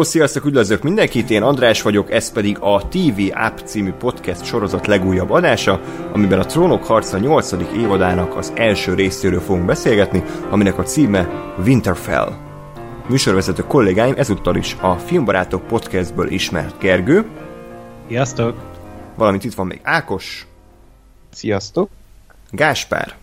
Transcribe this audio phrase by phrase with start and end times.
[0.00, 4.86] Hello, sziasztok, üdvözlök mindenkit, én András vagyok, ez pedig a TV App című podcast sorozat
[4.86, 5.80] legújabb adása,
[6.12, 7.52] amiben a Trónok harca 8.
[7.76, 11.28] évadának az első részéről fogunk beszélgetni, aminek a címe
[11.64, 12.32] Winterfell.
[13.08, 17.24] Műsorvezető kollégáim ezúttal is a Filmbarátok podcastből ismert Gergő.
[18.08, 18.56] Sziasztok!
[19.14, 20.46] Valamint itt van még Ákos.
[21.32, 21.90] Sziasztok!
[22.50, 23.16] Gáspár.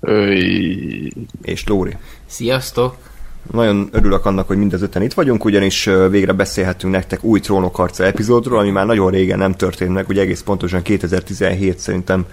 [0.00, 1.12] Öy.
[1.42, 1.96] És Lóri.
[2.26, 3.11] Sziasztok!
[3.50, 8.04] Nagyon örülök annak, hogy mind az öten itt vagyunk, ugyanis végre beszélhetünk nektek új trónokharca
[8.04, 12.26] epizódról, ami már nagyon régen nem történt meg, ugye egész pontosan 2017 szerintem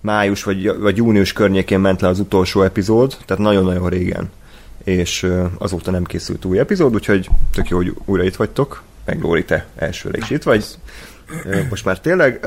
[0.00, 4.30] május vagy, vagy június környékén ment le az utolsó epizód, tehát nagyon-nagyon régen.
[4.84, 5.26] És
[5.58, 8.82] azóta nem készült új epizód, úgyhogy tök jó, hogy újra itt vagytok.
[9.04, 10.64] Meg Lóri, te elsőre is itt vagy.
[11.70, 12.40] Most már tényleg.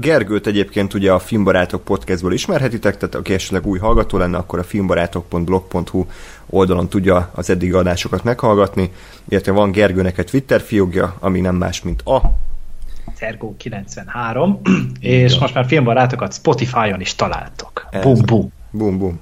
[0.00, 4.62] Gergőt egyébként ugye a Filmbarátok podcastból ismerhetitek, tehát aki esetleg új hallgató lenne, akkor a
[4.62, 6.04] filmbarátok.blog.hu
[6.46, 8.90] oldalon tudja az eddig adásokat meghallgatni,
[9.28, 12.20] illetve van Gergőnek egy Twitter fiókja, ami nem más, mint a
[13.18, 14.60] Tergó 93,
[15.00, 15.40] és ja.
[15.40, 17.88] most már filmbarátokat Spotify-on is találtok.
[18.02, 18.52] Bum, bum.
[18.70, 19.20] Bum, bum.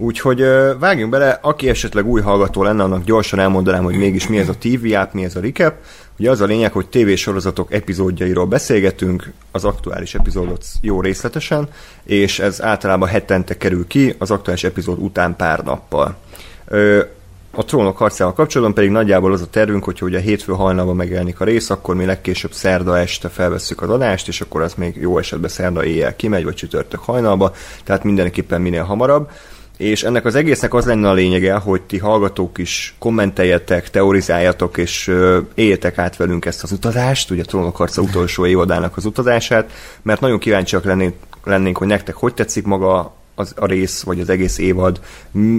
[0.00, 0.44] Úgyhogy
[0.78, 4.54] vágjunk bele, aki esetleg új hallgató lenne, annak gyorsan elmondanám, hogy mégis mi ez a
[4.58, 5.74] TV app, mi ez a recap.
[6.18, 11.68] Ugye az a lényeg, hogy tévésorozatok epizódjairól beszélgetünk, az aktuális epizódot jó részletesen,
[12.04, 16.16] és ez általában hetente kerül ki, az aktuális epizód után pár nappal.
[17.50, 21.44] A trónok harcával kapcsolatban pedig nagyjából az a tervünk, hogyha ugye hétfő hajnalban megjelenik a
[21.44, 25.50] rész, akkor mi legkésőbb szerda este felvesszük az adást, és akkor az még jó esetben
[25.50, 27.52] szerda éjjel kimegy, vagy csütörtök hajnalba,
[27.84, 29.30] tehát mindenképpen minél hamarabb
[29.78, 35.12] és ennek az egésznek az lenne a lényege, hogy ti hallgatók is kommenteljetek, teorizáljatok, és
[35.54, 39.70] éljetek át velünk ezt az utazást, ugye Trónokharca utolsó évadának az utazását,
[40.02, 44.28] mert nagyon kíváncsiak lennénk, lennénk, hogy nektek hogy tetszik maga az, a rész, vagy az
[44.28, 45.00] egész évad.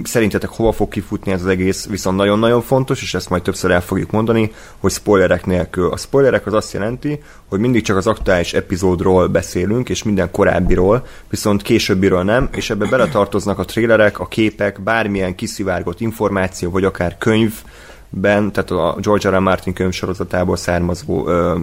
[0.02, 3.82] Szerintetek hova fog kifutni ez az egész, viszont nagyon-nagyon fontos, és ezt majd többször el
[3.82, 5.90] fogjuk mondani, hogy spoilerek nélkül.
[5.90, 11.06] A spoilerek az azt jelenti, hogy mindig csak az aktuális epizódról beszélünk, és minden korábbiról,
[11.30, 17.18] viszont későbbiről nem, és ebbe beletartoznak a trélerek, a képek, bármilyen kiszivárgott információ, vagy akár
[17.18, 19.34] könyvben, tehát a George R.
[19.34, 19.38] R.
[19.38, 21.58] Martin könyv sorozatából származó ö,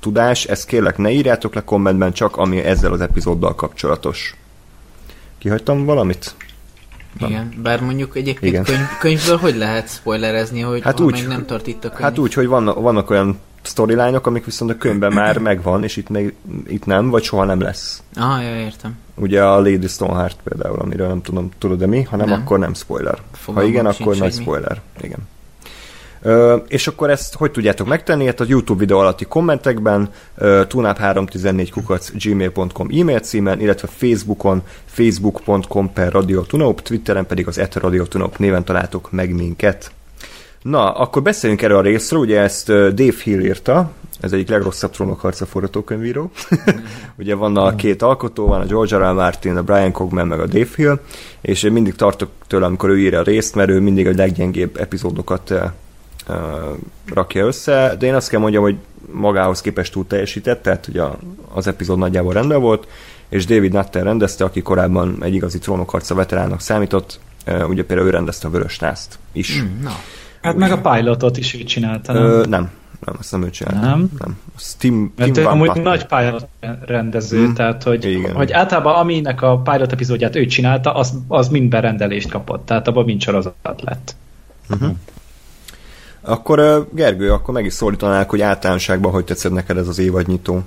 [0.00, 4.34] tudás, ezt kérlek ne írjátok le kommentben, csak ami ezzel az epizóddal kapcsolatos.
[5.46, 6.34] Kihagytam valamit?
[7.18, 8.64] Igen, bár mondjuk egyébként Igen.
[8.64, 12.02] Könyv, könyvből hogy lehet spoilerezni, hogy hát úgy, még nem tart itt a könyv?
[12.02, 16.08] Hát úgy, hogy vannak, vannak olyan storyline amik viszont a könyvben már megvan, és itt,
[16.08, 16.34] még,
[16.66, 18.02] itt nem, vagy soha nem lesz.
[18.14, 18.98] Ah, ja, értem.
[19.14, 22.40] Ugye a Lady Stoneheart például, amiről nem tudom, tudod de mi, ha nem, nem.
[22.40, 23.18] akkor nem spoiler.
[23.32, 24.80] Fogalmam ha igen, akkor nagy spoiler.
[25.00, 25.18] Igen.
[26.68, 28.26] És akkor ezt hogy tudjátok megtenni?
[28.26, 30.10] Hát a YouTube videó alatti kommentekben,
[30.40, 38.64] tunap314 kukac gmail.com e-mail címen, illetve Facebookon facebook.com per radiotunop, Twitteren pedig az etradiotunop néven
[38.64, 39.90] találtok meg minket.
[40.62, 45.46] Na, akkor beszéljünk erről a részről, ugye ezt Dave Hill írta, ez egyik legrosszabb trónokharca
[45.46, 46.30] forgatókönyvíró.
[47.18, 49.00] ugye van a két alkotó, van a George R.
[49.00, 49.12] R.
[49.12, 50.98] Martin, a Brian Cogman, meg a Dave Hill,
[51.40, 54.76] és én mindig tartok tőle, amikor ő írja a részt, mert ő mindig a leggyengébb
[54.76, 55.54] epizódokat
[56.28, 56.36] uh,
[57.14, 58.76] rakja össze, de én azt kell mondjam, hogy
[59.12, 61.02] magához képest túl teljesített, tehát ugye
[61.52, 62.86] az epizód nagyjából rendben volt,
[63.28, 68.10] és David Nutter rendezte, aki korábban egy igazi trónokharca veteránnak számított, uh, ugye például ő
[68.10, 69.62] rendezte a Vörös Nászt is.
[69.62, 69.90] Mm, no.
[70.42, 72.22] Hát meg a pilotot is ő csinálta, nem?
[72.22, 72.70] Ö, nem,
[73.04, 73.80] nem, azt nem ő csinálta.
[73.80, 74.08] Nem?
[74.18, 74.38] Nem.
[74.56, 76.46] Steam, Mert Tim amúgy nagy pilot
[76.86, 77.52] rendező, mm.
[77.52, 78.34] tehát hogy, Igen.
[78.34, 83.04] hogy általában aminek a pilot epizódját ő csinálta, az, az mind berendelést kapott, tehát abban
[83.04, 84.16] mind sorozat lett.
[84.70, 84.96] Uh-huh.
[86.26, 90.62] Akkor Gergő, akkor meg is szólítanák, hogy általánosságban hogy tetszett neked ez az évadnyitó?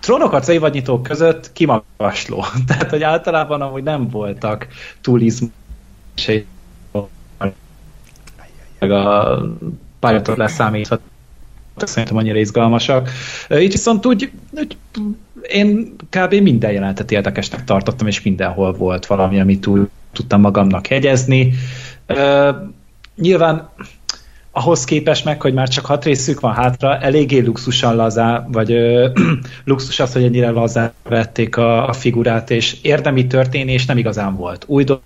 [0.00, 2.44] Trónokharca évadnyitók között kimagasló.
[2.66, 4.66] Tehát, hogy általában amúgy nem voltak
[5.00, 6.46] túl izmosai
[8.80, 9.38] meg a
[10.00, 11.00] pilot leszámíthat
[11.76, 13.10] szerintem annyira izgalmasak.
[13.50, 14.76] Így viszont úgy, úgy
[15.48, 16.34] én kb.
[16.34, 21.52] minden jelentet érdekesnek tartottam, és mindenhol volt valami, amit túl tudtam magamnak hegyezni.
[23.20, 23.68] Nyilván
[24.50, 29.08] ahhoz képest meg, hogy már csak hat részük van hátra, eléggé luxusan lazá, vagy ö,
[29.64, 34.64] luxus az, hogy ennyire lazá vették a, a figurát, és érdemi történés nem igazán volt.
[34.66, 35.02] Új dolog,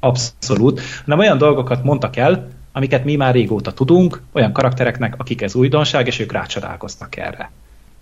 [0.00, 5.54] abszolút, hanem olyan dolgokat mondtak el, amiket mi már régóta tudunk, olyan karaktereknek, akik ez
[5.54, 7.50] újdonság, és ők rácsodálkoznak erre.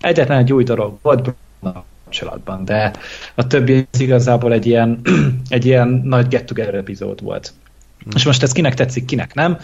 [0.00, 1.34] Egyetlen egy új dolog volt
[2.12, 2.92] kapcsolatban, de
[3.34, 5.00] a többi az igazából egy ilyen,
[5.48, 7.52] egy ilyen nagy get together epizód volt.
[8.14, 9.58] És most ez kinek tetszik, kinek nem.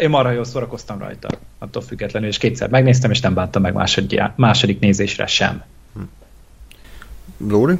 [0.00, 1.28] Én marha jól szórakoztam rajta,
[1.58, 5.62] attól függetlenül, és kétszer megnéztem, és nem bántam meg második, második nézésre sem.
[7.38, 7.78] Lóri?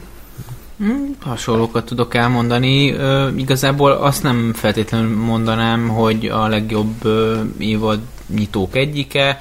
[0.78, 2.92] Hmm, hasonlókat tudok elmondani.
[2.92, 9.40] Uh, igazából azt nem feltétlenül mondanám, hogy a legjobb uh, évad nyitók egyike.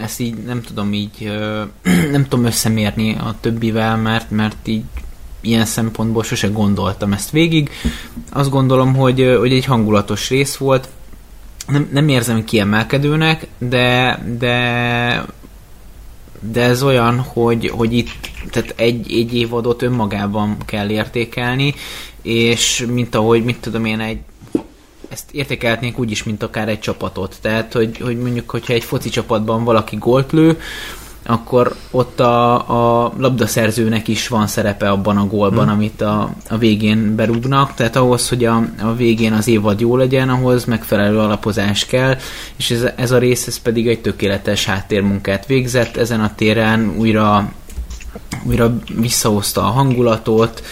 [0.00, 1.62] Ezt így nem tudom így uh,
[2.12, 4.84] nem tudom összemérni a többivel, mert, mert így
[5.40, 7.70] ilyen szempontból sose gondoltam ezt végig.
[8.32, 10.88] Azt gondolom, hogy, hogy egy hangulatos rész volt.
[11.66, 15.26] Nem, nem érzem kiemelkedőnek, de, de
[16.40, 21.74] de ez olyan, hogy, hogy itt tehát egy, egy évadot önmagában kell értékelni,
[22.22, 24.18] és mint ahogy, mit tudom én, egy
[25.08, 27.36] ezt értékelhetnénk úgy is, mint akár egy csapatot.
[27.40, 30.60] Tehát, hogy, hogy mondjuk, hogyha egy foci csapatban valaki gólt lő,
[31.30, 32.54] akkor ott a,
[33.04, 35.74] a labdaszerzőnek is van szerepe abban a gólban, hmm.
[35.74, 40.28] amit a, a végén berúgnak, tehát ahhoz, hogy a, a végén az évad jó legyen,
[40.28, 42.16] ahhoz megfelelő alapozás kell,
[42.56, 47.52] és ez, ez a rész ez pedig egy tökéletes háttérmunkát végzett, ezen a téren újra
[48.42, 50.62] újra visszahozta a hangulatot,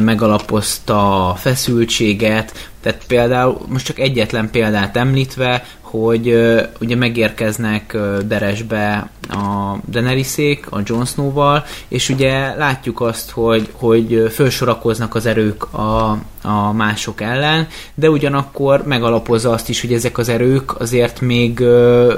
[0.00, 5.64] megalapozta a feszültséget, tehát például most csak egyetlen példát említve,
[6.00, 13.30] hogy uh, ugye megérkeznek uh, Deresbe a Daeneryszék, a Jon Snow-val, és ugye látjuk azt,
[13.30, 19.92] hogy, hogy felsorakoznak az erők a, a mások ellen, de ugyanakkor megalapozza azt is, hogy
[19.92, 22.12] ezek az erők azért még uh,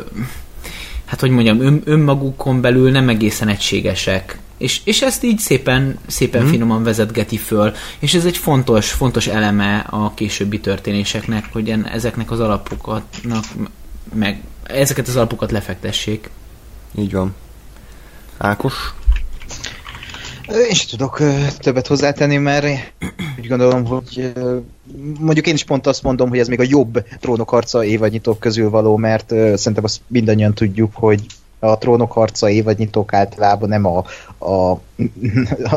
[1.05, 4.38] hát hogy mondjam, ön, önmagukon belül nem egészen egységesek.
[4.58, 6.49] És, és ezt így szépen, szépen mm.
[6.49, 12.31] finoman vezetgeti föl, és ez egy fontos, fontos eleme a későbbi történéseknek, hogy en, ezeknek
[12.31, 13.44] az alapokatnak
[14.14, 16.31] meg ezeket az alapokat lefektessék.
[16.99, 17.35] Így van.
[18.38, 18.94] Ákos?
[20.49, 21.23] Én sem tudok
[21.59, 22.93] többet hozzátenni, mert
[23.38, 24.32] úgy gondolom, hogy
[25.19, 28.70] mondjuk én is pont azt mondom, hogy ez még a jobb trónok harca évadnyitók közül
[28.70, 31.26] való, mert szerintem azt mindannyian tudjuk, hogy
[31.58, 34.05] a trónok harca évadnyitók általában nem a,
[34.38, 34.70] a,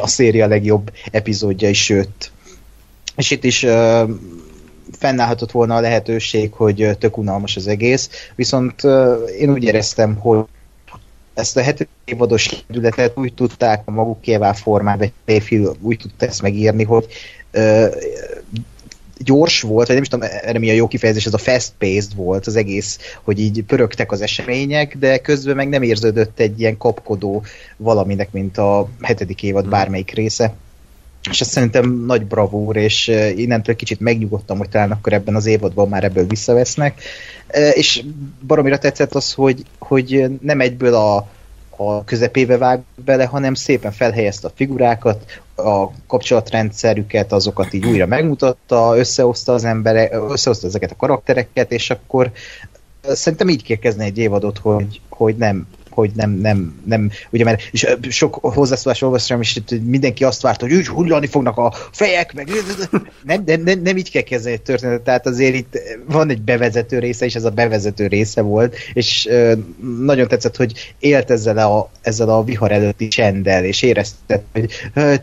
[0.02, 2.32] a széria legjobb epizódja, sőt.
[3.16, 3.66] És itt is
[4.98, 8.84] fennállhatott volna a lehetőség, hogy tök unalmas az egész, viszont
[9.40, 10.46] én úgy éreztem, hogy
[11.34, 16.84] ezt a hetedik évados kedületet úgy tudták a magukévá formában, egy úgy tudta ezt megírni,
[16.84, 17.08] hogy
[19.24, 22.48] gyors volt, vagy nem is tudom, erre mi a jó kifejezés, ez a fast-paced volt
[22.48, 27.44] az egész, hogy így pörögtek az események, de közben meg nem érződött egy ilyen kapkodó
[27.78, 29.72] valaminek, mint a hetedik évad hmm.
[29.72, 30.54] bármelyik része.
[31.30, 35.90] És ezt szerintem nagy bravúr, és innentől kicsit megnyugodtam, hogy talán akkor ebben az évadban
[35.90, 37.02] már ebből visszavesznek.
[37.74, 38.04] És
[38.48, 41.28] baromira tetszett az, hogy, hogy nem egyből a,
[41.80, 48.98] a közepébe vág bele, hanem szépen felhelyezte a figurákat, a kapcsolatrendszerüket, azokat így újra megmutatta,
[48.98, 52.32] összehozta az emberek, összehozta ezeket a karaktereket, és akkor
[53.02, 55.68] szerintem így kell kezdeni egy évadot, hogy, hogy nem
[56.00, 60.76] hogy nem, nem, nem ugye mert és sok hozzászólás olvastam, és mindenki azt várta, hogy
[60.76, 62.50] úgy hullani fognak a fejek, meg
[63.24, 67.00] nem, nem, nem, nem így kell kezdeni egy történetet, tehát azért itt van egy bevezető
[67.00, 69.30] része, és ez a bevezető része volt, és
[70.00, 74.72] nagyon tetszett, hogy élt ezzel a, ezzel a vihar előtti csenddel, és érezted, hogy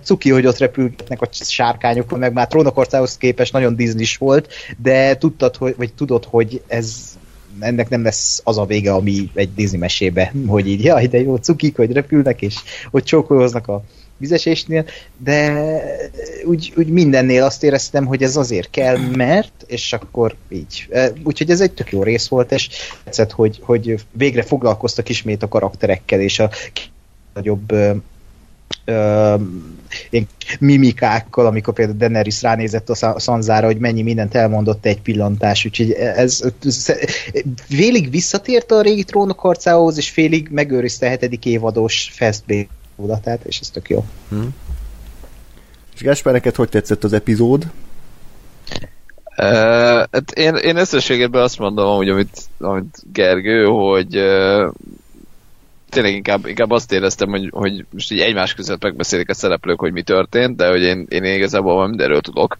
[0.02, 4.52] cuki, hogy ott repülgetnek a sárkányok, meg már trónokországhoz képest nagyon disney volt,
[4.82, 7.15] de tudtad, hogy, vagy tudod, hogy ez
[7.60, 11.36] ennek nem lesz az a vége, ami egy Disney mesébe, hogy így, jaj, de jó,
[11.36, 12.54] cukik, hogy repülnek, és
[12.90, 13.82] hogy csókolóznak a
[14.18, 14.84] vizesésnél,
[15.16, 15.64] de
[16.44, 20.86] úgy, úgy mindennél azt éreztem, hogy ez azért kell, mert, és akkor így.
[20.90, 22.68] E, úgyhogy ez egy tök jó rész volt, és
[23.04, 26.50] tetszett, hogy, hogy végre foglalkoztak ismét a karakterekkel, és a
[27.34, 27.72] nagyobb
[30.10, 30.28] ilyen
[30.60, 36.52] mimikákkal, amikor például Daenerys ránézett a Sanzára, hogy mennyi mindent elmondott egy pillantás, úgyhogy ez,
[36.64, 36.94] ez
[37.68, 43.60] félig visszatért a régi trónok harcához, és félig megőrizte a hetedik évados festbé tudatát, és
[43.60, 44.04] ez tök jó.
[44.28, 44.54] Hmm.
[45.94, 47.66] És Gáspár, neked hogy tetszett az epizód?
[49.38, 49.46] Uh,
[50.10, 54.72] hát én, én összességében azt mondom, hogy amit, amit Gergő, hogy uh,
[55.88, 59.92] tényleg inkább, inkább azt éreztem, hogy, hogy most így egymás között megbeszélik a szereplők, hogy
[59.92, 62.56] mi történt, de hogy én, én igazából mindenről tudok,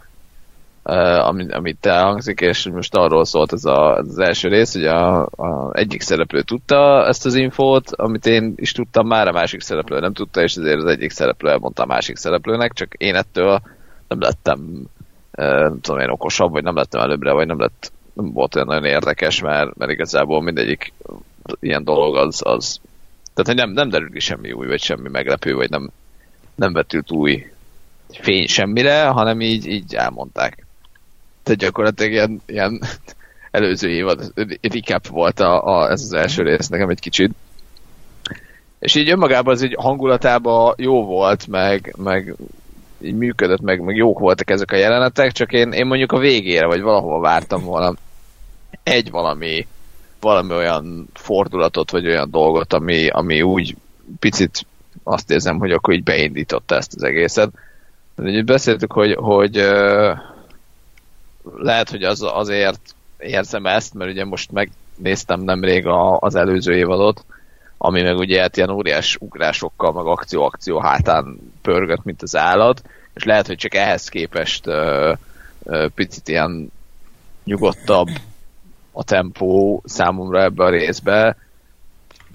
[1.22, 5.70] amit, amit elhangzik, és most arról szólt ez, a, az első rész, hogy a, a
[5.72, 10.12] egyik szereplő tudta ezt az infót, amit én is tudtam már, a másik szereplő nem
[10.12, 13.60] tudta, és ezért az egyik szereplő elmondta a másik szereplőnek, csak én ettől
[14.08, 14.60] nem lettem
[15.38, 18.66] uh, nem tudom én okosabb, vagy nem lettem előbbre, vagy nem lett nem volt olyan
[18.66, 20.92] nagyon érdekes, mert, mert igazából mindegyik
[21.60, 22.80] ilyen dolog az, az
[23.36, 25.90] tehát, hogy nem, nem derül ki semmi új, vagy semmi meglepő, vagy nem,
[26.54, 27.46] nem vetült új
[28.10, 30.66] fény semmire, hanem így, így elmondták.
[31.42, 32.82] Tehát gyakorlatilag ilyen, ilyen
[33.50, 37.32] előző évad recap volt a, a, ez az első rész nekem egy kicsit.
[38.78, 42.34] És így önmagában az egy hangulatában jó volt, meg, meg
[43.00, 46.66] így működött, meg, meg jók voltak ezek a jelenetek, csak én, én mondjuk a végére,
[46.66, 47.94] vagy valahol vártam volna
[48.82, 49.66] egy valami,
[50.26, 53.76] valami olyan fordulatot, vagy olyan dolgot, ami, ami úgy
[54.18, 54.66] picit
[55.02, 57.50] azt érzem, hogy akkor így beindította ezt az egészet.
[58.16, 59.54] Úgy beszéltük, hogy, hogy
[61.56, 62.80] lehet, hogy az, azért
[63.18, 67.24] érzem ezt, mert ugye most megnéztem nemrég a, az előző évadot,
[67.78, 72.82] ami meg ugye hát ilyen óriás ugrásokkal, meg akció-akció hátán pörgött, mint az állat,
[73.14, 75.18] és lehet, hogy csak ehhez képest uh,
[75.62, 76.72] uh, picit ilyen
[77.44, 78.08] nyugodtabb
[78.96, 81.36] a tempó számomra ebbe a részbe,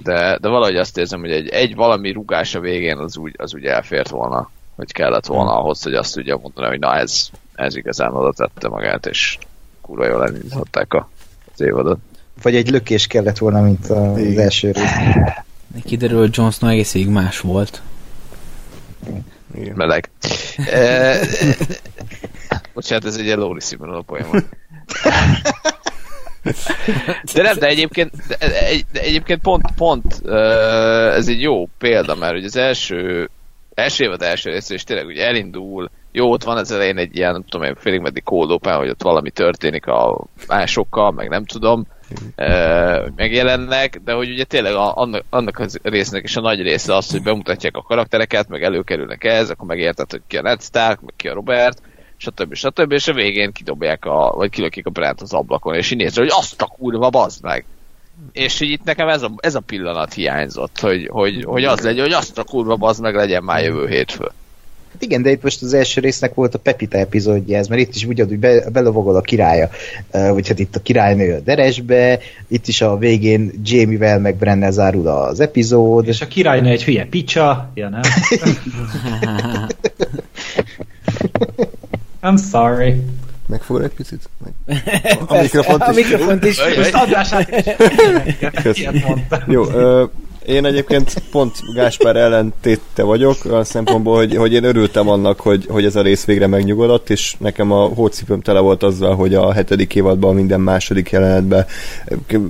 [0.04, 3.54] de, de valahogy azt érzem, hogy egy, egy valami rugás a végén az úgy, az
[3.54, 7.76] úgy elfért volna, hogy kellett volna ahhoz, hogy azt tudja mondani, hogy na ez, ez
[7.76, 9.38] igazán oda tette magát, és
[9.82, 11.10] kurva jól elindították a,
[11.54, 12.00] az évadot.
[12.42, 14.40] Vagy egy lökés kellett volna, mint az Igen.
[14.40, 14.94] első rész.
[15.84, 17.82] Kiderül, hogy Jon Snow egész végig más volt.
[19.56, 19.74] Igen.
[19.76, 20.10] Meleg.
[20.72, 21.20] e,
[22.74, 24.26] bocsánat, ez egy ilyen Lóri színvonalú poén
[27.34, 28.12] De nem, de egyébként,
[28.92, 30.22] de, egyébként pont, pont
[31.16, 33.30] ez egy jó példa, mert hogy az első,
[33.74, 37.32] első évad első rész, és tényleg ugye elindul, jó, ott van az elején egy ilyen,
[37.32, 41.86] nem tudom én, félig meddig kódópán, hogy ott valami történik a másokkal, meg nem tudom,
[43.16, 47.24] megjelennek, de hogy ugye tényleg annak, annak a résznek is a nagy része az, hogy
[47.24, 51.28] bemutatják a karaktereket, meg előkerülnek ez, akkor megérted, hogy ki a Ned Stark, meg ki
[51.28, 51.82] a Robert,
[52.22, 52.54] stb.
[52.54, 52.92] stb.
[52.92, 56.32] és a végén kidobják a, vagy kilökik a Brent az ablakon, és így nézve, hogy
[56.36, 57.66] azt a kurva, bazd meg!
[58.32, 62.04] És így itt nekem ez a, ez a pillanat hiányzott, hogy, hogy, hogy az legyen,
[62.04, 64.32] hogy azt a kurva, bazd meg legyen már jövő hétfő.
[64.94, 67.96] Hát igen, de itt most az első résznek volt a Pepita epizódja ez, mert itt
[67.96, 69.70] is ugyanúgy be, belovogol a királya,
[70.12, 75.08] vagy hát itt a királynő a deresbe, itt is a végén Jamie-vel meg Brenne zárul
[75.08, 76.08] az epizód.
[76.08, 78.02] És a királynő egy hülye picsa, ja nem?
[82.22, 83.04] I'm sorry.
[83.48, 84.30] Megfogod egy picit?
[84.38, 84.54] Meg.
[85.28, 85.88] A, a mikrofont is.
[85.88, 86.62] A mikrofont is.
[86.78, 87.50] Most adását
[88.66, 88.88] is.
[89.48, 90.06] Jó, ö,
[90.46, 95.86] én egyébként pont Gáspár ellentéte vagyok, a szempontból, hogy, hogy én örültem annak, hogy, hogy
[95.86, 99.96] ez a rész végre megnyugodott, és nekem a hócipőm tele volt azzal, hogy a hetedik
[99.96, 101.66] évadban minden második jelenetben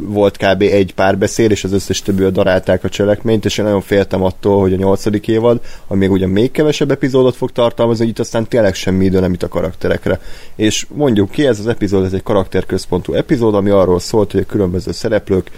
[0.02, 0.62] volt kb.
[0.62, 4.74] egy párbeszéd, és az összes többi darálták a cselekményt, és én nagyon féltem attól, hogy
[4.74, 9.06] a nyolcadik évad, ami még ugye még kevesebb epizódot fog tartalmazni, itt aztán tényleg semmi
[9.06, 10.20] idő nem itt a karakterekre.
[10.56, 14.52] És mondjuk ki, ez az epizód, ez egy karakterközpontú epizód, ami arról szólt, hogy a
[14.52, 15.52] különböző szereplők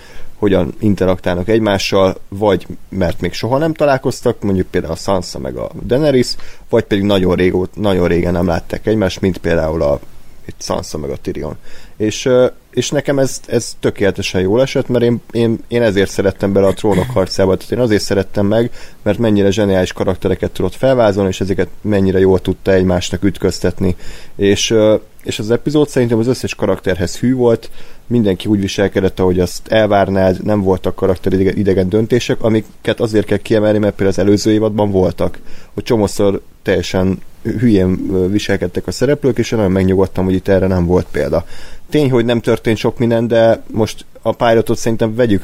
[0.44, 5.72] hogyan interaktálnak egymással, vagy mert még soha nem találkoztak, mondjuk például a Sansa meg a
[5.86, 6.36] Daenerys,
[6.70, 10.00] vagy pedig nagyon, régót, nagyon régen nem látták egymást, mint például a
[10.46, 11.56] itt Sansa meg a Tyrion.
[11.98, 12.30] És,
[12.74, 16.74] és nekem ez, ez tökéletesen jól esett, mert én, én, én ezért szerettem bele a
[16.74, 21.68] trónok harcába, tehát én azért szerettem meg, mert mennyire zseniális karaktereket tudott felvázolni, és ezeket
[21.82, 23.96] mennyire jól tudta egymásnak ütköztetni.
[24.36, 24.76] És,
[25.24, 27.70] és az epizód szerintem az összes karakterhez hű volt,
[28.08, 33.38] mindenki úgy viselkedett, ahogy azt elvárnád, nem voltak karakter idegen, idegen döntések, amiket azért kell
[33.38, 35.40] kiemelni, mert például az előző évadban voltak,
[35.74, 40.86] hogy csomószor teljesen hülyén viselkedtek a szereplők, és én nagyon megnyugodtam, hogy itt erre nem
[40.86, 41.46] volt példa.
[41.94, 45.44] Tény, hogy nem történt sok minden, de most a pilotot szerintem vegyük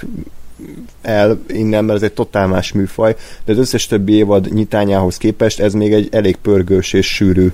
[1.01, 3.15] el innen, mert ez egy totál más műfaj,
[3.45, 7.51] de az összes többi évad nyitányához képest ez még egy elég pörgős és sűrű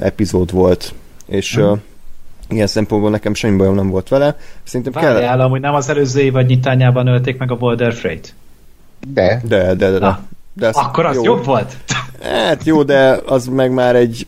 [0.00, 0.94] epizód volt.
[1.26, 1.80] És hmm
[2.48, 4.36] ilyen szempontból nekem semmi bajom nem volt vele.
[4.62, 5.48] Szerintem Várjál, kell...
[5.48, 8.34] hogy nem az előző évad nyitányában ölték meg a Boulder Freight?
[9.08, 9.40] De.
[9.44, 9.98] De, de, de.
[9.98, 10.18] de.
[10.52, 11.22] De az akkor az jó.
[11.22, 11.76] jobb volt?
[12.22, 14.26] Hát jó, de az meg már egy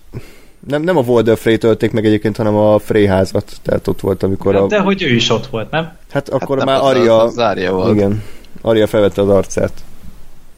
[0.66, 3.52] nem, nem a Boulder Freight ölték meg egyébként, hanem a Frey házat.
[3.62, 4.66] Tehát ott volt, amikor hát, a...
[4.66, 5.92] De hogy ő is ott volt, nem?
[6.10, 7.22] Hát akkor hát már Aria...
[7.22, 7.94] Az, az volt.
[7.94, 8.22] Igen.
[8.60, 9.72] Aria felvette az arcát.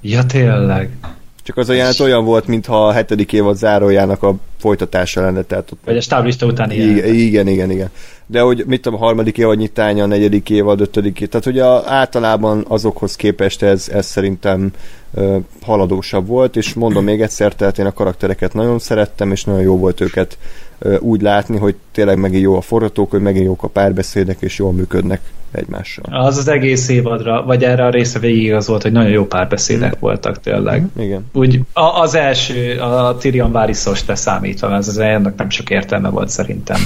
[0.01, 0.91] Ja, tényleg.
[1.43, 5.43] Csak az a jelenet olyan volt, mintha a hetedik évad zárójának a folytatása lenne.
[5.43, 7.91] Tehát ott Vagy a stáblista utáni igen, igen, igen, igen.
[8.27, 11.65] De hogy mit tudom, a harmadik évad nyitánya, a negyedik évad, ötödik évad, tehát ugye
[11.65, 14.73] a, általában azokhoz képest ez, ez szerintem
[15.63, 19.79] haladósabb volt, és mondom még egyszer, tehát én a karaktereket nagyon szerettem, és nagyon jó
[19.79, 20.39] volt őket
[20.99, 24.73] úgy látni, hogy tényleg megint jó a forgatók, hogy megint jók a párbeszédek, és jól
[24.73, 25.21] működnek
[25.53, 26.05] egymással.
[26.11, 29.97] Az az egész évadra, vagy erre a része végig az volt, hogy nagyon jó párbeszédek
[29.97, 30.01] mm.
[30.01, 30.81] voltak tényleg.
[30.81, 31.27] Mm, igen.
[31.33, 36.09] Úgy a, az első, a Tyrion Varys-os te számítva, ez az ennek nem sok értelme
[36.09, 36.79] volt szerintem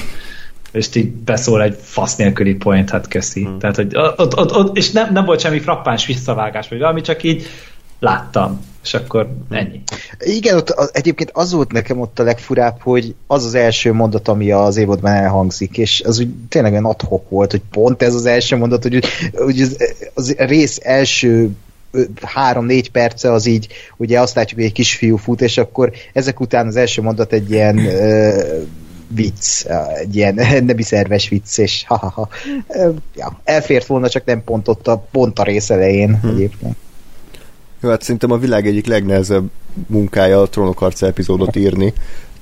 [0.72, 3.42] és így beszól egy fasz nélküli point, hát köszi.
[3.42, 3.58] Hmm.
[3.58, 7.22] Tehát, hogy ott, ott, ott, és nem, nem volt semmi frappáns visszavágás, vagy valami, csak
[7.22, 7.46] így
[7.98, 9.80] láttam, és akkor ennyi.
[10.18, 14.28] Igen, ott az, egyébként az volt nekem ott a legfurább, hogy az az első mondat,
[14.28, 18.26] ami az évadban elhangzik, és az úgy tényleg olyan adhok volt, hogy pont ez az
[18.26, 19.76] első mondat, hogy, hogy az,
[20.14, 21.50] az rész első
[22.22, 26.66] három-négy perce az így, ugye azt látjuk, hogy egy kisfiú fut, és akkor ezek után
[26.66, 28.42] az első mondat egy ilyen ö,
[29.08, 30.34] vicc, egy ilyen
[30.66, 32.28] nemi szerves vicc, és ha-ha-ha.
[33.16, 36.30] Ja, elfért volna, csak nem pont ott a, pont a rész elején hmm.
[36.30, 36.76] egyébként.
[37.90, 39.50] Hát szerintem a világ egyik legnehezebb
[39.86, 41.92] munkája a trónokharca epizódot írni.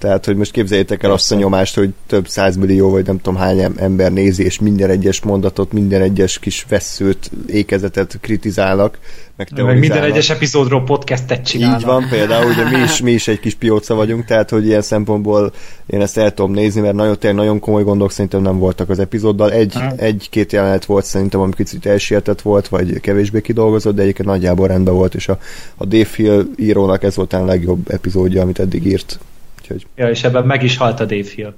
[0.05, 3.73] Tehát, hogy most képzeljétek el azt a nyomást, hogy több százmillió, vagy nem tudom hány
[3.77, 8.99] ember nézi, és minden egyes mondatot, minden egyes kis veszőt, ékezetet kritizálnak,
[9.37, 11.81] meg Meg minden egyes epizódról podcastet csinálnak.
[11.81, 14.83] Így van, például, ugye mi is, mi is egy kis pióca vagyunk, tehát, hogy ilyen
[14.83, 15.53] szempontból
[15.87, 18.99] én ezt el tudom nézni, mert nagyon, tényleg nagyon komoly gondok szerintem nem voltak az
[18.99, 19.53] epizóddal.
[19.53, 24.67] Egy, egy-két jelenet volt szerintem, ami kicsit elsietett volt, vagy kevésbé kidolgozott, de egyébként nagyjából
[24.67, 25.39] rendben volt, és a,
[25.77, 29.19] a Dave Hill írónak ez volt a legjobb epizódja, amit eddig írt.
[29.64, 29.87] Úgyhogy...
[29.97, 31.54] Ja, és ebben meg is halt a Dave Hill.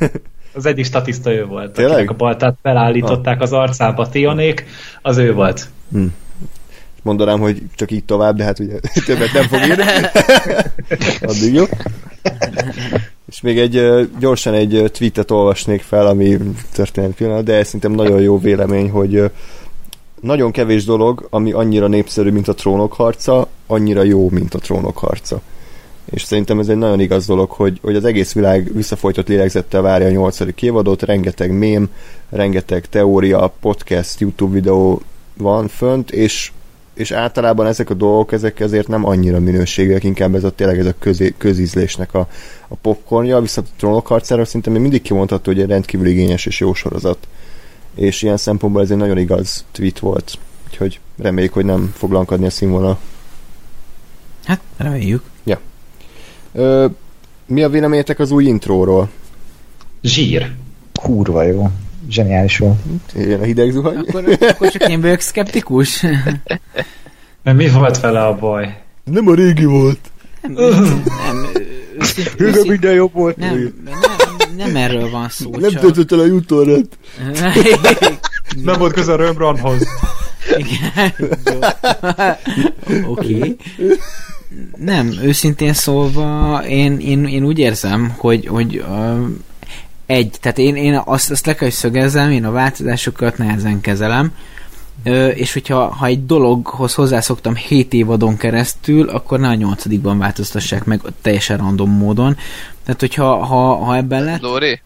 [0.54, 1.92] az egyik statiszta ő volt, Tényleg?
[1.92, 4.66] akinek a baltát felállították az arcába Tionék,
[5.02, 5.68] az ő volt.
[5.90, 6.14] Hmm.
[7.02, 9.84] Mondanám, hogy csak így tovább, de hát ugye többet nem fog írni.
[11.30, 11.64] Addig jó.
[13.28, 16.36] És még egy gyorsan egy tweetet olvasnék fel, ami
[16.72, 19.30] történt pillanat, de szerintem nagyon jó vélemény, hogy
[20.20, 24.98] nagyon kevés dolog, ami annyira népszerű, mint a trónok harca, annyira jó, mint a trónok
[24.98, 25.40] harca
[26.10, 30.06] és szerintem ez egy nagyon igaz dolog, hogy, hogy az egész világ visszafolytott lélegzettel várja
[30.06, 31.90] a nyolcadik évadot, rengeteg mém,
[32.30, 35.02] rengeteg teória, podcast, YouTube videó
[35.36, 36.52] van fönt, és,
[36.94, 40.86] és általában ezek a dolgok, ezek ezért nem annyira minőségűek, inkább ez a tényleg ez
[40.86, 42.28] a közé, közízlésnek a,
[42.68, 46.60] a popcornja, viszont a trónok harcára szinte még mindig kimondható, hogy egy rendkívül igényes és
[46.60, 47.28] jó sorozat.
[47.94, 50.38] És ilyen szempontból ez egy nagyon igaz tweet volt.
[50.66, 52.98] Úgyhogy reméljük, hogy nem fog lankadni a színvonal.
[54.44, 55.22] Hát, reméljük.
[55.44, 55.60] Ja.
[56.52, 56.86] Ö,
[57.46, 59.08] mi a véleményetek az új intróról?
[60.02, 60.50] Zsír.
[61.02, 61.70] Kurva jó.
[62.08, 62.78] Zseniális volt.
[63.14, 63.96] Ilyen a hideg zuhany.
[63.96, 66.02] Akkor, akkor csak én vagyok szkeptikus.
[67.42, 68.82] Mert mi volt vele a baj?
[69.04, 69.98] Nem a régi volt.
[70.42, 70.52] Nem,
[71.18, 73.36] nem, nem minden jobb volt.
[73.36, 75.50] Nem, nem, nem erről van szó.
[75.50, 75.80] Nem csak...
[75.80, 76.98] töltött el a jutorret.
[78.64, 79.86] nem volt közel Rembrandthoz.
[80.56, 81.14] Igen.
[83.06, 83.36] Oké.
[83.36, 83.56] Okay.
[84.76, 89.28] Nem, őszintén szólva én, én, én úgy érzem, hogy, hogy uh,
[90.06, 94.34] egy, tehát én, én azt, azt le kell, hogy szögezzem, én a változásokat nehezen kezelem,
[95.04, 100.84] uh, és hogyha ha egy dologhoz hozzászoktam 7 évadon keresztül, akkor ne a nyolcadikban változtassák
[100.84, 102.36] meg teljesen random módon.
[102.84, 104.40] Tehát, hogyha ha, ha ebben lett...
[104.40, 104.80] Lóri?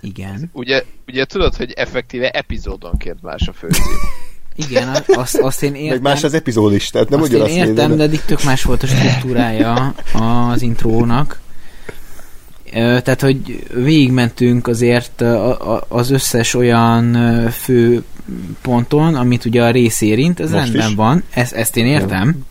[0.00, 0.50] Igen.
[0.52, 3.84] Ugye, ugye tudod, hogy effektíve epizódonként más a főcím.
[4.56, 5.88] Igen, azt, azt én értem.
[5.90, 7.96] Meg más az epizód is, tehát nem azt ugyanazt én értem, nézem.
[7.96, 11.40] de eddig tök más volt a struktúrája az intrónak.
[12.72, 15.24] Tehát, hogy végigmentünk azért
[15.88, 17.16] az összes olyan
[17.50, 18.02] fő
[18.62, 20.94] ponton, amit ugye a rész érint, ez Most rendben is.
[20.94, 22.44] van, ezt, ezt én értem,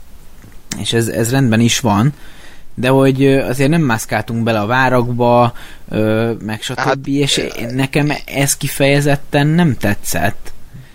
[0.71, 0.81] ja.
[0.81, 2.13] és ez, ez rendben is van,
[2.75, 5.53] de hogy azért nem mászkáltunk bele a várakba,
[6.39, 6.77] meg stb.
[6.77, 10.52] Hát, és nekem ez kifejezetten nem tetszett.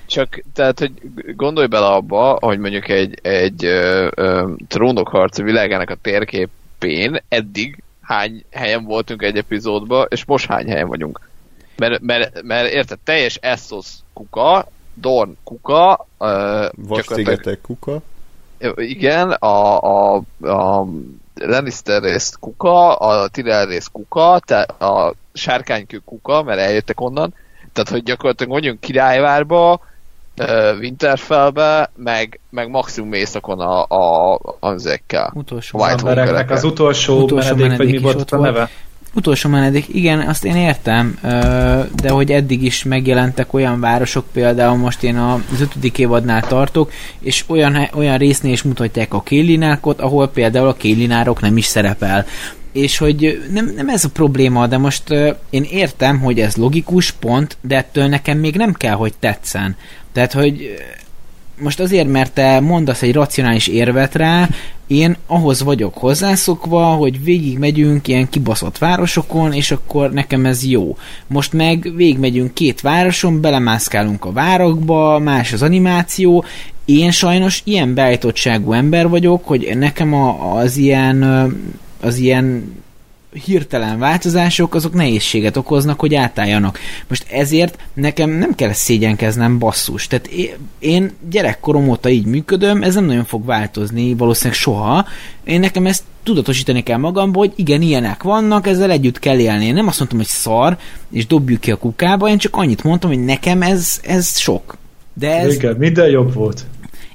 [0.08, 0.92] Csak, tehát, hogy
[1.36, 8.44] gondolj bele abba, hogy mondjuk egy, egy ö, ö, trónokharc világának a térképén eddig hány
[8.50, 11.20] helyen voltunk egy epizódban, és most hány helyen vagyunk.
[11.76, 18.00] Mert, mert, mert érted, teljes Essos kuka, Dorn kuka, uh, Vasszigetek kuka.
[18.74, 20.86] Igen, a, a, a
[21.34, 24.32] Lannister rész kuka, a Tyrell rész kuka,
[24.78, 27.34] a sárkánykő kuka, mert eljöttek onnan,
[27.72, 29.80] tehát hogy gyakorlatilag mondjunk királyvárba,
[30.80, 35.32] Winterfellbe, meg, maximum éjszakon a, a, a ezekkel.
[35.34, 38.70] Utolsó embereknek az utolsó, utolsó menedék, menedék, vagy mi volt a neve?
[39.14, 41.18] Utolsó menedék, igen, azt én értem,
[42.02, 47.44] de hogy eddig is megjelentek olyan városok, például most én az ötödik évadnál tartok, és
[47.46, 52.26] olyan, olyan résznél is mutatják a kélinákot, ahol például a kélinárok nem is szerepel
[52.78, 57.10] és hogy nem, nem ez a probléma, de most uh, én értem, hogy ez logikus
[57.10, 59.76] pont, de ettől nekem még nem kell, hogy tetszen.
[60.12, 60.76] Tehát, hogy
[61.60, 64.48] most azért, mert te mondasz egy racionális érvet rá,
[64.86, 70.96] én ahhoz vagyok hozzászokva, hogy végig megyünk ilyen kibaszott városokon, és akkor nekem ez jó.
[71.26, 76.44] Most meg végig két városon, belemászkálunk a várokba, más az animáció,
[76.84, 81.22] én sajnos ilyen beállítottságú ember vagyok, hogy nekem a, az ilyen
[82.00, 82.76] az ilyen
[83.44, 86.78] hirtelen változások, azok nehézséget okoznak, hogy átálljanak.
[87.08, 90.06] Most ezért nekem nem kell szégyenkeznem basszus.
[90.06, 90.30] Tehát
[90.78, 95.06] én gyerekkorom óta így működöm, ez nem nagyon fog változni valószínűleg soha.
[95.44, 99.64] Én nekem ezt tudatosítani kell magamból, hogy igen, ilyenek vannak, ezzel együtt kell élni.
[99.64, 100.76] Én nem azt mondtam, hogy szar,
[101.10, 104.76] és dobjuk ki a kukába, én csak annyit mondtam, hogy nekem ez, ez sok.
[105.14, 105.54] De ez...
[105.54, 106.64] Igen, minden jobb volt.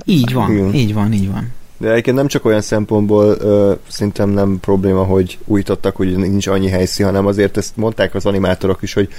[0.05, 0.73] Így van, Igen.
[0.73, 1.51] így van, így van.
[1.83, 6.69] De egyébként nem csak olyan szempontból ö, szerintem nem probléma, hogy újítottak, hogy nincs annyi
[6.69, 9.09] helyszín, hanem azért ezt mondták az animátorok is, hogy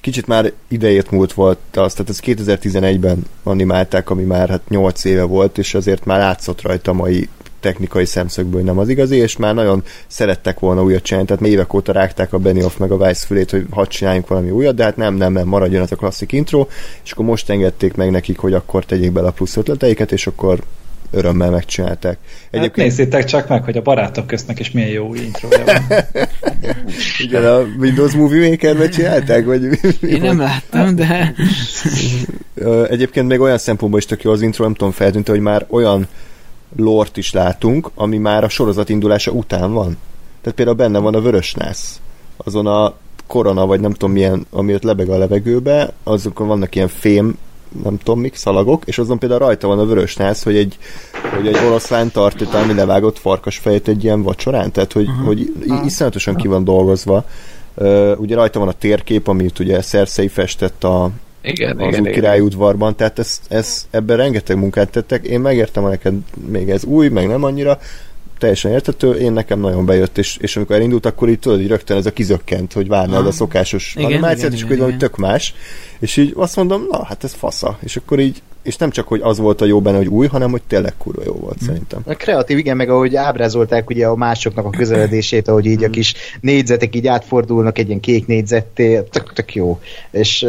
[0.00, 5.22] kicsit már idejét múlt volt az, tehát ez 2011-ben animálták, ami már hát 8 éve
[5.22, 7.28] volt, és azért már látszott rajta a mai
[7.60, 11.92] technikai szemszögből, nem az igazi, és már nagyon szerettek volna újat csinálni, tehát évek óta
[11.92, 15.14] rágták a Benioff meg a Weiss fülét, hogy hadd csináljunk valami újat, de hát nem,
[15.14, 16.66] nem, nem, maradjon az a klasszik intro,
[17.04, 20.58] és akkor most engedték meg nekik, hogy akkor tegyék bele a plusz ötleteiket, és akkor
[21.14, 22.18] örömmel megcsinálták.
[22.52, 26.00] Hát nézzétek csak meg, hogy a barátok köznek is milyen jó intrója van.
[27.24, 29.44] Igen, a Windows Movie Maker-ben csinálták?
[29.44, 31.34] Vagy mi, mi Én nem láttam, de
[32.88, 36.08] Egyébként még olyan szempontból is tök jó az intro, nem tudom, feltűnt, hogy már olyan
[36.76, 39.96] lort is látunk, ami már a sorozat indulása után van.
[40.40, 42.00] Tehát például benne van a vörös nász.
[42.36, 42.94] Azon a
[43.26, 47.38] korona, vagy nem tudom milyen, ami ott lebeg a levegőbe, azokon vannak ilyen fém,
[47.82, 50.78] nem tudom mik, szalagok, és azon például rajta van a vörös nász, hogy egy,
[51.36, 55.26] hogy egy oroszlán tart valami levágott farkas fejet egy ilyen vacsorán, tehát hogy, uh-huh.
[55.26, 57.24] hogy i- iszonyatosan ki van dolgozva.
[57.76, 61.10] Uh, ugye rajta van a térkép, amit ugye Cersei festett a,
[61.42, 62.12] Igen, az igen, új igen.
[62.12, 65.26] király udvarban, tehát ez, ez, ebben rengeteg munkát tettek.
[65.26, 66.14] Én megértem, hogy neked
[66.48, 67.78] még ez új, meg nem annyira,
[68.38, 71.96] teljesen értető, én nekem nagyon bejött, és, és amikor elindult, akkor így tudod, hogy rögtön
[71.96, 74.96] ez a kizökkent, hogy várnád a szokásos Igen, animációt, igen, és igen, akkor így valami
[74.96, 75.08] igen.
[75.08, 75.54] tök más,
[75.98, 79.20] és így azt mondom, na, hát ez fasza, és akkor így, és nem csak, hogy
[79.22, 81.64] az volt a jó benne, hogy új, hanem, hogy tényleg kurva jó volt Hm.
[81.64, 82.02] szerintem.
[82.06, 86.14] A kreatív, igen, meg ahogy ábrázolták ugye a másoknak a közeledését, ahogy így a kis
[86.40, 89.80] négyzetek így átfordulnak egy ilyen kék négyzetté, tök, tök jó.
[90.10, 90.46] És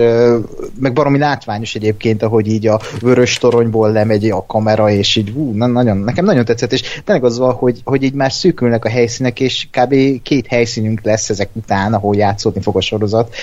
[0.80, 5.51] meg baromi látványos egyébként, ahogy így a vörös toronyból lemegy a kamera, és így hú,
[5.51, 8.89] na, nagyon, nekem nagyon tetszett, és tényleg az van, hogy, hogy így már szűkülnek a
[8.89, 10.21] helyszínek, és kb.
[10.21, 13.36] két helyszínünk lesz ezek után, ahol játszódni fog a sorozat,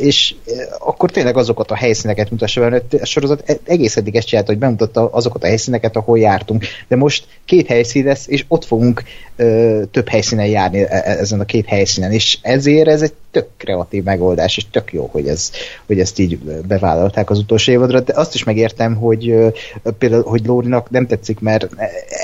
[0.00, 0.34] és
[0.78, 4.60] akkor tényleg azokat a helyszíneket mutassa mert a sorozat e- egész eddig ezt csinálta, hogy
[4.60, 9.02] bemutatta azokat a helyszíneket, ahol jártunk, de most két helyszín lesz, és ott fogunk
[9.36, 13.48] ö, több helyszínen járni e- e- ezen a két helyszínen, és ezért ez egy tök
[13.56, 15.50] kreatív megoldás, és tök jó, hogy, ez,
[15.86, 19.48] hogy ezt így bevállalták az utolsó évadra, de azt is megértem, hogy ö,
[19.98, 21.68] például, hogy Lórinak nem tetszik, mert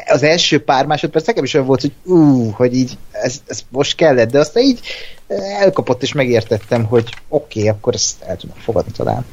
[0.06, 3.96] az első pár másodperc nekem is olyan volt, hogy ú, hogy így ez, ez most
[3.96, 4.80] kellett, de aztán így
[5.60, 9.24] elkapott, és megértettem, hogy oké, okay, akkor ezt el tudom fogadni talán.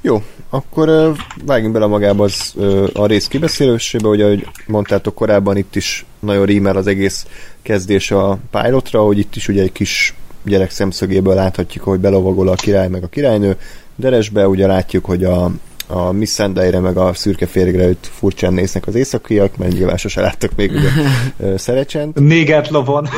[0.00, 2.54] Jó, akkor vágjunk bele magába az,
[2.92, 7.26] a rész kibeszélésébe, ugye, ahogy mondtátok korábban, itt is nagyon rímel az egész
[7.62, 12.54] kezdés a pilotra, hogy itt is ugye egy kis gyerek szemszögéből láthatjuk, hogy belovagol a
[12.54, 13.56] király meg a királynő,
[13.96, 15.50] Deresbe ugye látjuk, hogy a,
[15.90, 20.20] a Miss Sunday-re meg a szürke férgre őt furcsán néznek az északiak, mert nyilván sose
[20.20, 20.88] láttak még ugye
[21.58, 22.18] Szerecsent.
[22.20, 23.08] Négert lovon.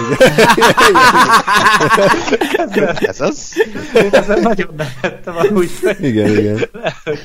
[3.00, 3.52] Ez az?
[3.94, 6.58] Én ezen nagyon nevettem amúgy, Igen, igen.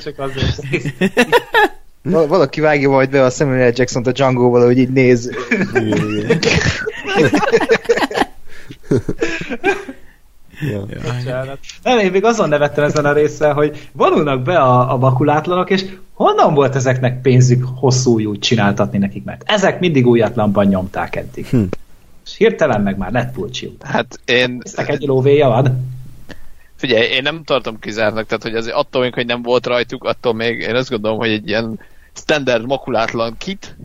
[0.04, 0.94] csak azért
[2.02, 3.72] Val- Valaki vágja majd be a Samuel L.
[3.74, 5.30] Jackson-t a Django-val, hogy így néz.
[5.74, 6.38] igen, igen.
[10.60, 11.58] ja.
[11.82, 15.84] Nem, én még azon nevettem ezen a résszel, hogy vonulnak be a, a makulátlanok, és
[16.12, 21.46] honnan volt ezeknek pénzük hosszú újút csináltatni nekik, mert ezek mindig újatlanban nyomták eddig.
[21.46, 21.62] Hm.
[22.24, 23.92] És hirtelen meg már lett pulcsi után.
[23.92, 25.94] Hát én, Eztek egy lóvéja van.
[26.76, 30.34] figyelj, én nem tartom kizárnak, tehát hogy azért attól még, hogy nem volt rajtuk, attól
[30.34, 31.78] még én azt gondolom, hogy egy ilyen
[32.12, 33.76] standard makulátlan kit,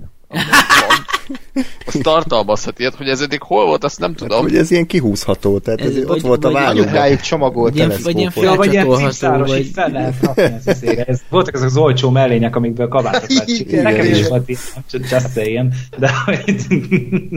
[1.86, 4.42] az tartalmazhat ilyet, hogy ez eddig hol volt, azt nem tudom.
[4.42, 6.76] Hogy ez ilyen kihúzható, tehát ez, Ez ez ott vagy- volt a vagy- vállóban.
[6.76, 10.16] Mondjuk rájuk csomagolt Vagy ilyen- vagy ilyen Ja, vagy ilyen cipzáros, vagy- így fel lehet
[10.22, 10.84] rakni az.
[10.84, 12.88] Ez, voltak ezek az olcsó mellények, amikből
[13.28, 13.82] csinálni.
[13.82, 14.60] Nekem is volt így,
[14.92, 15.72] just saying.
[15.98, 16.12] De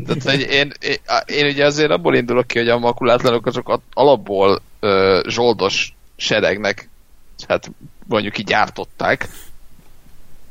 [0.06, 4.60] Tehát, hogy én, én, én ugye azért abból indulok ki, hogy a makulátlanok azok alapból
[4.80, 6.88] ö, zsoldos seregnek
[7.48, 7.70] hát
[8.06, 9.28] mondjuk így gyártották.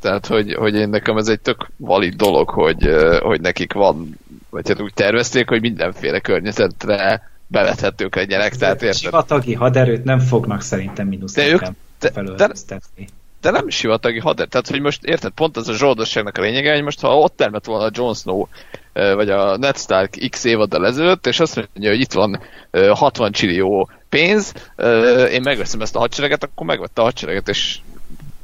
[0.03, 2.89] Tehát, hogy, hogy én nekem ez egy tök valid dolog, hogy,
[3.21, 8.99] hogy nekik van, vagy hát úgy tervezték, hogy mindenféle környezetre bevethetők legyenek, tehát érted?
[8.99, 13.07] Sivatagi haderőt nem fognak szerintem mínusz De ők- de- felöltöztetni.
[13.41, 14.47] de nem sivatagi hader.
[14.47, 17.65] Tehát, hogy most érted, pont az a zsoldosságnak a lényege, hogy most ha ott termett
[17.65, 18.45] volna a Jon Snow,
[18.93, 22.39] vagy a Ned Stark x évaddal ezelőtt, és azt mondja, hogy itt van
[22.71, 24.53] ö, 60 csillió pénz,
[25.31, 27.77] én megveszem ezt a hadsereget, akkor megvette a hadsereget, és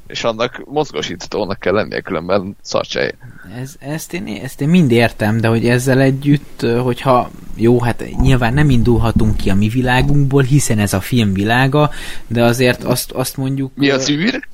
[0.10, 3.12] és annak mozgósítatónak kell lennie, különben szarcsej.
[3.58, 8.54] Ez, ezt, én, ezt én mind értem, de hogy ezzel együtt, hogyha jó, hát nyilván
[8.54, 11.92] nem indulhatunk ki a mi világunkból, hiszen ez a film világa,
[12.28, 13.72] de azért azt, azt mondjuk...
[13.76, 14.48] Mi az űr?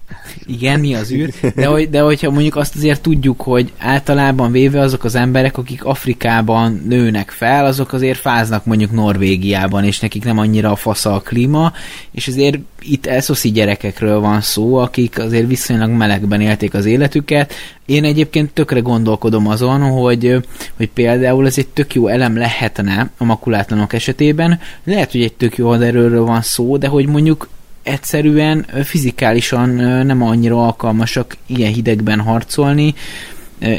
[0.46, 4.80] Igen, mi az űr, de, hogy, de hogyha mondjuk azt azért tudjuk, hogy általában véve
[4.80, 10.38] azok az emberek, akik Afrikában nőnek fel, azok azért fáznak mondjuk Norvégiában, és nekik nem
[10.38, 11.74] annyira a fasza a klíma,
[12.12, 17.54] és azért itt elszoszi gyerekekről van szó, akik azért viszonylag melegben élték az életüket.
[17.86, 20.46] Én egyébként tökre gondolkodom azon, hogy,
[20.78, 24.60] hogy például ez egy tök jó elem lehetne a makulátlanok esetében.
[24.84, 27.48] Lehet, hogy egy tök jó erőről van szó, de hogy mondjuk
[27.84, 29.70] egyszerűen fizikálisan
[30.06, 32.96] nem annyira alkalmasak ilyen hidegben harcolni,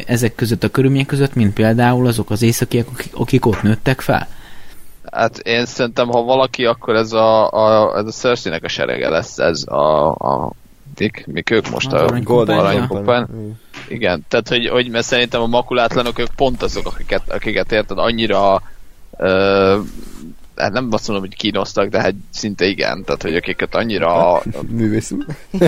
[0.06, 4.28] ezek között a körülmények között, mint például azok az északiak, akik, akik ott nőttek fel.
[5.12, 9.38] Hát én szerintem, ha valaki, akkor ez a, a, ez a cersei a serege lesz,
[9.38, 10.52] ez a, a
[10.96, 13.28] Dick, mik ők most Az a aranykumpán, aranykumpán.
[13.88, 18.62] Igen, tehát hogy, hogy mert szerintem a makulátlanok ők pont azok, akiket, akiket érted, annyira
[19.16, 19.78] ö,
[20.56, 24.42] hát nem azt mondom, hogy kínosztak, de hát szinte igen, tehát hogy akiket annyira
[24.76, 25.10] Művész.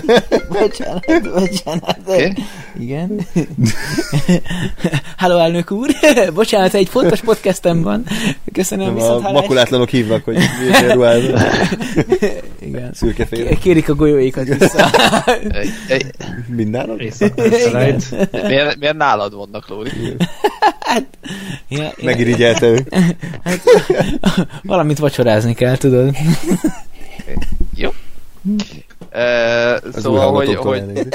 [0.61, 1.98] Bocsánat, bocsánat.
[2.07, 2.33] Oké.
[2.79, 3.20] Igen.
[5.16, 5.88] Halló, elnök úr!
[6.35, 8.05] bocsánat, egy fontos podcastem van.
[8.53, 9.40] Köszönöm, Nem, viszont a hallás.
[9.40, 11.38] makulátlanok hívnak, hogy miért ruházol.
[12.61, 12.90] Igen.
[12.94, 13.55] Szürkeféle.
[13.55, 14.87] Kérik a golyóikat vissza.
[17.70, 18.11] felejt.
[18.46, 19.90] miért, miért nálad vannak, Lóri?
[21.68, 22.87] Ja, én- Megirigyelte ő.
[23.44, 23.61] Hát,
[24.78, 26.14] valamit vacsorázni kell, tudod.
[27.74, 27.90] Jó.
[29.10, 30.82] E, Az szóval, új hogy, hogy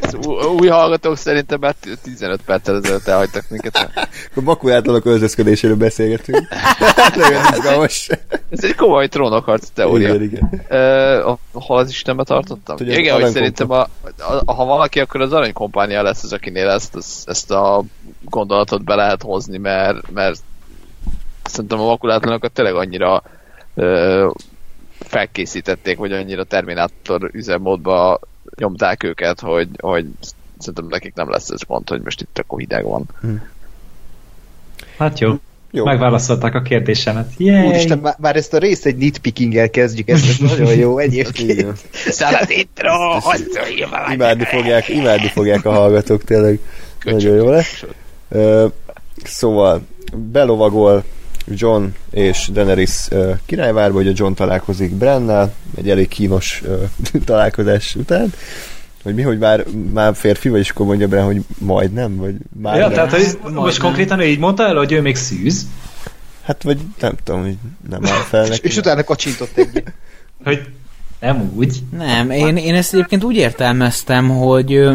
[0.00, 0.14] az
[0.60, 3.90] új, hallgatók szerintem már 15 perccel ezelőtt elhagytak minket.
[4.34, 6.48] A makulátlanok öltözködéséről beszélgetünk.
[7.16, 8.08] Nagyon izgalmas.
[8.50, 10.14] Ez egy komoly trónokharc teória.
[10.14, 10.64] Igen, igen.
[10.70, 12.76] Uh, hol az Istenbe tartottam?
[12.80, 13.80] Ugye, Igen, hogy szerintem a,
[14.44, 17.82] a, ha valaki, akkor az aranykompánia lesz az, akinél ezt, ezt, ezt a
[18.24, 20.40] gondolatot be lehet hozni, mert, mert
[21.48, 23.22] szerintem a makulátlanokat tényleg annyira
[23.74, 24.32] uh,
[24.98, 28.20] felkészítették, vagy annyira Terminátor üzemmódba
[28.56, 30.06] nyomták őket, hogy, hogy
[30.58, 33.04] szerintem nekik nem lesz ez gond, hogy most itt akkor hideg van.
[34.98, 35.34] Hát jó.
[35.70, 35.84] Jó.
[35.84, 37.32] Megválaszolták a kérdésemet.
[37.36, 37.66] Yay!
[37.66, 41.66] Úristen, bár, bár ezt a részt egy nitpickinggel kezdjük, ez nagyon jó egyébként.
[42.40, 42.92] Az intro,
[44.12, 46.60] Imádni fogják, imádni fogják a hallgatók, tényleg.
[47.02, 47.84] Nagyon jó lesz.
[48.28, 48.66] Ö,
[49.24, 51.04] Szóval belovagol
[51.50, 56.82] John és Daenerys ö, királyvárba, hogy a John találkozik Brennel, egy elég kínos ö,
[57.24, 58.32] találkozás után,
[59.02, 62.76] hogy mi, hogy már, már férfi, vagy és akkor mondja Bren, hogy majdnem, vagy már
[62.76, 62.92] Ja, nem.
[62.92, 63.82] tehát hogy most Majdnem.
[63.82, 65.66] konkrétan ő így mondta el, hogy ő még szűz,
[66.42, 67.56] Hát vagy nem tudom, hogy
[67.90, 68.66] nem áll fel És, neki.
[68.66, 69.92] és utána kacsintott egyet.
[70.44, 70.60] hogy
[71.20, 71.78] nem úgy.
[71.96, 74.88] Nem, én, én ezt egyébként úgy értelmeztem, hogy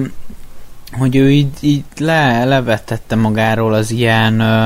[0.92, 4.66] hogy ő így, így le, levetette magáról az ilyen ö,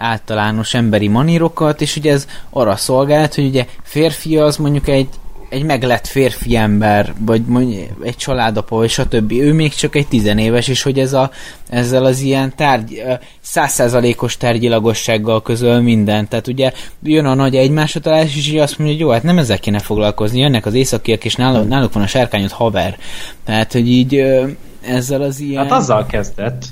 [0.00, 5.08] általános emberi manírokat, és ugye ez arra szolgált, hogy ugye férfi az mondjuk egy,
[5.48, 9.32] egy meglett férfi ember, vagy mondjuk egy családapa, vagy stb.
[9.32, 11.30] Ő még csak egy tizenéves, és hogy ez a,
[11.68, 13.02] ezzel az ilyen tárgy,
[13.40, 16.28] százszázalékos tárgyilagossággal közöl mindent.
[16.28, 19.38] Tehát ugye jön a nagy egymásra találás, és így azt mondja, hogy jó, hát nem
[19.38, 22.98] ezzel kéne foglalkozni, jönnek az északiak, és náluk, náluk van a sárkányod haver.
[23.44, 24.24] Tehát, hogy így
[24.80, 25.62] ezzel az ilyen...
[25.62, 26.64] Hát azzal kezdett.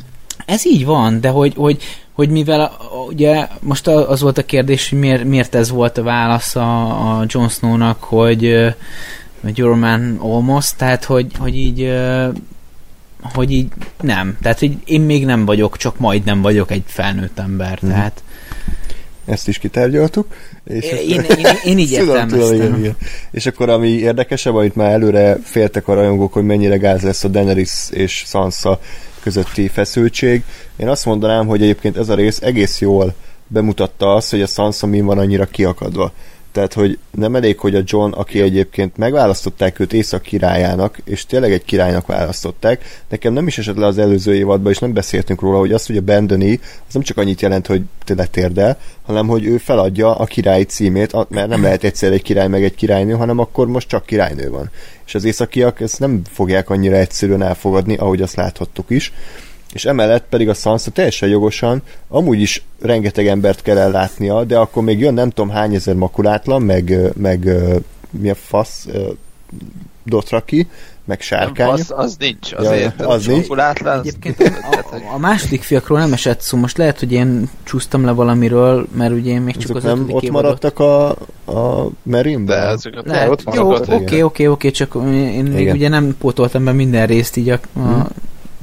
[0.49, 1.83] Ez így van, de hogy, hogy,
[2.13, 6.03] hogy mivel a- ugye most az volt a kérdés, hogy miért, miért ez volt a
[6.03, 8.75] válasz a, a Jon Snow-nak, hogy,
[9.43, 11.93] hogy Your Man Almost, tehát hogy, hogy így
[13.35, 13.69] hogy így
[14.01, 14.37] nem.
[14.43, 17.79] Tehát, hogy én még nem vagyok, csak majd nem vagyok egy felnőtt ember.
[17.83, 17.91] Mhm.
[17.91, 18.23] Tehát
[19.25, 20.27] Ezt is kitárgyaltuk.
[20.65, 22.79] És én, én, én így tudom, igen, értelmeztem.
[22.79, 22.97] igen.
[23.31, 27.29] És akkor ami érdekesebb, amit már előre féltek a rajongók, hogy mennyire gáz lesz a
[27.29, 28.81] Daenerys és Sansa
[29.23, 30.43] közötti feszültség.
[30.77, 33.15] Én azt mondanám, hogy egyébként ez a rész egész jól
[33.47, 36.13] bemutatta azt, hogy a Sansa mi van annyira kiakadva.
[36.53, 41.53] Tehát, hogy nem elég, hogy a John, aki egyébként megválasztották őt észak királyának, és tényleg
[41.53, 45.59] egy királynak választották, nekem nem is esett le az előző évadban, és nem beszéltünk róla,
[45.59, 49.45] hogy az, hogy a Bandony, az nem csak annyit jelent, hogy te letérdel, hanem hogy
[49.45, 53.39] ő feladja a királyi címét, mert nem lehet egyszer egy király meg egy királynő, hanem
[53.39, 54.71] akkor most csak királynő van.
[55.07, 59.13] És az északiak ezt nem fogják annyira egyszerűen elfogadni, ahogy azt láthattuk is
[59.73, 64.83] és emellett pedig a Sansa teljesen jogosan amúgy is rengeteg embert kell ellátnia, de akkor
[64.83, 67.51] még jön nem tudom hány ezer makulátlan, meg, meg
[68.11, 68.87] mi a fasz,
[70.05, 70.67] Dotraki,
[71.05, 71.69] meg sárkány.
[71.69, 73.01] Az, az nincs, Ja, azért.
[73.03, 73.49] az nincs.
[73.49, 78.11] Látlan, Egyébként a, a, második fiakról nem esett szó, most lehet, hogy én csúsztam le
[78.11, 81.09] valamiről, mert ugye én még csak Azok az nem ott évadot- maradtak a,
[81.45, 82.67] a de Merinben?
[82.69, 84.01] ezeket Lehet, ott jó, maradtak.
[84.01, 85.75] oké, oké, oké, csak én még Igen.
[85.77, 88.07] ugye nem pótoltam be minden részt így a, a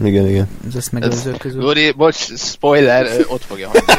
[0.04, 0.48] Igen, igen.
[0.68, 1.62] Az ezt megelőzők közül.
[1.62, 3.94] Lori, bocs, spoiler, ott fogja hagyni.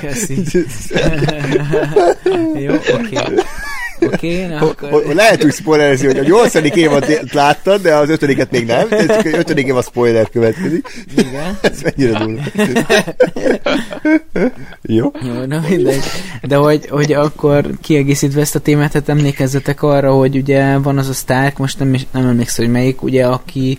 [0.00, 0.42] Köszi.
[2.64, 3.18] Jó, oké.
[4.00, 4.90] Oké, Ho- akkor...
[4.90, 8.88] ho- Lehet úgy spoilerezni, hogy a nyolcadik évad láttad, de az ötödiket még nem.
[8.88, 11.04] Csak egy ötödik évad spoiler következik.
[11.16, 11.58] Igen.
[11.62, 12.40] Ez mennyire durva.
[14.82, 15.10] Jó.
[15.22, 16.02] Jó, na mindegy.
[16.42, 21.08] De hogy, hogy akkor kiegészítve ezt a témát, hát emlékezzetek arra, hogy ugye van az
[21.08, 23.78] a Stark, most nem, is- nem emlékszem, hogy melyik, ugye, aki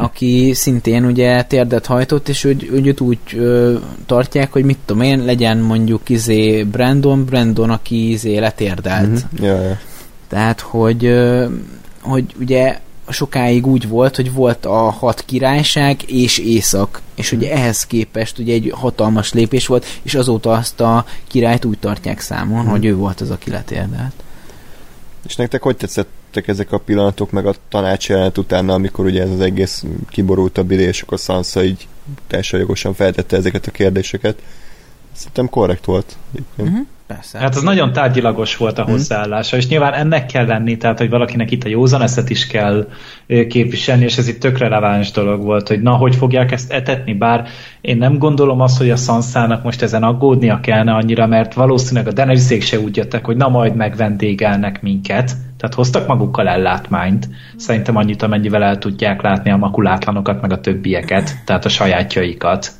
[0.00, 5.24] aki szintén ugye térdet hajtott, és úgy, őt úgy ö, tartják, hogy mit tudom én,
[5.24, 9.32] legyen mondjuk izé Brandon, Brandon, aki izé letérdelt.
[9.32, 9.44] Mhm.
[9.44, 9.78] Ja, ja.
[10.28, 11.46] Tehát, hogy, ö,
[12.00, 17.86] hogy ugye sokáig úgy volt, hogy volt a hat királyság és észak, és ugye ehhez
[17.86, 22.84] képest ugye egy hatalmas lépés volt, és azóta azt a királyt úgy tartják számon, hogy
[22.84, 24.12] ő volt az, aki letérdelt.
[25.26, 25.76] És nektek hogy
[26.30, 30.58] tetszettek ezek a pillanatok, meg a tanács jelenet utána, amikor ugye ez az egész kiborult
[30.58, 31.88] a bili, és akkor Sansa így
[32.26, 34.42] teljesen jogosan feltette ezeket a kérdéseket.
[35.20, 36.16] Szerintem korrekt volt.
[36.56, 36.78] Uh-huh.
[37.06, 37.38] Persze.
[37.38, 41.50] Hát az nagyon tárgyilagos volt a hozzáállása, és nyilván ennek kell lenni, tehát hogy valakinek
[41.50, 42.88] itt a józan eszet is kell
[43.48, 47.48] képviselni, és ez itt tök releváns dolog volt, hogy na, hogy fogják ezt etetni, bár
[47.80, 52.12] én nem gondolom azt, hogy a Sansának most ezen aggódnia kellene annyira, mert valószínűleg a
[52.12, 58.22] Daenerys se úgy jöttek, hogy na majd megvendégelnek minket, tehát hoztak magukkal ellátmányt, szerintem annyit,
[58.22, 62.72] amennyivel el tudják látni a makulátlanokat, meg a többieket, tehát a sajátjaikat.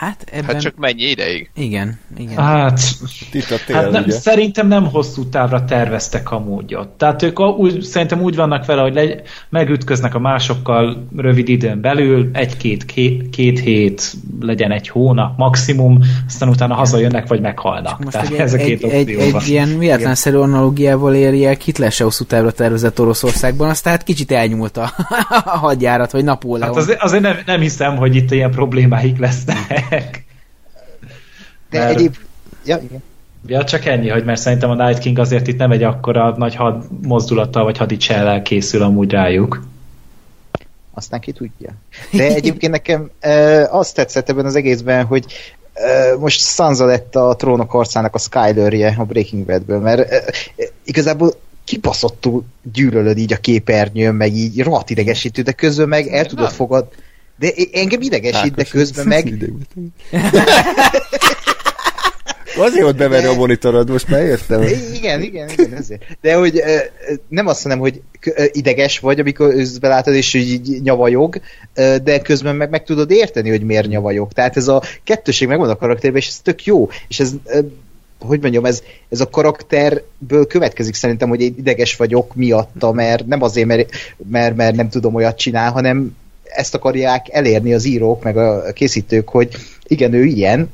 [0.00, 0.44] Hát ebben...
[0.44, 1.50] Hát csak mennyi ideig?
[1.54, 2.36] Igen, igen.
[2.36, 2.80] Hát,
[3.32, 4.12] Itt a tél, Hát nem, ugye?
[4.12, 6.94] szerintem nem hosszú távra terveztek amúgy ott.
[6.98, 11.80] Tehát ők a- úgy, szerintem úgy vannak vele, hogy legy, megütköznek a másokkal rövid időn
[11.80, 18.04] belül, egy-két két, két hét, legyen egy hónap maximum, aztán utána hazajönnek, vagy meghalnak.
[18.04, 19.40] Most Tehát egy, ez a egy, két egy, van.
[19.42, 24.76] egy ilyen véletlenszerű analógiával érjek, Hitler se hosszú távra tervezett Oroszországban, aztán hát kicsit elnyúlt
[24.76, 24.92] a,
[25.44, 26.68] a hadjárat, vagy Napóleon.
[26.74, 29.88] Hát azért, azért nem, nem hiszem, hogy itt ilyen problémáik lesznek.
[31.70, 32.16] De Mert- egyéb...
[32.64, 33.02] Ja, igen.
[33.46, 36.54] Ja, csak ennyi, hogy mert szerintem a Night King azért itt nem egy akkora nagy
[36.54, 39.62] had mozdulattal vagy hadicsellel készül amúgy rájuk.
[40.94, 41.70] Aztán ki tudja.
[42.12, 45.24] De egyébként nekem e, azt tetszett ebben az egészben, hogy
[45.72, 50.16] e, most Sansa lett a trónok arcának a Skylerje a Breaking Badből, mert e,
[50.56, 56.26] e, igazából kibaszottul gyűlölöd így a képernyőn, meg így rohadt idegesítő, de közben meg el
[56.26, 56.88] tudod fogad.
[57.40, 59.52] De engem idegesít, de közben meg.
[62.56, 64.62] Azért volt beverni a monitorod, most már értem.
[64.94, 66.02] Igen, igen, igen, ezért.
[66.20, 66.62] De hogy
[67.28, 68.00] nem azt mondom, hogy
[68.52, 71.40] ideges vagy, amikor őszbe látod, és hogy így nyavajog,
[72.02, 74.32] de közben meg, meg tudod érteni, hogy miért nyavajog.
[74.32, 76.88] Tehát ez a kettőség megvan a karakterben, és ez tök jó.
[77.08, 77.32] És ez,
[78.18, 83.42] hogy mondjam, ez, ez a karakterből következik szerintem, hogy én ideges vagyok miatta, mert nem
[83.42, 83.90] azért, mert,
[84.30, 86.16] mert, mert nem tudom olyat csinál, hanem
[86.54, 90.70] ezt akarják elérni az írók, meg a készítők, hogy igen, ő ilyen,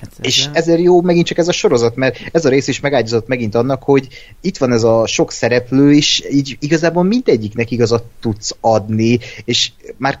[0.00, 2.80] Hát és ezzel- ezért jó megint csak ez a sorozat, mert ez a rész is
[2.80, 4.08] megágyazott megint annak, hogy
[4.40, 10.20] itt van ez a sok szereplő is, így igazából mindegyiknek igazat tudsz adni, és már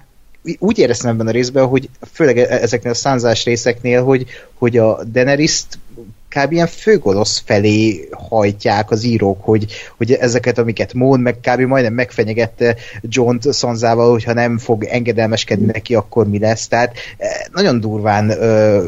[0.58, 5.04] úgy éreztem ebben a részben, hogy főleg e- ezeknél a szánzás részeknél, hogy, hogy a
[5.04, 5.78] Daenerys-t
[6.28, 6.52] kb.
[6.52, 11.60] ilyen főgonosz felé hajtják az írók, hogy, hogy ezeket, amiket mond, meg kb.
[11.60, 16.68] majdnem megfenyegette John Sanzával, hogyha nem fog engedelmeskedni neki, akkor mi lesz.
[16.68, 18.84] Tehát eh, nagyon durván ö,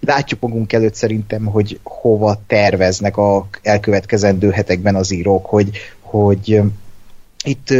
[0.00, 6.62] látjuk magunk előtt szerintem, hogy hova terveznek a elkövetkezendő hetekben az írók, hogy, hogy
[7.44, 7.74] itt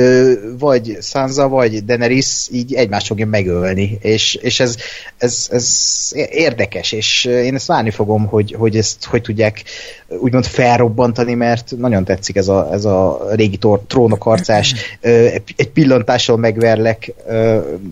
[0.59, 4.77] vagy Sansa, vagy Daenerys így egymást fogja megölni, és, és ez,
[5.17, 9.65] ez, ez érdekes, és én ezt várni fogom, hogy, hogy ezt hogy tudják
[10.09, 15.09] úgymond felrobbantani, mert nagyon tetszik ez a, ez a régi tor- trónokarcás, ö,
[15.57, 17.13] egy- pillantással megverlek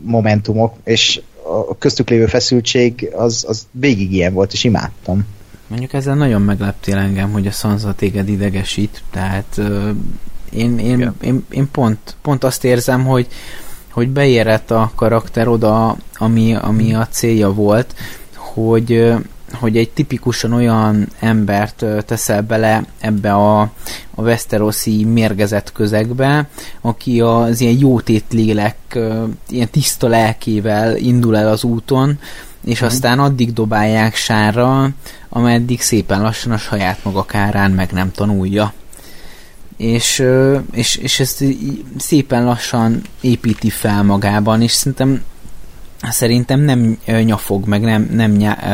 [0.02, 1.20] momentumok, és
[1.68, 5.26] a köztük lévő feszültség az, az végig ilyen volt, és imádtam.
[5.66, 9.60] Mondjuk ezzel nagyon megleptél engem, hogy a Sansa téged idegesít, tehát
[10.50, 13.26] én, én, én, én pont, pont azt érzem, hogy,
[13.90, 17.94] hogy beérett a karakter oda, ami, ami a célja volt,
[18.36, 19.14] hogy,
[19.52, 23.60] hogy egy tipikusan olyan embert teszel bele ebbe a,
[24.14, 26.48] a Westerosi mérgezett közegbe,
[26.80, 28.76] aki az ilyen jótét lélek,
[29.48, 32.18] ilyen tiszta lelkével indul el az úton,
[32.64, 34.88] és aztán addig dobálják sárra,
[35.28, 38.72] ameddig szépen lassan a saját maga kárán meg nem tanulja.
[39.80, 40.24] És,
[40.72, 41.44] és, és ezt
[41.96, 45.22] szépen lassan építi fel magában, és szerintem
[46.10, 48.64] szerintem nem nyafog, meg nem, nem, nyá-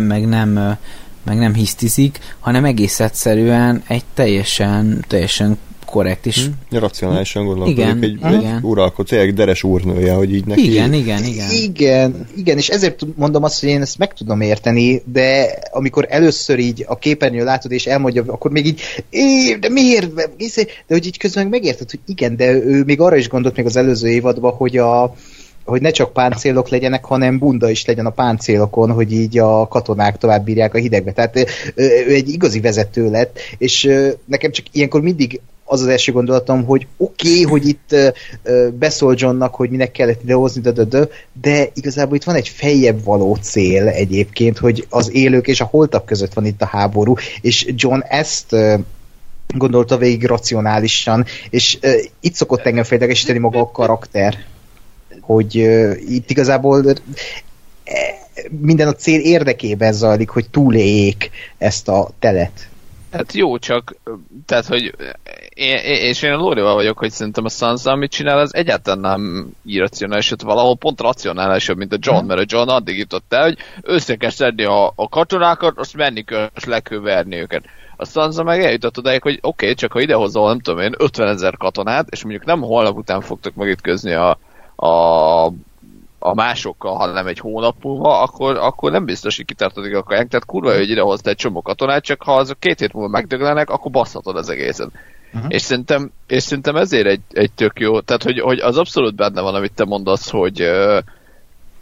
[0.00, 0.78] meg nem,
[1.24, 5.58] meg nem hisztizik, hanem egész egyszerűen egy teljesen, teljesen
[5.94, 6.76] korrekt, és Hm?
[6.76, 7.78] Racionálisan gondolkodik.
[7.78, 8.34] Igen, egy, igen.
[8.34, 10.70] egy uralkodó, tényleg deres úrnője, hogy így neki...
[10.70, 11.50] igen, igen, igen.
[11.50, 16.06] Igen, igen, és ezért tud- mondom azt, hogy én ezt meg tudom érteni, de amikor
[16.08, 18.80] először így a képernyő látod, és elmondja, akkor még így,
[19.10, 20.14] "É, de miért?
[20.14, 23.66] De hogy így közben meg megérted, hogy igen, de ő még arra is gondolt még
[23.66, 25.14] az előző évadban, hogy a
[25.64, 30.18] hogy ne csak páncélok legyenek, hanem bunda is legyen a páncélokon, hogy így a katonák
[30.18, 31.12] tovább bírják a hidegbe.
[31.12, 31.36] Tehát
[31.74, 33.90] ő egy igazi vezető lett, és
[34.24, 37.92] nekem csak ilyenkor mindig az az első gondolatom, hogy oké, okay, hogy itt
[38.42, 41.08] ö, beszól Johnnak, hogy minek kellett idehozni, de, de, de,
[41.40, 46.06] de igazából itt van egy feljebb való cél egyébként, hogy az élők és a holtak
[46.06, 48.74] között van itt a háború, és John ezt ö,
[49.54, 54.44] gondolta végig racionálisan, és uh, itt szokott engem fejlegesíteni maga a karakter,
[55.20, 56.94] hogy uh, itt igazából uh,
[58.60, 62.68] minden a cél érdekében zajlik, hogy túléljék ezt a telet.
[63.16, 63.94] Hát jó, csak
[64.46, 64.94] tehát, hogy
[65.54, 69.52] én, és én a Lórival vagyok, hogy szerintem a Sansa, amit csinál, az egyáltalán nem
[69.64, 73.58] irracionális, sőt valahol pont racionálisabb, mint a John, mert a John addig jutott el, hogy
[73.82, 77.64] össze kell szedni a, a katonákat, azt menni kell, azt le kell verni őket.
[77.96, 81.28] A Sansa meg eljutott odáig, hogy oké, okay, csak ha idehozol, nem tudom én, 50
[81.28, 84.38] ezer katonát, és mondjuk nem holnap után fogtok megütközni a,
[84.76, 85.52] a
[86.26, 90.28] a másokkal, hanem egy hónap múlva, akkor, akkor nem biztos, hogy kitartodik a kaják.
[90.28, 93.90] Tehát kurva, hogy idehozta egy csomó katonát, csak ha azok két hét múlva megdöglenek, akkor
[93.90, 94.88] basszhatod az egészet.
[95.34, 95.52] Uh-huh.
[95.52, 99.40] És, szerintem, és szerintem ezért egy, egy tök jó, tehát hogy, hogy az abszolút benne
[99.40, 100.70] van, amit te mondasz, hogy,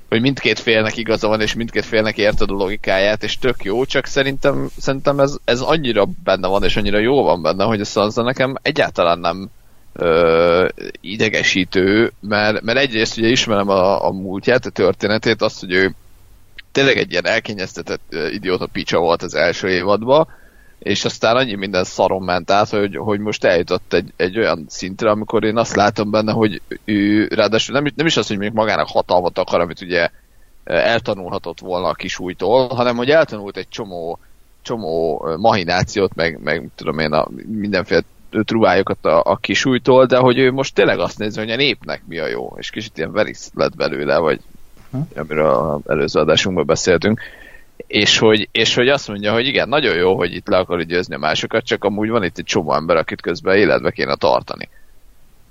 [0.08, 4.06] hogy mindkét félnek igaza van, és mindkét félnek érted a logikáját, és tök jó, csak
[4.06, 8.22] szerintem, szerintem ez, ez annyira benne van, és annyira jó van benne, hogy a Sansa
[8.22, 9.50] nekem egyáltalán nem
[9.92, 10.68] ö,
[11.00, 15.94] idegesítő, mert, mert egyrészt ugye ismerem a, a múltját, a történetét, azt, hogy ő
[16.72, 20.28] tényleg egy ilyen elkényeztetett idióta picsa volt az első évadban,
[20.78, 25.10] és aztán annyi minden szarom ment át, hogy, hogy most eljutott egy, egy olyan szintre,
[25.10, 28.88] amikor én azt látom benne, hogy ő ráadásul nem, nem is az, hogy még magának
[28.88, 30.08] hatalmat akar, amit ugye
[30.64, 34.18] eltanulhatott volna a kisújtól, hanem hogy eltanult egy csomó,
[34.62, 38.02] csomó mahinációt, meg, meg tudom én, a mindenféle
[38.44, 42.18] trubályokat a, a kisújtól, de hogy ő most tényleg azt nézi, hogy a népnek mi
[42.18, 44.40] a jó, és kicsit ilyen verisz lett belőle, vagy
[45.16, 47.20] amiről az előző adásunkban beszéltünk,
[47.86, 51.14] és hogy, és hogy azt mondja, hogy igen, nagyon jó, hogy itt le akarod győzni
[51.14, 54.68] a másokat, csak amúgy van itt egy csomó ember, akit közben életbe kéne tartani.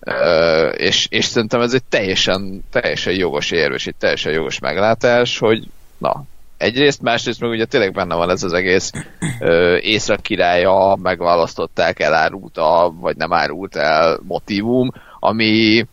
[0.05, 5.39] Uh, és, és szerintem ez egy teljesen, teljesen jogos érv, és egy teljesen jogos meglátás,
[5.39, 5.67] hogy
[5.97, 6.23] na,
[6.61, 8.91] egyrészt, másrészt meg ugye tényleg benne van ez az egész
[9.39, 15.85] ö, észak királya, megválasztották, elárulta, vagy nem árult el motivum, ami,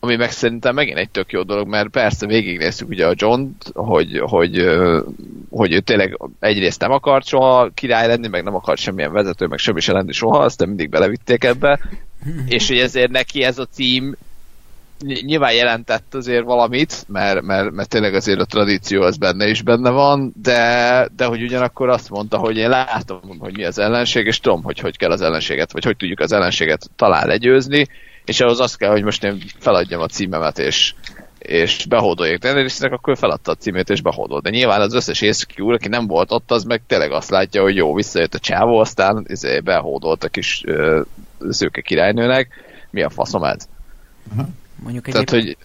[0.00, 3.42] ami meg szerintem megint egy tök jó dolog, mert persze végignéztük ugye a john
[3.74, 4.64] hogy, hogy,
[5.50, 9.58] hogy ő tényleg egyrészt nem akart soha király lenni, meg nem akart semmilyen vezető, meg
[9.58, 11.80] semmi se lenni soha, aztán mindig belevitték ebbe,
[12.46, 14.16] és hogy ezért neki ez a cím
[15.04, 19.90] nyilván jelentett azért valamit, mert, mert, mert tényleg azért a tradíció az benne is benne
[19.90, 24.40] van, de, de hogy ugyanakkor azt mondta, hogy én látom, hogy mi az ellenség, és
[24.40, 27.86] tudom, hogy hogy kell az ellenséget, vagy hogy tudjuk az ellenséget talán legyőzni,
[28.24, 30.94] és ahhoz az kell, hogy most én feladjam a címemet, és,
[31.38, 34.40] és behódoljék Daenerysnek, akkor feladta a címét, és behódol.
[34.40, 37.62] De nyilván az összes északi úr, aki nem volt ott, az meg tényleg azt látja,
[37.62, 41.00] hogy jó, visszajött a csávó, aztán izé, behódolt a kis ö,
[41.48, 42.48] szőke királynőnek.
[42.90, 43.68] Mi a faszom ez?
[44.30, 44.48] Uh-huh.
[44.82, 45.56] Mondjuk Tehát, hogy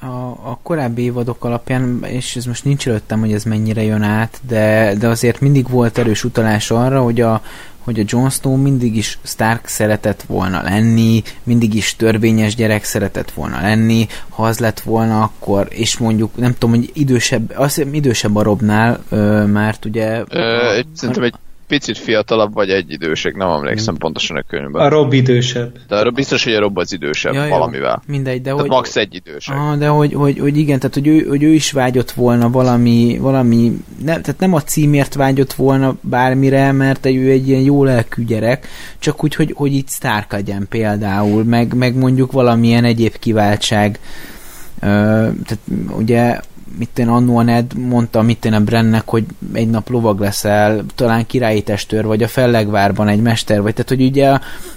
[0.00, 4.40] a, a korábbi évadok alapján, és ez most nincs előttem, hogy ez mennyire jön át,
[4.48, 7.42] de, de azért mindig volt erős utalás arra, hogy a,
[7.78, 13.30] hogy a Jon Snow mindig is Stark szeretett volna lenni, mindig is törvényes gyerek szeretett
[13.30, 17.94] volna lenni, ha az lett volna, akkor, és mondjuk, nem tudom, hogy idősebb, azt hiszem
[17.94, 19.04] idősebb a Robnál,
[19.46, 20.22] mert ugye...
[20.28, 21.34] Ö, szerintem egy
[21.66, 23.98] picit fiatalabb, vagy egy idősek, nem emlékszem hmm.
[23.98, 24.82] pontosan a könyvben.
[24.82, 25.78] A Rob idősebb.
[25.88, 28.02] De arra biztos, hogy a Rob az idősebb ja, valamivel.
[28.06, 28.68] Mindegy, de tehát hogy...
[28.68, 29.56] max egy idősebb.
[29.56, 33.18] Ah, de hogy, hogy, hogy, igen, tehát hogy ő, hogy ő is vágyott volna valami,
[33.20, 33.72] valami
[34.04, 38.68] ne, tehát nem a címért vágyott volna bármire, mert ő egy ilyen jó lelkű gyerek,
[38.98, 43.98] csak úgy, hogy, hogy itt Stark legyen például, meg, meg mondjuk valamilyen egyéb kiváltság.
[44.74, 45.58] Uh, tehát
[45.96, 46.40] ugye
[46.78, 50.84] mit én annó a Ned mondta, mit én a Brennek, hogy egy nap lovag leszel,
[50.94, 54.28] talán királyi testőr, vagy a Fellegvárban egy mester, vagy tehát, hogy ugye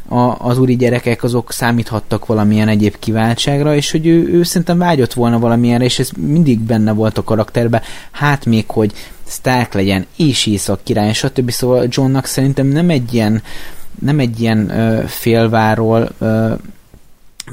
[0.07, 5.13] a, az úri gyerekek azok számíthattak valamilyen egyéb kiváltságra, és hogy ő, ő szerintem vágyott
[5.13, 7.81] volna valamilyenre, és ez mindig benne volt a karakterben,
[8.11, 8.93] hát még, hogy
[9.27, 11.51] Stark legyen, és Észak király, stb.
[11.51, 13.41] Szóval Johnnak szerintem nem egy ilyen
[13.99, 16.53] nem egy ilyen ö, félváról ö,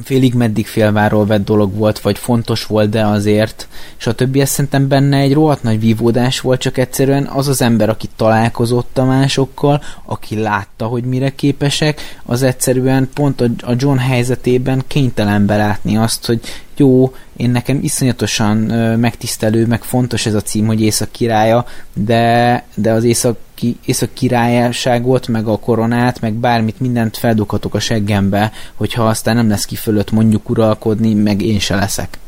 [0.05, 3.69] félig meddig félváról vett dolog volt, vagy fontos volt, de azért,
[3.99, 7.89] és a többi szerintem benne egy rohadt nagy vívódás volt, csak egyszerűen az az ember,
[7.89, 14.85] aki találkozott a másokkal, aki látta, hogy mire képesek, az egyszerűen pont a John helyzetében
[14.87, 16.41] kénytelen belátni azt, hogy
[16.77, 18.57] jó, én nekem iszonyatosan
[18.99, 21.65] megtisztelő, meg fontos ez a cím, hogy Észak királya,
[21.95, 23.39] de, de az Észak,
[23.85, 29.65] Észak királyságot, meg a koronát, meg bármit, mindent feldughatok a seggembe, hogyha aztán nem lesz
[29.65, 32.19] ki fölött mondjuk uralkodni, meg én se leszek.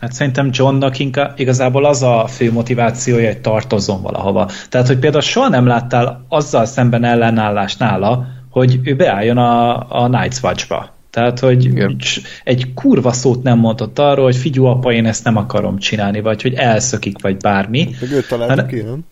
[0.00, 4.50] Hát szerintem Johnnak inkább igazából az a fő motivációja, hogy tartozzon valahova.
[4.68, 10.08] Tehát, hogy például soha nem láttál azzal szemben ellenállást nála, hogy ő beálljon a, a
[10.08, 10.93] Night's Watch-ba.
[11.14, 11.96] Tehát, hogy Igen.
[12.44, 16.42] egy kurva szót nem mondott arról, hogy figyú apa, én ezt nem akarom csinálni, vagy
[16.42, 17.88] hogy elszökik, vagy bármi.
[18.00, 19.04] Meg őt találtuk hát, ki, nem?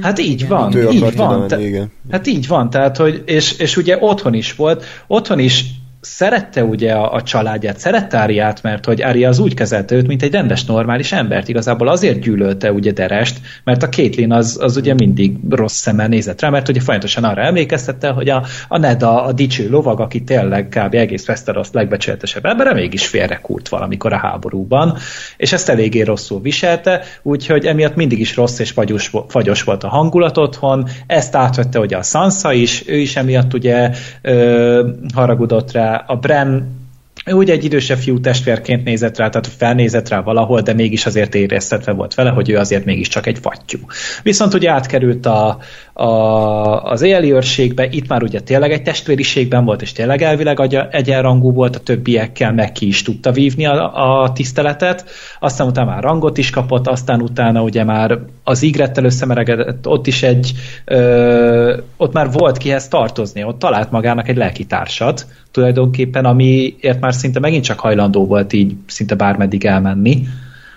[0.00, 1.46] Hát így van, így van.
[1.48, 1.90] Te, igen.
[2.10, 5.64] Hát így van, tehát, hogy, és, és ugye otthon is volt, otthon is
[6.00, 10.22] szerette ugye a, a családját, szerette Áriát, mert hogy Ária az úgy kezelte őt, mint
[10.22, 11.48] egy rendes, normális embert.
[11.48, 16.40] Igazából azért gyűlölte ugye Derest, mert a Caitlyn az, az ugye mindig rossz szemmel nézett
[16.40, 20.22] rá, mert ugye folyamatosan arra emlékeztette, hogy a, a Ned a, a dicső lovag, aki
[20.22, 20.94] tényleg kb.
[20.94, 24.96] egész Westeros legbecsületesebb embere, mégis félrekúrt valamikor a háborúban,
[25.36, 29.88] és ezt eléggé rosszul viselte, úgyhogy emiatt mindig is rossz és fagyos, fagyos volt a
[29.88, 33.90] hangulat otthon, ezt átvette ugye a Sansa is, ő is emiatt ugye
[34.22, 36.78] ö, haragudott rá, a Bren
[37.26, 41.92] ugye egy idősebb fiú testvérként nézett rá, tehát felnézett rá valahol, de mégis azért éreztetve
[41.92, 43.78] volt vele, hogy ő azért mégiscsak egy fattyú.
[44.22, 45.58] Viszont ugye átkerült a,
[46.00, 51.52] a, az éjjeli őrségbe, itt már ugye tényleg egy testvériségben volt, és tényleg elvileg egyenrangú
[51.52, 55.04] volt, a többiekkel meg ki is tudta vívni a, a tiszteletet,
[55.40, 60.22] aztán utána már rangot is kapott, aztán utána ugye már az ígrettel összemeregedett, ott is
[60.22, 60.52] egy,
[60.84, 67.40] ö, ott már volt kihez tartozni, ott talált magának egy lelkitársat, tulajdonképpen, amiért már szinte
[67.40, 70.22] megint csak hajlandó volt így szinte bármeddig elmenni.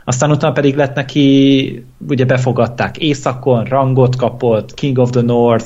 [0.05, 5.65] Aztán utána pedig lett neki, ugye befogadták északon, rangot kapott, King of the North,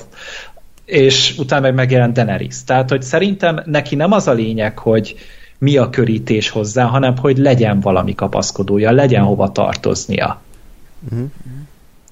[0.86, 2.64] és utána meg megjelent Daenerys.
[2.64, 5.16] Tehát, hogy szerintem neki nem az a lényeg, hogy
[5.58, 10.42] mi a körítés hozzá, hanem hogy legyen valami kapaszkodója, legyen hova tartoznia.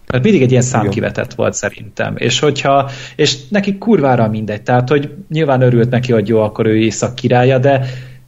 [0.08, 2.14] Mert mindig egy ilyen számkivetett volt szerintem.
[2.18, 6.78] És hogyha, és neki kurvára mindegy, tehát hogy nyilván örült neki, hogy jó, akkor ő
[6.78, 7.86] észak királya, de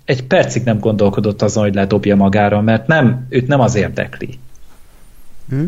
[0.08, 4.39] egy percig nem gondolkodott azon, hogy ledobja magára, mert nem, őt nem az érdekli.
[5.49, 5.64] Hm?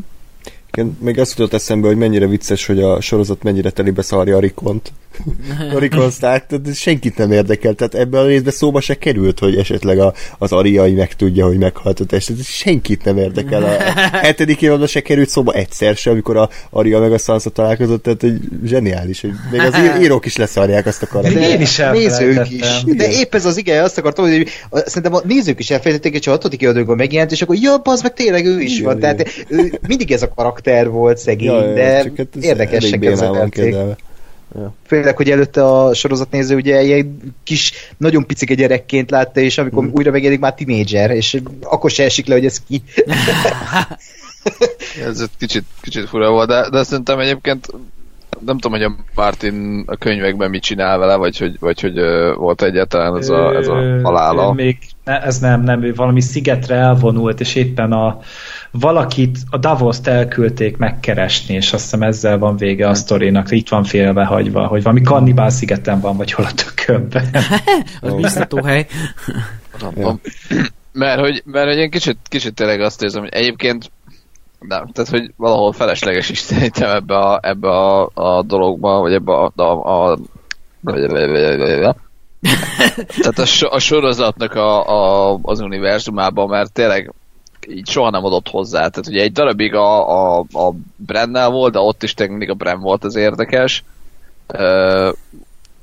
[0.72, 4.40] Igen, még azt jutott eszembe, hogy mennyire vicces, hogy a sorozat mennyire telibe szarja a
[4.40, 4.92] Rikont.
[5.76, 9.56] a Rikon Stark, tehát senkit nem érdekel, tehát ebben a részben szóba se került, hogy
[9.56, 12.44] esetleg a, az Ariai meg tudja, hogy meghalt a test.
[12.44, 13.64] Senkit nem érdekel.
[13.64, 17.50] A, a hetedik évadban se került szóba egyszer se, amikor a Aria meg a Sansa
[17.50, 21.46] találkozott, tehát egy zseniális, hogy még az írók is leszarják azt a karaktert.
[21.46, 22.84] Én is nézők is.
[22.86, 26.34] De épp ez az igen, azt akartam, hogy szerintem a nézők is elfelejtették, hogy csak
[26.34, 29.00] a hatodik évadban megjelent, és akkor jobb, az meg tényleg ő is van.
[29.00, 33.76] Tehát ő, mindig ez a karakter volt szegény, ja, de hát érdekesek kezelték.
[34.56, 34.74] Ja.
[34.86, 39.92] Főleg, hogy előtte a sorozatnéző ugye ilyen kis, nagyon picike gyerekként látta, és amikor hmm.
[39.94, 42.84] újra megjelenik már tinédzser, és akkor se esik le, hogy ez ki.
[45.10, 47.68] ez egy kicsit, kicsit fura volt, de, de szerintem egyébként
[48.46, 52.00] nem tudom, hogy a Martin a könyvekben mit csinál vele, vagy hogy, vagy hogy
[52.36, 54.54] volt egyáltalán ez a, ez a halála.
[54.54, 58.20] Még ne, ez nem, nem, ő valami szigetre elvonult, és éppen a
[58.72, 63.84] valakit, a Davos-t elküldték megkeresni, és azt hiszem ezzel van vége a sztorinak, itt van
[63.84, 67.26] félve hagyva, hogy valami kannibál szigeten van, vagy hol a tökönben.
[68.02, 68.88] az biztató hely.
[70.92, 73.92] mert hogy, mert hogy én kicsit, kicsit tényleg azt érzem, hogy egyébként
[74.60, 79.34] nem, tehát hogy valahol felesleges is szerintem ebbe a, ebbe a, a dologba, vagy ebbe
[79.34, 80.20] a, a, a
[83.22, 84.88] tehát a, so, a sorozatnak a,
[85.32, 87.14] a, az univerzumában, mert tényleg
[87.68, 88.78] így soha nem adott hozzá.
[88.78, 92.80] Tehát ugye egy darabig a, a, a Brennel volt, de ott is tényleg a Brenn
[92.80, 93.84] volt az érdekes.
[94.54, 95.14] Uh,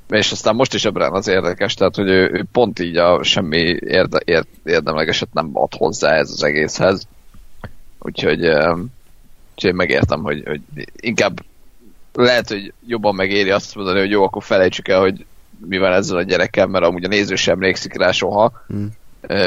[0.09, 3.23] és aztán most is a Brenn az érdekes, tehát hogy ő, ő pont így a
[3.23, 7.07] semmi érde, érd, érdemlegeset nem ad hozzá ez az egészhez.
[8.07, 8.49] Úgyhogy,
[9.55, 10.61] úgyhogy megértem, hogy, hogy
[10.97, 11.45] inkább
[12.13, 15.25] lehet, hogy jobban megéri azt mondani, hogy jó, akkor felejtsük el, hogy
[15.67, 18.63] mi van ezzel a gyerekkel, mert amúgy a néző sem emlékszik rá soha.
[18.67, 18.93] Hmm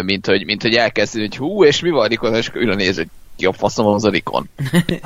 [0.03, 2.75] mint hogy, mint hogy elkezdeni, hogy hú, és mi van Rikon, és akkor ül a
[2.75, 4.49] néz, hogy ki a faszom az a Rikon.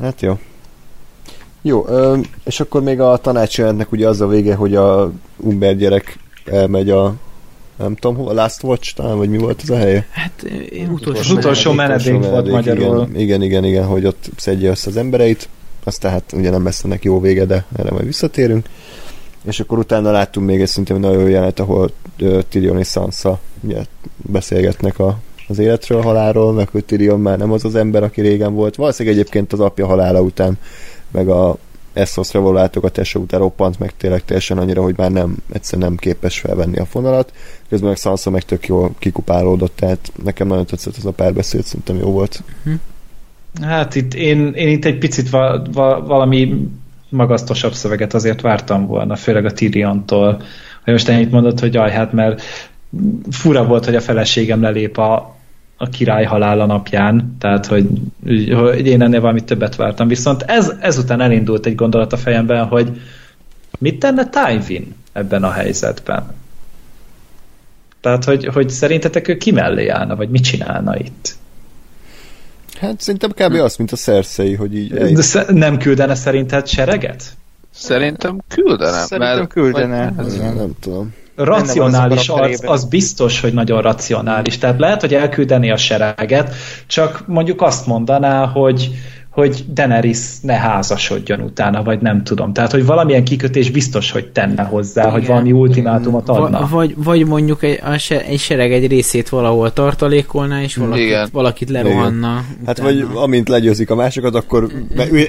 [0.00, 0.38] hát jó.
[1.62, 1.86] Jó,
[2.44, 7.14] és akkor még a tanácsjelentnek ugye az a vége, hogy a Umber gyerek elmegy a
[7.76, 10.06] nem tudom, hol, a Last Watch talán, vagy mi volt ez a helye?
[10.10, 10.44] Hát
[10.90, 13.08] utolsó, az utolsó menedék, menedék volt magyarul.
[13.08, 15.48] Igen, igen, igen, igen, hogy ott szedje össze az embereit,
[15.84, 18.66] aztán hát ugye nem lesz ennek jó vége, de erre majd visszatérünk
[19.44, 23.38] És akkor utána láttunk még egy szintén nagyon jó jelenet, ahol uh, Tyrion és Sansa
[23.60, 23.82] ugye,
[24.16, 25.18] beszélgetnek a,
[25.48, 28.74] az életről, halálról, meg hogy Tyrion már nem az az ember, aki régen volt.
[28.74, 30.58] Valószínűleg egyébként az apja halála után,
[31.10, 31.56] meg a
[31.94, 36.38] Essos való látogatása után roppant meg tényleg teljesen annyira, hogy már nem, egyszerűen nem képes
[36.38, 37.32] felvenni a fonalat.
[37.68, 41.96] Közben meg Sansa meg tök jól kikupálódott, tehát nekem nagyon tetszett ez a párbeszéd, szerintem
[41.96, 42.42] jó volt.
[43.62, 46.68] Hát itt én, én itt egy picit va, va, valami
[47.08, 50.42] magasztosabb szöveget azért vártam volna, főleg a Tyrion-tól.
[50.84, 52.42] Hogy most ennyit mondott, hogy jaj, hát mert
[53.30, 55.36] fura volt, hogy a feleségem lelép a,
[55.76, 57.86] a király halála napján, tehát hogy,
[58.52, 60.08] hogy én ennél valami többet vártam.
[60.08, 63.00] Viszont ez, ezután elindult egy gondolat a fejemben, hogy
[63.78, 66.32] mit tenne Tywin ebben a helyzetben?
[68.00, 71.36] Tehát, hogy, hogy szerintetek ő ki mellé állna, vagy mit csinálna itt?
[72.80, 73.54] Hát szerintem kb.
[73.54, 74.92] azt, mint a Cersei, hogy így...
[74.92, 77.24] De sze- nem küldene szerinted sereget?
[77.70, 78.98] Szerintem küldene.
[78.98, 80.14] Szerintem mert, küldene.
[80.18, 81.14] Ez nem tudom.
[81.36, 84.58] Racionális arc, az biztos, hogy nagyon racionális.
[84.58, 86.54] Tehát lehet, hogy elküldeni a sereget,
[86.86, 88.90] csak mondjuk azt mondaná, hogy
[89.34, 92.52] hogy Daenerys ne házasodjon utána, vagy nem tudom.
[92.52, 95.12] Tehát, hogy valamilyen kikötés biztos, hogy tenne hozzá, Igen.
[95.12, 96.58] hogy valami ultimátumot adna.
[96.58, 101.04] Va- vagy, vagy mondjuk egy, a se, egy sereg egy részét valahol tartalékolná, és valakit,
[101.04, 101.28] Igen.
[101.32, 102.44] valakit lerohanna.
[102.66, 104.68] Hát vagy amint legyőzik a másokat, akkor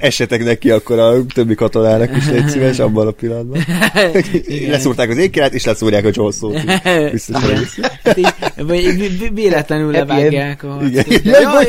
[0.02, 3.62] essetek neki akkor a többi katonának is egy szíves abban a pillanatban.
[4.70, 6.82] Leszúrták az ékkerát, és leszúrják a Johnson-t.
[7.12, 7.68] Biztos, hogy
[8.04, 8.20] Hát
[9.34, 11.06] véletlenül levágják a Igen.
[11.24, 11.68] Jaj,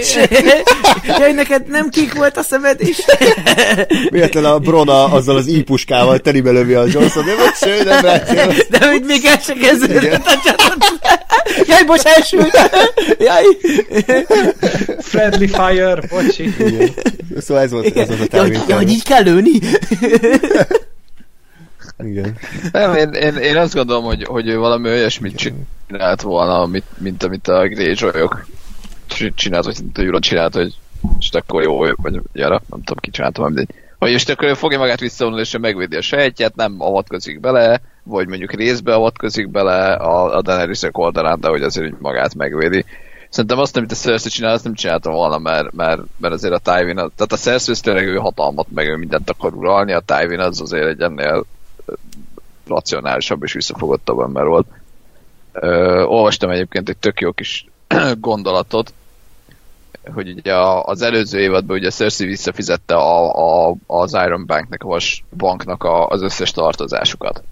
[1.18, 2.98] Jaj, neked nem kék volt a szemed is?
[4.10, 8.46] Véletlen a Brona azzal az ípuskával telibe lövi a Johnson, de vagy ső, nem látja.
[8.70, 10.76] De hogy még el se kezdődött a csapat.
[11.66, 12.58] Jaj, bocs, elsült!
[13.18, 13.44] Jaj!
[14.98, 16.54] Friendly fire, bocsi.
[16.58, 16.90] Igen.
[17.38, 18.90] Szóval ez volt, ez volt a Jaj, Tywin jaj, terve.
[18.90, 19.50] így kell lőni?
[22.04, 22.36] Igen.
[22.72, 27.22] Nem, én, én, én azt gondolom, hogy, hogy ő valami olyasmit csinált volna, amit, mint
[27.22, 28.46] amit a Greyjoyok
[29.34, 30.74] csinált, vagy mint a Euron csinált, hogy
[31.18, 33.74] és akkor jó, vagy gyere, nem tudom, ki csinálta, már mindegy.
[33.98, 38.52] Hogy és akkor fogja magát visszavonulni, és megvédi a sejtjét, nem avatkozik bele, vagy mondjuk
[38.52, 42.84] részbe avatkozik bele a, a daenerys oldalán, de hogy azért úgy magát megvédi.
[43.28, 46.58] Szerintem azt, amit a Cersei csinál, azt nem csináltam volna, mert, mert, mert azért a
[46.58, 50.60] Tywin, tehát a Cersei tényleg ő hatalmat, meg ő mindent akar uralni, a Tywin az
[50.60, 51.44] azért egy ennél
[52.66, 54.66] racionálisabb és visszafogottabb ember volt.
[55.52, 57.66] Ö, olvastam egyébként egy tök jó kis
[58.20, 58.92] gondolatot,
[60.14, 65.24] hogy ugye az előző évadban ugye Cersei visszafizette a, a, az Iron Banknek, a Vas
[65.36, 67.42] banknak a, az összes tartozásukat.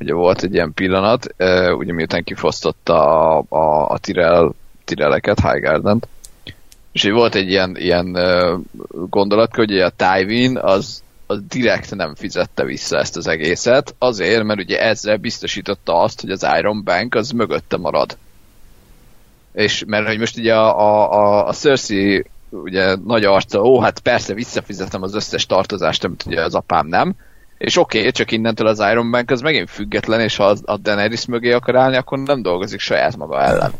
[0.00, 1.34] Ugye volt egy ilyen pillanat,
[1.76, 4.52] ugye miután kifosztotta a, a, a Tyrell,
[4.84, 6.08] Tyrelleket, Highgarden-t,
[6.92, 8.18] és így volt egy ilyen, ilyen
[9.08, 14.42] gondolat, hogy ugye a Tywin az, az direkt nem fizette vissza ezt az egészet, azért,
[14.42, 18.16] mert ugye ezzel biztosította azt, hogy az Iron Bank az mögötte marad
[19.52, 24.00] és mert hogy most ugye a, a, a, a Cersei ugye nagy arca, ó, hát
[24.00, 27.14] persze visszafizetem az összes tartozást, amit ugye az apám nem,
[27.58, 30.76] és oké, okay, csak innentől az Iron Bank az megint független, és ha az, a
[30.76, 33.72] Daenerys mögé akar állni, akkor nem dolgozik saját maga ellen.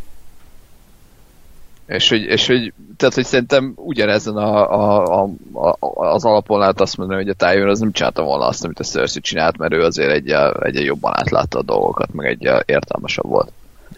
[1.87, 5.77] És hogy, és hogy, tehát, hogy szerintem ugyanezen a, a, a, a,
[6.13, 8.85] az alapon lehet azt mondani, hogy a Tywin az nem csinálta volna azt, amit a
[8.85, 13.53] Cersei csinált, mert ő azért egy, egy jobban átlátta a dolgokat, meg egy értelmesebb volt.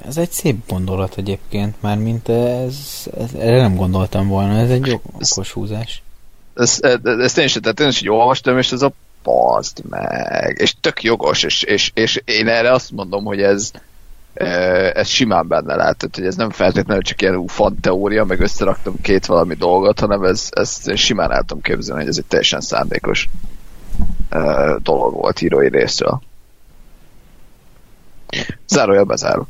[0.07, 2.77] Ez egy szép gondolat egyébként, már mint ez,
[3.19, 6.03] ez erre nem gondoltam volna, ez egy jó, okos húzás.
[6.55, 8.93] ezt, ezt, ezt én is, tehát én is így olvastam, és ez a
[9.23, 13.71] pazd meg, és tök jogos, és, és, és én erre azt mondom, hogy ez
[14.35, 19.01] eh, ez simán benne tehát hogy ez nem feltétlenül csak ilyen fan teória, meg összeraktam
[19.01, 22.61] két valami dolgot, hanem ez, ezt én simán el tudom képzelni, hogy ez egy teljesen
[22.61, 23.29] szándékos
[24.83, 26.23] dolog volt írói részről.
[28.67, 29.49] Zárója bezáró.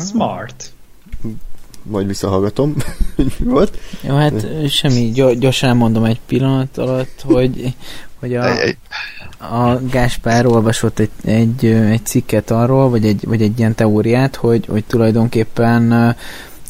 [0.00, 0.72] Smart.
[1.82, 2.74] Majd visszahallgatom,
[3.16, 3.78] hogy mi volt.
[4.00, 7.74] Jó, hát semmi, gy- gyorsan elmondom egy pillanat alatt, hogy,
[8.18, 8.54] hogy a,
[9.38, 14.66] a Gáspár olvasott egy, egy, egy cikket arról, vagy egy, vagy egy ilyen teóriát, hogy,
[14.66, 16.16] hogy tulajdonképpen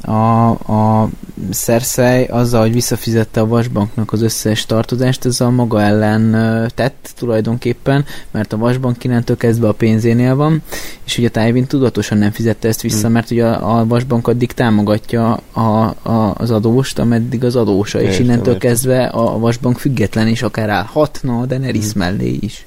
[0.03, 1.09] a, a
[1.51, 6.31] Cersei azzal, hogy visszafizette a Vasbanknak az összes tartozást, ez a maga ellen
[6.75, 10.63] tett tulajdonképpen, mert a Vasbank innentől kezdve a pénzénél van,
[11.05, 13.13] és ugye Tywin tudatosan nem fizette ezt vissza, Hmm.
[13.13, 18.09] mert ugye a, a Vasbank addig támogatja a, a, az adóst, ameddig az adósa, és
[18.11, 18.71] Értem, innentől értem.
[18.71, 22.65] kezdve a Vasbank független, és akár állhatna a Daenerys mellé is.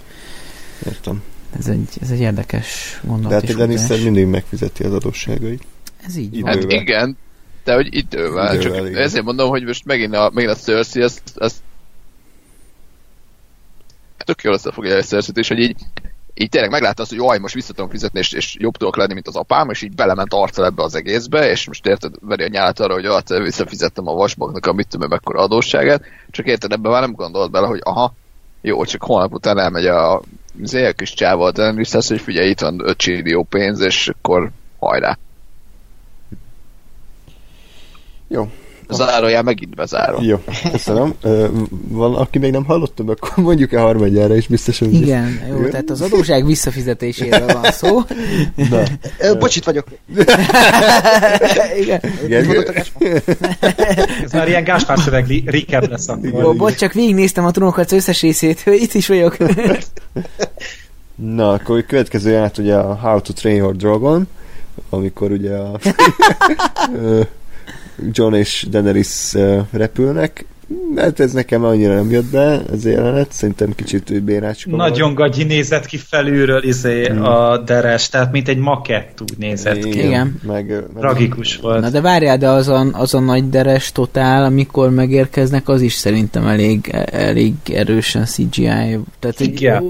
[0.86, 1.21] Értem.
[1.59, 4.01] Ez egy, ez egy érdekes gondolat De hát és futás.
[4.03, 5.63] mindig megfizeti az adósságait.
[6.07, 6.53] Ez így Idővel.
[6.57, 6.69] van.
[6.69, 7.17] Hát igen,
[7.64, 9.01] de hogy idővel, Idővel, csak igen.
[9.01, 11.55] ezért mondom, hogy most megint a, megint a Cersei, ezt, ezt
[14.26, 15.76] tök jól összefogja a cersei és hogy így
[16.36, 19.14] így tényleg meglátta azt, hogy jaj, most vissza tudom fizetni, és, és jobb tudok lenni,
[19.14, 22.47] mint az apám, és így belement arccal ebbe az egészbe, és most érted, veri a
[22.47, 26.91] nyálat arra, hogy hát visszafizettem a vasbanknak a mit tudom, mekkora adósságát, csak érted, ebben
[26.91, 28.14] már nem gondolt bele, hogy aha,
[28.61, 30.22] jó, csak holnap után elmegy a
[30.64, 35.18] az kis csával Dennis, hogy figyelj, itt van 5 csillió pénz, és akkor hajrá.
[38.34, 38.47] Jó.
[38.89, 40.23] Zárójel megint bezárom.
[40.23, 40.38] Jó,
[40.71, 41.13] köszönöm.
[41.88, 44.91] Van, aki még nem hallottam, akkor mondjuk-e harmadjára is biztosan.
[44.91, 47.99] Igen, jó, tehát az adóság visszafizetéséről van szó.
[48.55, 48.81] Na,
[49.19, 49.88] Ö, Bocsit vagyok.
[51.81, 52.01] Igen.
[52.27, 52.67] Gergő?
[54.23, 56.55] Ez már ilyen Gáspár szöveg recap lesz akkor.
[56.55, 59.38] bocs, csak végignéztem a trónokharc összes részét, hogy itt is vagyok.
[61.15, 64.27] Na, akkor a következő jelenet ugye a How to Train Your Dragon,
[64.89, 65.79] amikor ugye a
[68.12, 69.36] John és Daenerys
[69.72, 70.46] repülnek.
[70.95, 74.89] Hát ez nekem annyira nem jött be, ez a jelenet, szerintem kicsit bénácska volt.
[74.89, 77.24] Nagyon gagyi nézett ki felülről izé Hmm.
[77.24, 79.89] a deres, tehát mint egy makett úgy nézett ki.
[80.05, 80.39] Igen.
[80.47, 81.82] Meg, meg Tragikus volt.
[81.82, 85.93] Na de várjál, de az a, az a nagy deres totál, amikor megérkeznek, az is
[85.93, 88.63] szerintem elég, elég erősen CGI.
[89.19, 89.84] Tehát egy Igen.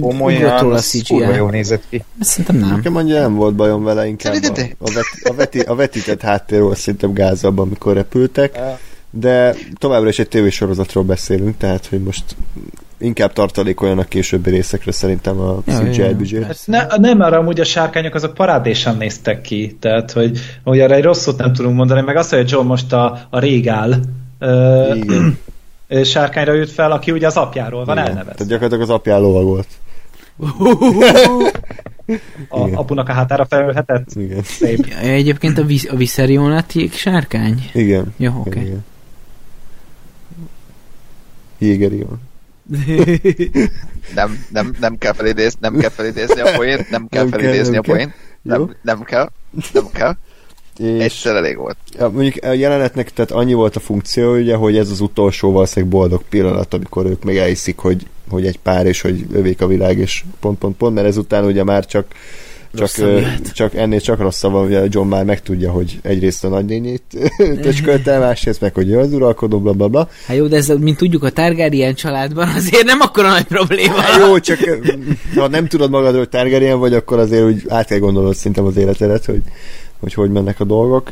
[0.00, 1.16] Komolyan, a az CGI.
[1.36, 2.04] jól nézett ki.
[2.20, 2.68] Szerintem nem.
[2.76, 4.34] Nekem annyira nem volt bajom vele, inkább
[4.78, 8.58] a, a, veti, a vetített háttér volt szerintem gázabb, amikor repültek,
[9.18, 12.24] de továbbra is egy tévésorozatról beszélünk, tehát hogy most
[12.98, 16.56] inkább tartalékoljon a későbbi részekre szerintem a Ja, CGI büdzsét.
[16.64, 21.02] Ne, nem, arra amúgy a sárkányok azok parádésan néztek ki, tehát hogy, hogy arra egy
[21.02, 24.00] rosszot nem tudunk mondani, meg azt, hogy John most a, a régál
[24.38, 24.94] ö,
[26.04, 28.08] sárkányra jött fel, aki ugye az apjáról van Igen.
[28.08, 28.32] elnevezve.
[28.32, 29.68] Tehát gyakorlatilag az apján lovag volt.
[32.48, 32.74] A, Igen.
[32.74, 34.08] apunak a hátára felülhetett.
[34.14, 34.42] Igen.
[34.42, 34.86] Szép.
[35.02, 37.70] Egyébként a, vis- a Viserion lett jég sárkány?
[37.72, 38.14] Igen.
[38.16, 38.60] Jó, oké.
[38.60, 38.84] Igen.
[41.58, 42.20] Jégerion.
[44.14, 47.72] Nem, nem, nem kell felidézni, nem kell felidézni a poént, nem kell Nem kell, felidézni
[47.72, 48.14] nem a poént.
[48.42, 48.52] Jó.
[48.52, 49.30] Nem, nem kell,
[49.72, 50.16] nem kell.
[50.78, 51.76] És Egyszer elég volt.
[51.98, 55.94] ja, mondjuk a jelenetnek tehát annyi volt a funkció, ugye, hogy ez az utolsó valószínűleg
[55.94, 59.98] boldog pillanat, amikor ők még elhiszik, hogy, hogy egy pár, és hogy övék a világ,
[59.98, 62.06] és pont, pont, pont, mert ezután ugye már csak
[62.76, 62.90] csak,
[63.52, 67.02] csak ennél csak rosszabb ugye John már megtudja, hogy egyrészt a nagynényét
[67.62, 70.08] töcskölte, másrészt meg, hogy az uralkodó, bla bla bla.
[70.26, 73.94] Hát jó, de ez, mint tudjuk, a Targaryen családban azért nem akkora nagy probléma.
[73.94, 74.58] Hát jó, csak
[75.34, 78.76] ha nem tudod magadról, hogy Targaryen vagy, akkor azért úgy át kell gondolnod szerintem az
[78.76, 79.42] életedet, hogy
[80.00, 81.10] hogy hogy mennek a dolgok.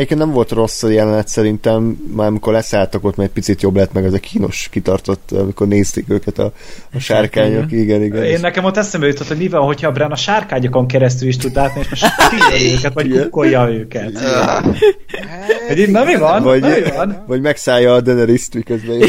[0.00, 1.82] Egyébként nem volt rossz a jelenet szerintem,
[2.16, 5.66] már amikor leszálltak ott, mert egy picit jobb lett meg az a kínos kitartott, amikor
[5.66, 6.52] nézték őket a,
[6.94, 7.72] a sárkányok.
[7.72, 8.24] Igen, igen.
[8.24, 11.36] Én nekem ott eszembe jutott, hogy mi van, hogyha a Bran a sárkányokon keresztül is
[11.36, 13.22] tud látni, és most figyelj őket, vagy Igen.
[13.22, 14.12] kukkolja őket.
[15.68, 16.42] Hogy így, na mi van?
[16.42, 17.24] vagy, Na mi van?
[17.26, 19.00] vagy megszállja a Daenerys-t, miközben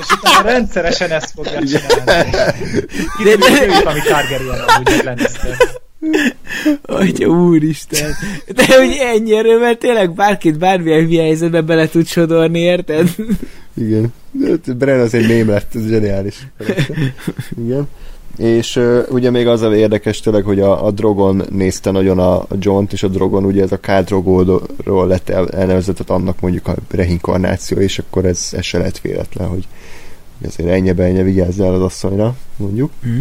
[0.00, 2.30] És utána rendszeresen ezt fogja csinálni.
[3.16, 5.56] Kiderül, hogy ő is valami Targaryen amúgy Lannister.
[6.82, 8.10] Atya úristen.
[8.54, 13.14] De hogy ennyi erővel tényleg bárkit bármilyen hülye helyzetbe bele tud sodorni, érted?
[13.74, 14.12] Igen.
[14.32, 16.46] De Bren az egy mém lett, ez zseniális.
[17.64, 17.88] Igen.
[18.36, 22.36] És uh, ugye még az a érdekes tényleg, hogy a, a Drogon nézte nagyon a,
[22.36, 26.68] a John-t, és a Drogon ugye ez a K-Drogóról lett el, elnevezett, tehát annak mondjuk
[26.68, 29.68] a reinkarnáció, és akkor ez, ez se lett véletlen, hogy
[30.46, 32.90] azért ennyi ennyi vigyázzál az asszonyra, mondjuk.
[33.06, 33.18] Mm.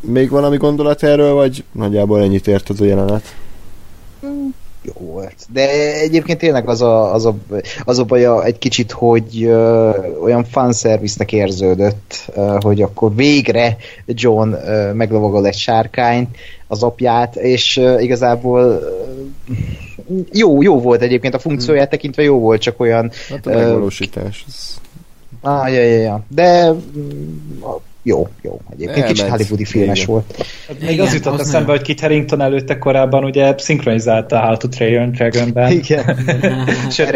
[0.00, 3.34] Még valami gondolat erről, vagy nagyjából ennyit ért az a jelenet?
[4.82, 5.46] Jó volt.
[5.52, 7.36] De egyébként tényleg az a, az a,
[7.84, 9.90] az a baja egy kicsit, hogy ö,
[10.22, 13.76] olyan fanszerviznek érződött, ö, hogy akkor végre
[14.06, 18.90] John ö, meglovagol egy sárkányt, az apját, és ö, igazából ö,
[20.32, 24.44] jó, jó volt egyébként a funkcióját tekintve jó volt, csak olyan Hát a Ö, megvalósítás.
[24.48, 24.74] Ez...
[25.40, 26.24] ah, ja, ja, ja.
[26.28, 27.62] de mm,
[28.08, 28.60] jó, jó.
[28.70, 29.12] Egyébként Elment.
[29.12, 30.10] kicsit hollywoodi filmes Igen.
[30.10, 30.46] volt.
[30.80, 34.56] Még Igen, az jutott az eszembe, hogy Kit Harington előtte korábban ugye szinkronizálta a How
[34.56, 35.70] to Train Dragonben.
[35.70, 36.18] Igen.
[36.90, 37.12] Sőt,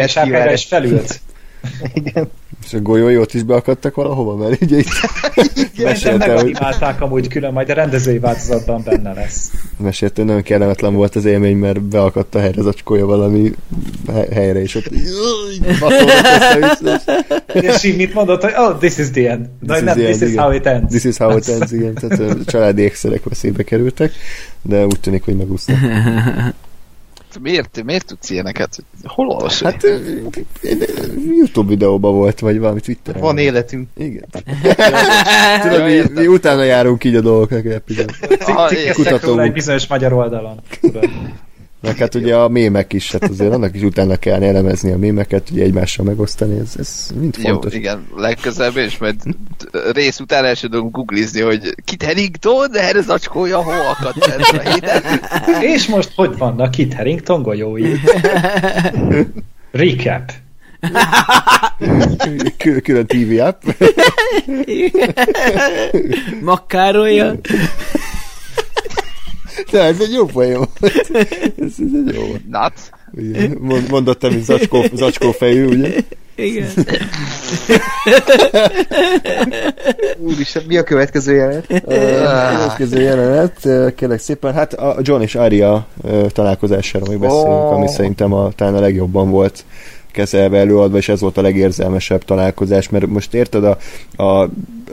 [0.53, 1.19] is felült.
[1.93, 2.29] Igen.
[2.65, 4.87] És a golyójót is beakadtak valahova, mert ugye itt
[5.75, 9.51] Szerintem mesélte, hogy, meganimálták amúgy külön, majd a rendezői változatban benne lesz.
[9.77, 13.51] mesélte, hogy nagyon kellemetlen volt az élmény, mert beakadt a helyre zacskója valami
[14.13, 14.85] he- helyre, és ott
[17.53, 19.45] és így mit mondott, hogy oh, this is the end.
[19.67, 20.43] This No, is nem, the this end, is igen.
[20.43, 20.89] how it ends.
[20.89, 21.93] This is how it ends, igen.
[21.93, 24.11] Tehát a családi ékszerek veszélybe kerültek,
[24.61, 25.75] de úgy tűnik, hogy megúsztak.
[27.41, 28.83] Miért, miért tudsz ilyeneket?
[29.03, 29.71] Hol olvasod?
[29.71, 29.83] Hát
[31.35, 33.21] YouTube videóban volt, vagy valami Twitteren.
[33.21, 33.87] Van életünk.
[33.97, 34.25] Igen.
[35.61, 37.65] Tudod, mi, mi utána járunk így a dolgoknak
[38.93, 40.61] kutató egy bizonyos magyar oldalon.
[41.83, 45.49] Meg hát ugye a mémek is, hát azért annak is utána kell elemezni a mémeket,
[45.49, 47.73] ugye egymással megosztani, ez, ez mind fontos.
[47.73, 49.15] Jó, igen, legközelebb és majd
[49.93, 54.69] rész után el tudom googlizni, hogy Kit Harington, de erre zacskója, hol akadt ez a
[54.69, 55.01] héten.
[55.73, 57.91] És most hogy vannak Kit Harington golyói?
[59.71, 60.31] Recap.
[62.57, 63.61] Kül- külön TV app.
[66.41, 67.35] Makkárolja.
[69.71, 70.69] De ez egy jó volt.
[70.81, 70.91] Ez,
[71.57, 72.41] ez egy jó volt.
[73.59, 75.95] Mond, mondottam, hogy zacskó, zacskó fejű, ugye?
[76.35, 76.67] Igen.
[80.17, 81.67] Úristen, mi a következő jelenet?
[81.67, 87.73] Következő jelenet, kérlek szépen, hát a John és Arya ö, találkozásáról még beszélünk, Oh.
[87.73, 89.65] ami szerintem a, talán a legjobban volt
[90.13, 93.77] kezelve előadva, és ez volt a legérzelmesebb találkozás, mert most érted, a,
[94.23, 94.49] a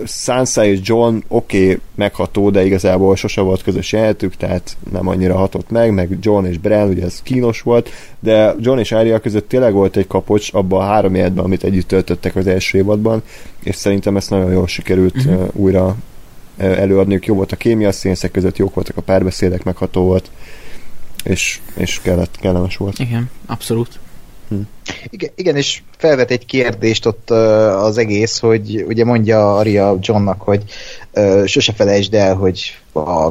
[0.07, 5.37] Sansa és John oké, okay, megható, de igazából sose volt közös jelenetük, tehát nem annyira
[5.37, 7.89] hatott meg, meg John és Bran, ugye ez kínos volt,
[8.21, 11.89] de John és Arya között tényleg volt egy kapocs abban a három életben, amit együtt
[11.89, 13.23] töltöttek az első évadban,
[13.62, 15.49] és szerintem ezt nagyon jól sikerült uh-huh.
[15.53, 15.97] újra
[16.57, 20.31] előadniuk, jó volt a kémia a színészek között, jók voltak a párbeszédek, megható volt,
[21.25, 22.99] és, és kellett, kellemes volt.
[22.99, 23.99] Igen, abszolút.
[25.11, 27.37] Igen, igen, és felvet egy kérdést ott uh,
[27.85, 30.63] az egész, hogy ugye mondja Arya Johnnak, hogy
[31.15, 32.61] uh, sose felejtsd el, hogy
[32.93, 33.31] a,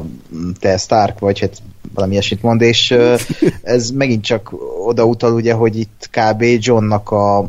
[0.60, 1.62] te Stark vagy, hát
[1.94, 3.20] valami ilyesmit mond, és uh,
[3.62, 4.52] ez megint csak
[4.84, 6.44] oda utal ugye, hogy itt kb.
[6.58, 7.46] Johnnak a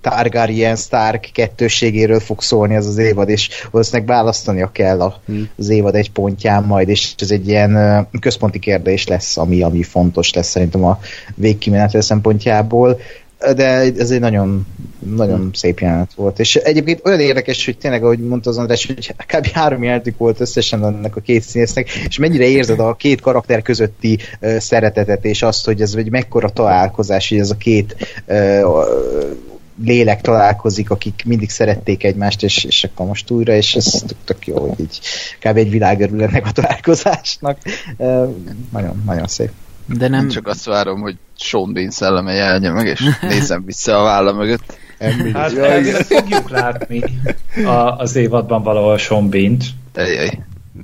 [0.00, 5.20] Targaryen Stark kettőségéről fog szólni ez az évad, és valószínűleg választania kell a,
[5.56, 10.32] az évad egy pontján majd, és ez egy ilyen központi kérdés lesz, ami, ami fontos
[10.32, 10.98] lesz szerintem a
[11.34, 12.98] végkimenetel szempontjából,
[13.38, 14.66] de ez egy nagyon,
[15.16, 16.38] nagyon szép jelenet volt.
[16.38, 19.46] És egyébként olyan érdekes, hogy tényleg, ahogy mondta az András, hogy kb.
[19.46, 24.18] három jelenetük volt összesen ennek a két színésznek, és mennyire érzed a két karakter közötti
[24.40, 27.96] uh, szeretetet, és azt, hogy ez egy mekkora találkozás, hogy ez a két
[28.26, 28.62] uh,
[29.84, 34.46] lélek találkozik, akik mindig szerették egymást, és, és akkor most újra, és ez tök, tök
[34.46, 35.00] jó, hogy így
[35.40, 35.56] kb.
[35.56, 37.58] egy világ örül ennek a találkozásnak.
[37.96, 38.34] Uh,
[38.72, 39.50] nagyon, nagyon szép.
[39.86, 40.20] De nem...
[40.20, 44.32] Nem csak azt várom, hogy Sean Bean szelleme jelje meg, és nézem vissza a válla
[44.32, 44.78] mögött.
[45.32, 45.52] Hát
[46.06, 47.02] fogjuk látni
[47.64, 49.64] a, az évadban valahol Sean Bean-t.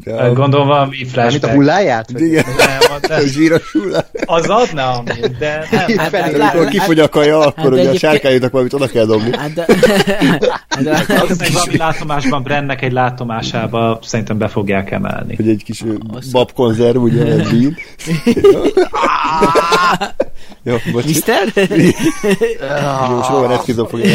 [0.05, 1.55] De, Gondolom valami Mármint a flashback.
[1.55, 2.11] hulláját?
[2.17, 4.05] Igen, Nem, de zsíros hullá.
[4.25, 5.03] az adna
[5.39, 5.97] de nem.
[5.99, 8.87] Hát, Felé, hát, Amikor kifogy a kaja, akkor hát ugye a egyébként- sárkányoknak valamit oda
[8.87, 9.37] kell dobni.
[9.37, 9.65] Hát de,
[10.69, 10.91] hát de,
[11.29, 15.35] Az valami látomásban, Brennek egy látomásába szerintem be fogják emelni.
[15.37, 15.83] Hogy egy kis
[16.33, 17.77] babkonzerv, ugye, egy bín.
[20.63, 21.05] Jó, bocs.
[21.05, 21.43] Mister?
[23.09, 24.11] Most Rowan Atkinson fogja.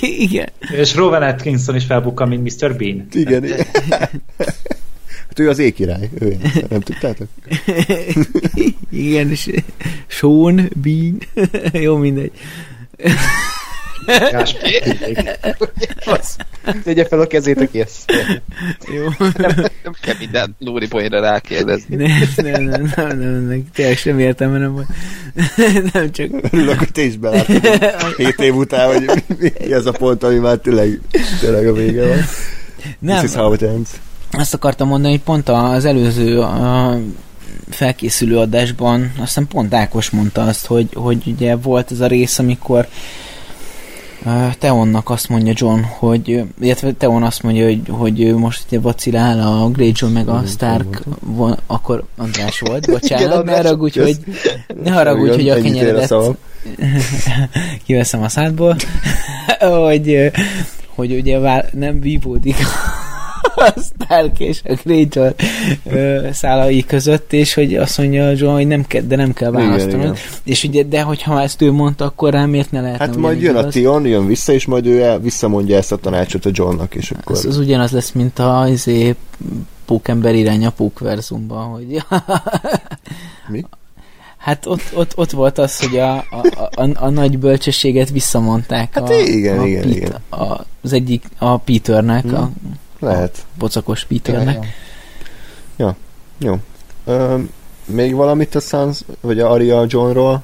[0.00, 0.48] Igen.
[0.70, 2.76] És Rowan Atkinson is felbukkan, mint Mr.
[2.76, 3.06] Bean.
[3.12, 3.44] Igen.
[5.32, 6.10] Hát ő az ékirály.
[6.18, 6.36] Ő,
[6.68, 7.28] nem tudtátok?
[8.90, 9.50] Igen, és
[10.06, 11.18] Sean Bean.
[11.84, 12.32] Jó, mindegy.
[16.84, 18.12] Tegye fel a kezét, aki ezt.
[18.94, 19.26] Jó.
[19.82, 21.96] Nem kell minden Lúri poénra rákérdezni.
[21.96, 24.88] Nem, nem, nem, nem, nem, nem, tényleg sem értem, nem volt.
[25.92, 26.30] Nem csak...
[26.50, 27.66] Örülök, hogy te is belátod.
[28.16, 31.00] Hét év után, hogy mi ez a pont, ami már tényleg,
[31.40, 32.18] tényleg a vége van.
[32.98, 33.90] Nem, This is how it ends.
[34.38, 36.98] Azt akartam mondani, hogy pont az előző a
[37.68, 42.38] felkészülő adásban, azt hiszem pont Ákos mondta azt, hogy, hogy ugye volt ez a rész,
[42.38, 42.88] amikor
[44.58, 49.68] Teonnak azt mondja John, hogy, illetve Teon azt mondja, hogy, hogy most ugye vacilál a
[49.68, 54.16] Greyjoy meg a Stark, von, akkor András volt, bocsánat, ne András, haragudj, hogy
[54.82, 56.14] ne haragudj, hogy a kenyeredet
[57.86, 58.76] kiveszem a szádból,
[59.86, 60.30] hogy,
[60.94, 62.56] hogy ugye vál, nem vívódik
[63.94, 65.30] Stark és a Greyjoy
[66.32, 70.18] szálai között, és hogy azt mondja John, hogy nem kell, de nem kell választanod.
[70.44, 73.56] És ugye, de hogyha ezt ő mondta, akkor rá miért ne lehetne Hát majd jön
[73.56, 73.68] a?
[73.68, 77.36] Tion, jön vissza, és majd ő el, visszamondja ezt a tanácsot a Johnnak, és akkor...
[77.36, 79.14] Az, az ugyanaz lesz, mint a izé,
[79.84, 81.86] pókember irány a pókverzumban, hogy
[83.48, 83.64] Mi?
[84.36, 89.08] Hát ott, ott, ott volt az, hogy a, a, a, a nagy bölcsességet visszamondták Hát
[89.08, 90.14] a, igen, a igen, igen.
[90.30, 92.34] A, az egyik, a Peternek, Hmm.
[92.34, 92.50] a
[93.02, 93.46] Lehet.
[93.58, 94.66] pocakos Peternek.
[96.38, 96.58] Jó.
[97.04, 97.38] Ö,
[97.84, 100.42] még valamit a Sans, vagy a Aria Johnról?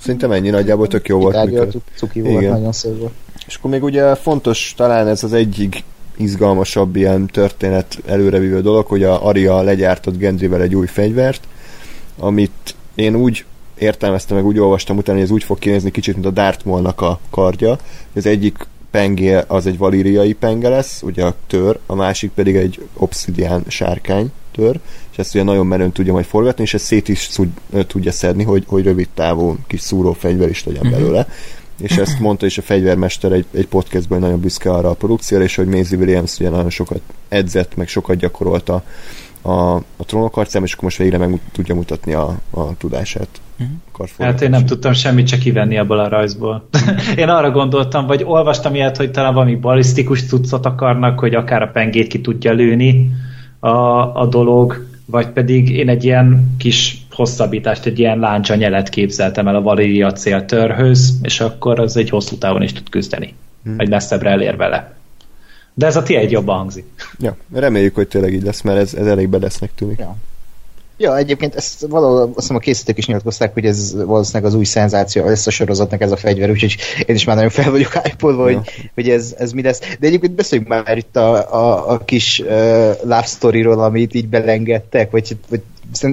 [0.00, 1.44] Szerintem ennyi nagyjából tök jó volt.
[1.44, 1.68] Mikor...
[1.94, 2.52] cuki volt, Igen.
[2.52, 3.12] nagyon szép volt.
[3.46, 5.84] És akkor még ugye fontos, talán ez az egyik
[6.16, 11.48] izgalmasabb ilyen történet előrevívő dolog, hogy a Aria legyártott Gendryvel egy új fegyvert,
[12.18, 13.44] amit én úgy
[13.78, 17.00] értelmeztem, meg úgy olvastam utána, hogy ez úgy fog kinézni kicsit, mint a Darth Maul-nak
[17.00, 17.78] a kardja.
[18.14, 22.86] Az egyik pengé az egy valíriai penge lesz, ugye a tör, a másik pedig egy
[22.94, 24.80] obszidián sárkány, tör,
[25.12, 27.30] és ezt ugye nagyon menőn tudja majd forgatni, és ezt szét is
[27.86, 30.98] tudja szedni, hogy, hogy rövid távú kis szúrófegyver is legyen uh-huh.
[30.98, 31.26] belőle
[31.82, 35.56] és ezt mondta is a fegyvermester egy, egy podcastban, nagyon büszke arra a produkcióra, és
[35.56, 38.82] hogy Maisie Williams ugye nagyon sokat edzett, meg sokat gyakorolta
[39.42, 43.28] a, a trónok és akkor most végre meg tudja mutatni a, a tudását.
[43.58, 44.08] Uh-huh.
[44.18, 46.68] Hát én nem tudtam semmit csak kivenni abból a rajzból.
[47.16, 51.70] én arra gondoltam, vagy olvastam ilyet, hogy talán valami balisztikus cuccot akarnak, hogy akár a
[51.70, 53.10] pengét ki tudja lőni
[53.60, 53.68] a,
[54.20, 59.56] a dolog, vagy pedig én egy ilyen kis hosszabbítást, egy ilyen láncsa nyelet képzeltem el
[59.56, 63.34] a Valéria céltörhöz, és akkor az egy hosszú távon is tud küzdeni.
[63.64, 63.74] Hmm.
[63.78, 64.94] Egy messzebbre elér vele.
[65.74, 66.84] De ez a ti egy jobban hangzik.
[67.18, 69.98] Ja, reméljük, hogy tényleg így lesz, mert ez, ez elég bedesznek tűnik.
[69.98, 70.16] Ja.
[70.96, 74.64] Ja, egyébként ezt valahol azt hiszem a készítők is nyilatkozták, hogy ez valószínűleg az új
[74.64, 76.76] szenzáció lesz a sorozatnak ez a fegyver, úgyhogy
[77.06, 78.34] én is már nagyon fel vagyok hype ja.
[78.34, 79.80] hogy, hogy ez, ez mi lesz.
[80.00, 82.48] De egyébként beszéljünk már itt a, a, a kis uh,
[83.02, 85.60] love story-ról, amit így belengedtek, vagy, vagy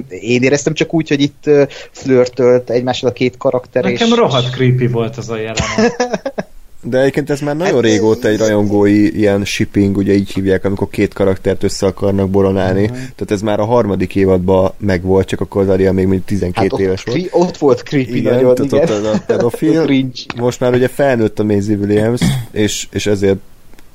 [0.08, 3.84] én éreztem csak úgy, hogy itt uh, flörtölt egymással a két karakter.
[3.84, 4.14] Nekem és...
[4.14, 5.96] rohadt creepy volt az a jelenet.
[6.82, 10.88] De egyébként ez már nagyon hát, régóta egy rajongói ilyen shipping, ugye így hívják, amikor
[10.88, 12.82] két karaktert össze akarnak boronálni.
[12.82, 12.96] Uh-huh.
[12.96, 16.80] Tehát ez már a harmadik évadban megvolt, csak akkor az Aria még mondjuk 12 hát
[16.80, 17.28] éves volt.
[17.30, 19.04] Ott volt creepy igen, nagyon, tehát igen.
[19.04, 19.86] Ott a pedofil.
[20.36, 22.20] most már ugye felnőtt a Maisie Williams,
[22.50, 23.38] és, és ezért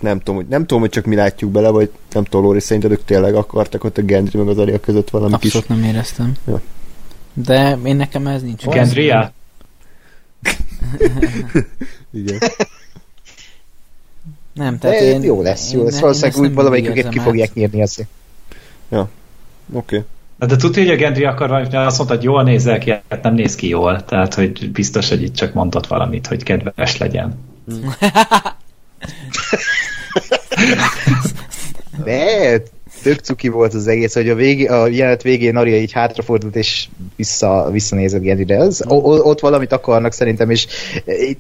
[0.02, 2.92] nem tudom, hogy, nem tudom, hogy csak mi látjuk bele, vagy nem tudom, Lóri, szerinted
[2.92, 5.76] ők tényleg akartak ott a Gendry meg az Aria között valami Abszolút kis...
[5.76, 6.34] nem éreztem.
[6.48, 6.62] Ja.
[7.34, 8.66] De én nekem ez nincs.
[8.66, 9.04] Gendry
[12.12, 12.38] Igen.
[14.56, 16.00] Nem, tehát én, jó lesz, jó lesz.
[16.00, 18.08] Valószínűleg úgy valamelyik őket ki fogják nyírni azért.
[18.90, 19.10] Ja,
[19.74, 19.96] oké.
[19.96, 20.48] Okay.
[20.48, 23.24] De tudja, hogy a Gendry akar valamit, mert azt mondta, hogy jól nézel ki, hát
[23.24, 24.06] nem néz ki jól.
[24.06, 27.40] Tehát, hogy biztos, hogy itt csak mondott valamit, hogy kedves legyen.
[32.04, 32.62] De,
[33.06, 36.88] tök cuki volt az egész, hogy a, végé, a jelenet végén Aria így hátrafordult, és
[37.16, 38.58] vissza, visszanézett Gendryre.
[38.58, 40.68] Az, ott valamit akarnak szerintem, és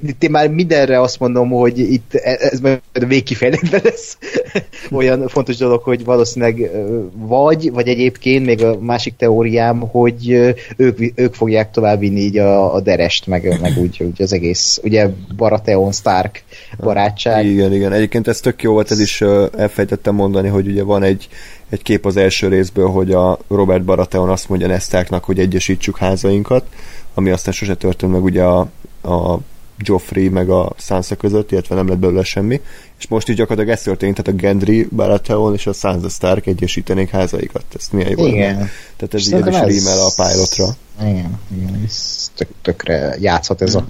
[0.05, 4.18] itt én már mindenre azt mondom, hogy itt e, ez majd a végkifejletben lesz
[4.91, 6.72] olyan fontos dolog, hogy valószínűleg
[7.16, 10.30] vagy, vagy egyébként még a másik teóriám, hogy
[10.78, 15.09] ők, ők fogják továbbvinni így a, a derest, meg, meg úgy, úgy az egész, ugye
[15.36, 16.43] Baratheon Stark
[16.80, 17.45] barátság.
[17.45, 17.93] Igen, igen.
[17.93, 19.22] Egyébként ez tök jó volt, ez is
[19.57, 21.28] elfejtettem mondani, hogy ugye van egy
[21.70, 26.66] egy kép az első részből, hogy a Robert Baratheon azt mondja Nestáknak, hogy egyesítsük házainkat,
[27.13, 28.59] ami aztán sose történt meg ugye a,
[29.03, 29.39] a
[29.78, 32.61] Joffrey meg a Sansa között, illetve nem lett belőle semmi,
[32.97, 37.09] és most így gyakorlatilag ez történt, tehát a Gendry, Baratheon és a Sansa Stark egyesítenék
[37.09, 37.63] házaikat.
[37.76, 38.26] Ezt milyen jó.
[38.26, 38.55] Igen.
[38.95, 40.66] Tehát ez ilyen is rímel a pilotra.
[41.01, 43.88] Igen, igen, ez tök, tökre játszhat ez a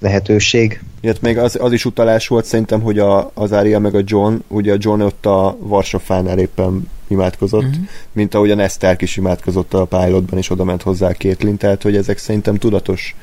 [0.00, 0.82] lehetőség.
[1.00, 4.34] Ilyet még az, az is utalás volt szerintem, hogy a, az Arya meg a John,
[4.48, 7.84] ugye a John ott a Varsofánál éppen imádkozott, uh-huh.
[8.12, 11.82] mint ahogy a Nestark is imádkozott a pilotban, és oda ment hozzá a Kétlin, tehát
[11.82, 13.14] hogy ezek szerintem tudatos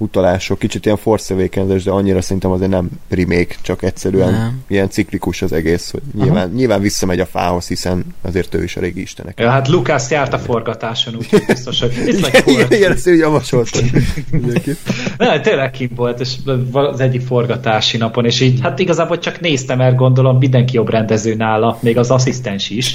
[0.00, 4.62] utalások, kicsit ilyen force de annyira szerintem azért nem primék, csak egyszerűen nem.
[4.68, 8.80] ilyen ciklikus az egész, hogy nyilván, nyilván visszamegy a fához, hiszen azért ő is a
[8.80, 9.40] régi istenek.
[9.40, 13.14] Ja, hát Lukász járt a forgatáson, úgyhogy biztos, hogy itt like igen, igen, ezt ő
[13.14, 13.78] javasolta.
[15.18, 16.34] Nem, tényleg kim volt, és
[16.72, 21.34] az egyik forgatási napon, és így, hát igazából csak néztem, mert gondolom mindenki jobb rendező
[21.34, 22.92] nála, még az asszisztens is.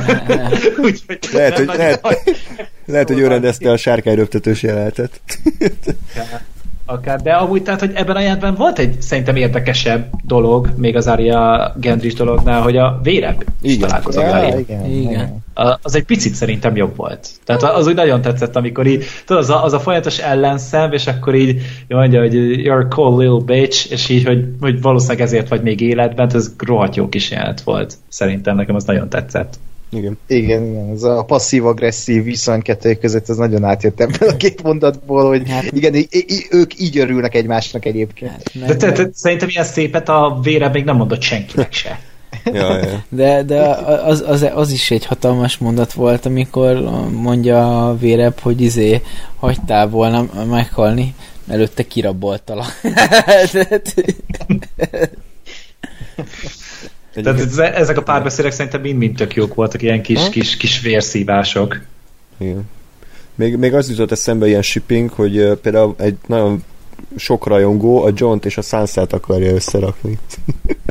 [0.84, 2.06] úgyhogy lehet, hogy, lehet,
[2.86, 5.20] lehet, hogy ő rendezte a sárkányröptetős jelenetet.
[6.88, 11.06] Akár, de amúgy tehát, hogy ebben a jelentben volt egy szerintem érdekesebb dolog, még az
[11.06, 15.10] Arya Gendrich dolognál, hogy a vérebb is találkozott ja, igen, igen.
[15.10, 15.44] igen.
[15.82, 17.28] Az egy picit szerintem jobb volt.
[17.44, 21.06] Tehát az úgy nagyon tetszett, amikor így, tudod, az a, az a folyamatos ellenszem, és
[21.06, 25.48] akkor így mondja, hogy you're a cool little bitch, és így, hogy, hogy valószínűleg ezért
[25.48, 27.94] vagy még életben, ez rohadt jó kis jelent volt.
[28.08, 29.58] Szerintem nekem az nagyon tetszett.
[29.96, 30.18] Igen.
[30.26, 35.26] Igen, igen, ez a passzív-agresszív viszony kettő között, ez nagyon átjött ebből a két mondatból,
[35.28, 38.30] hogy hát, igen, í- í- ők így örülnek egymásnak egyébként.
[38.30, 42.00] Hát, nem, de te, te, szerintem ilyen szépet a vére még nem mondott senkinek se.
[42.44, 43.04] ja, ja.
[43.08, 43.60] De, de
[44.04, 46.80] az, az, az, is egy hatalmas mondat volt, amikor
[47.12, 49.02] mondja a vérebb, hogy izé
[49.36, 51.14] hagytál volna meghalni,
[51.48, 52.80] előtte kiraboltalak.
[57.22, 61.80] Tehát ezek a párbeszédek szerintem mind-mind tök jók voltak, ilyen kis, kis, kis vérszívások.
[62.38, 62.68] Igen.
[63.34, 66.64] Még, még az jutott eszembe ilyen shipping, hogy például egy nagyon
[67.16, 70.18] sok rajongó a John-t és a Sansát akarja összerakni.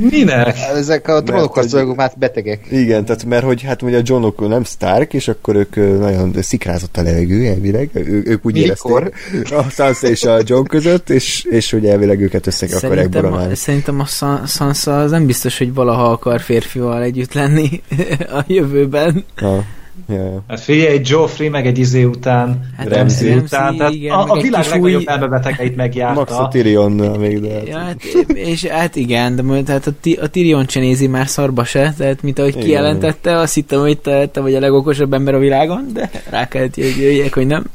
[0.10, 0.58] Minek?
[0.74, 2.68] Ezek a trónokharcolók már betegek.
[2.72, 6.98] Igen, tehát mert hogy hát ugye a Johnok nem Stark, és akkor ők nagyon szikrázott
[6.98, 9.12] a levegő elvileg, ő, ők úgy Mikor?
[9.34, 13.56] érezték a Sansa és a John között, és, és hogy elvileg őket össze akarják boronálni.
[13.56, 14.06] Szerintem a
[14.46, 17.82] Sansa az nem biztos, hogy valaha akar férfival együtt lenni
[18.40, 19.26] a jövőben.
[19.36, 19.64] Ha.
[20.10, 20.44] Ja, ja.
[20.48, 24.32] Hát figyelj, egy Joffrey meg egy izé után, Hát Ramsay Ramsay után, tehát igen, a,
[24.32, 26.48] a világ legnagyobb új- elmebetegeit Max a megjárta.
[26.52, 27.62] Tyrion még, de...
[27.66, 31.64] Ja, hát, és hát igen, de mondjuk, tehát a, a Tyrion se nézi már szarba
[31.64, 32.64] se, tehát mint ahogy Igen.
[32.64, 36.76] kijelentette, azt hittem, hogy te, te vagy a legokosabb ember a világon, de rá kellett
[36.76, 37.66] jöjjek, hogy nem.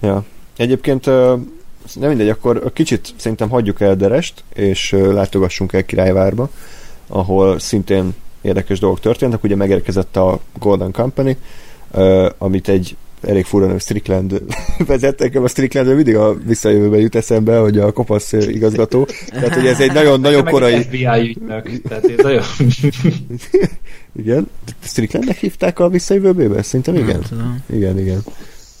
[0.00, 0.24] Ja.
[0.56, 1.06] Egyébként
[1.94, 6.50] nem mindegy, akkor kicsit szerintem hagyjuk el Derest, és látogassunk el Királyvárba,
[7.06, 9.44] ahol szintén érdekes dolgok történtek.
[9.44, 11.36] Ugye megérkezett a Golden Company,
[11.90, 14.42] ö, amit egy elég fura nő Strickland
[14.86, 19.06] vezet, nekem a Strickland mindig a visszajövőben jut eszembe, hogy a kopasz igazgató.
[19.30, 20.82] Tehát, hogy ez egy nagyon-nagyon Meg korai...
[20.82, 21.82] FBI ügynök.
[21.88, 22.44] Tehát ez olyan...
[24.22, 24.48] Igen?
[24.80, 26.62] Stricklandnek hívták a visszajövőbébe?
[26.62, 27.22] Szerintem igen.
[27.66, 28.22] Igen, igen.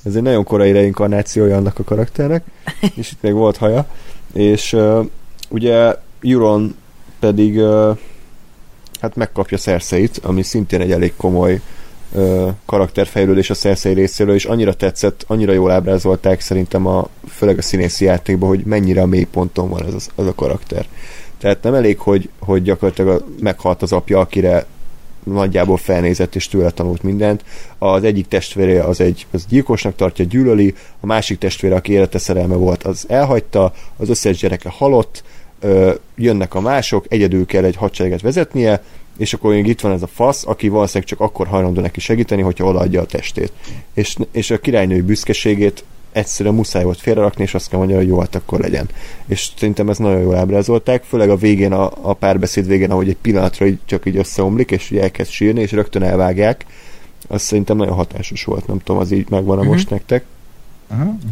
[0.04, 2.44] Ez egy nagyon korai reinkarnációja annak a karakternek,
[2.96, 3.86] és itt még volt haja.
[4.32, 5.06] És uh,
[5.48, 6.74] ugye Euron
[7.20, 7.98] pedig uh,
[9.00, 11.60] hát megkapja Cersei-t, ami szintén egy elég komoly
[12.12, 17.62] uh, karakterfejlődés a Cersei részéről, és annyira tetszett, annyira jól ábrázolták szerintem a, főleg a
[17.62, 20.86] színészi játékban, hogy mennyire a mélyponton van ez az, az a karakter.
[21.38, 24.66] Tehát nem elég, hogy, hogy gyakorlatilag a, meghalt az apja, akire
[25.24, 27.44] nagyjából felnézett és tőle tanult mindent.
[27.78, 32.54] Az egyik testvére az egy az gyilkosnak tartja, gyűlöli, a másik testvére, aki élete szerelme
[32.54, 35.24] volt, az elhagyta, az összes gyereke halott,
[35.60, 38.82] ö, jönnek a mások, egyedül kell egy hadsereget vezetnie,
[39.18, 42.42] és akkor még itt van ez a fasz, aki valószínűleg csak akkor hajlandó neki segíteni,
[42.42, 43.52] hogyha odaadja a testét.
[43.94, 48.18] És, és a királynői büszkeségét egyszerűen muszáj volt félrerakni, és azt kell mondja, hogy jó,
[48.18, 48.88] hát akkor legyen.
[49.26, 53.16] És szerintem ez nagyon jól ábrázolták, főleg a végén, a, a párbeszéd végén, ahogy egy
[53.16, 56.66] pillanatra így, csak így összeomlik, és ugye elkezd sírni, és rögtön elvágják.
[57.28, 59.70] Az szerintem nagyon hatásos volt, nem tudom, az így megvan a Mhm.
[59.70, 60.24] most nektek.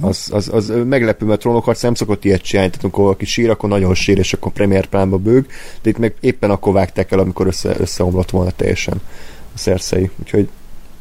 [0.01, 3.69] Az, az, az meglepő, mert trónokharc nem szokott ilyet csinálni, tehát amikor valaki sír, akkor
[3.69, 5.47] nagyon sír, és akkor premier plánba bőg,
[5.83, 9.01] de itt meg éppen akkor vágták el, amikor össze, összeomlott volna teljesen
[9.55, 10.11] a Cersei.
[10.21, 10.49] Úgyhogy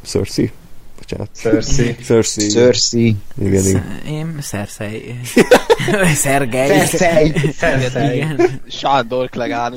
[0.06, 0.52] Cersei?
[0.98, 1.30] Bocsánat.
[1.34, 1.96] Cersei.
[2.04, 2.48] Cersei.
[2.48, 3.16] Cersei.
[3.42, 4.02] Igen, igen.
[4.08, 5.20] Én Szerszei.
[6.24, 6.68] Szergej.
[6.68, 7.32] Cersei.
[7.32, 8.26] Cersei.
[8.68, 9.74] Sándor Klegán.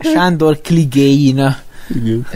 [0.00, 1.56] Sándor Kligéina.
[1.94, 2.26] igen.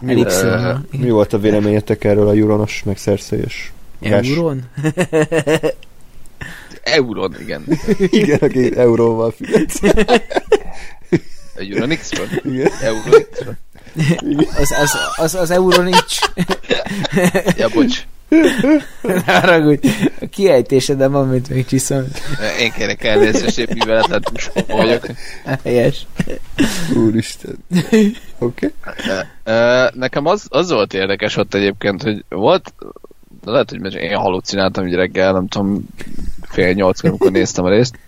[0.00, 0.84] Mi, volt, Elipszilonnal.
[0.90, 3.72] mi volt a véleményetek erről a Juronos, meg Cersei-es?
[4.00, 4.62] Euron?
[6.82, 7.64] Euron, igen.
[8.10, 9.96] Igen, aki euróval fizet.
[11.56, 12.26] A Euronixról?
[12.44, 12.70] Igen.
[12.80, 13.56] Euronixról?
[14.56, 16.18] Az, az, az, az Euron nincs.
[17.56, 18.02] Ja, bocs.
[19.02, 19.88] Ne haragudj.
[20.20, 22.04] A kiejtéseden van, mint még csiszom.
[22.60, 25.06] Én kérek elnézést, épp műveletlen puskó vagyok.
[25.64, 26.06] Helyes.
[26.96, 27.56] Úristen.
[28.38, 28.72] Oké.
[28.80, 29.22] Okay.
[29.92, 32.72] Nekem az, az volt érdekes ott egyébként, hogy volt,
[33.44, 35.86] lehet, hogy én halucináltam így reggel, nem tudom,
[36.42, 37.98] fél nyolckor, amikor néztem a részt,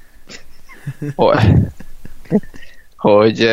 [2.96, 3.50] hogy,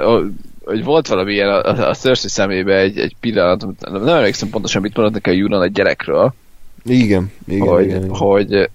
[0.00, 0.32] hogy,
[0.64, 4.96] hogy volt valami ilyen a, a Cersei szemébe egy, egy pillanat, nem emlékszem pontosan, mit
[4.96, 6.34] mondott neki a Euron a gyerekről,
[6.84, 8.16] Igen, igen, hogy, igen, igen.
[8.16, 8.70] hogy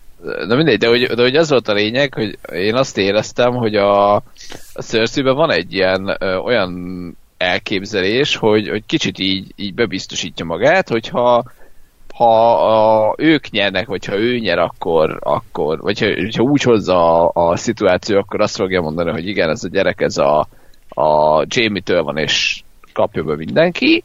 [0.48, 3.76] na mindegy, de hogy, de hogy az volt a lényeg, hogy én azt éreztem, hogy
[3.76, 4.16] a,
[4.74, 6.74] a cersei van egy ilyen ö, olyan
[7.38, 11.44] elképzelés, hogy, hogy kicsit így, így bebiztosítja magát, hogyha
[12.14, 12.54] ha
[13.08, 17.50] a, ők nyernek, vagy ha ő nyer, akkor, akkor vagy ha, ha úgy hozza a,
[17.50, 20.48] a szituáció, akkor azt fogja mondani, hogy igen, ez a gyerek, ez a,
[21.00, 24.04] a Jamie-től van, és kapja be mindenki.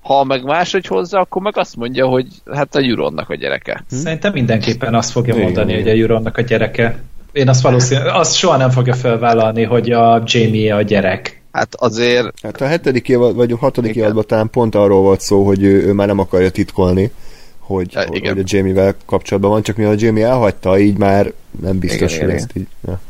[0.00, 3.84] Ha meg máshogy hozza, akkor meg azt mondja, hogy hát a Euronnak a gyereke.
[3.90, 6.98] Szerintem mindenképpen azt fogja mondani, hogy a Euronnak a gyereke.
[7.32, 11.42] Én azt valószínűleg, azt soha nem fogja felvállalni, hogy a Jamie a gyerek.
[11.52, 14.02] Hát azért Hát a hetedik évad, vagy a hatodik Igen.
[14.02, 17.10] évadban talán pont arról volt szó, hogy ő, ő már nem akarja titkolni,
[17.58, 18.38] hogy, Ja, hogy igen.
[18.38, 22.34] a Jamie-vel kapcsolatban van, csak mivel a Jamie elhagyta, így már nem biztos, Igen, hogy
[22.34, 22.66] igen, ezt így...
[22.86, 23.00] Ja.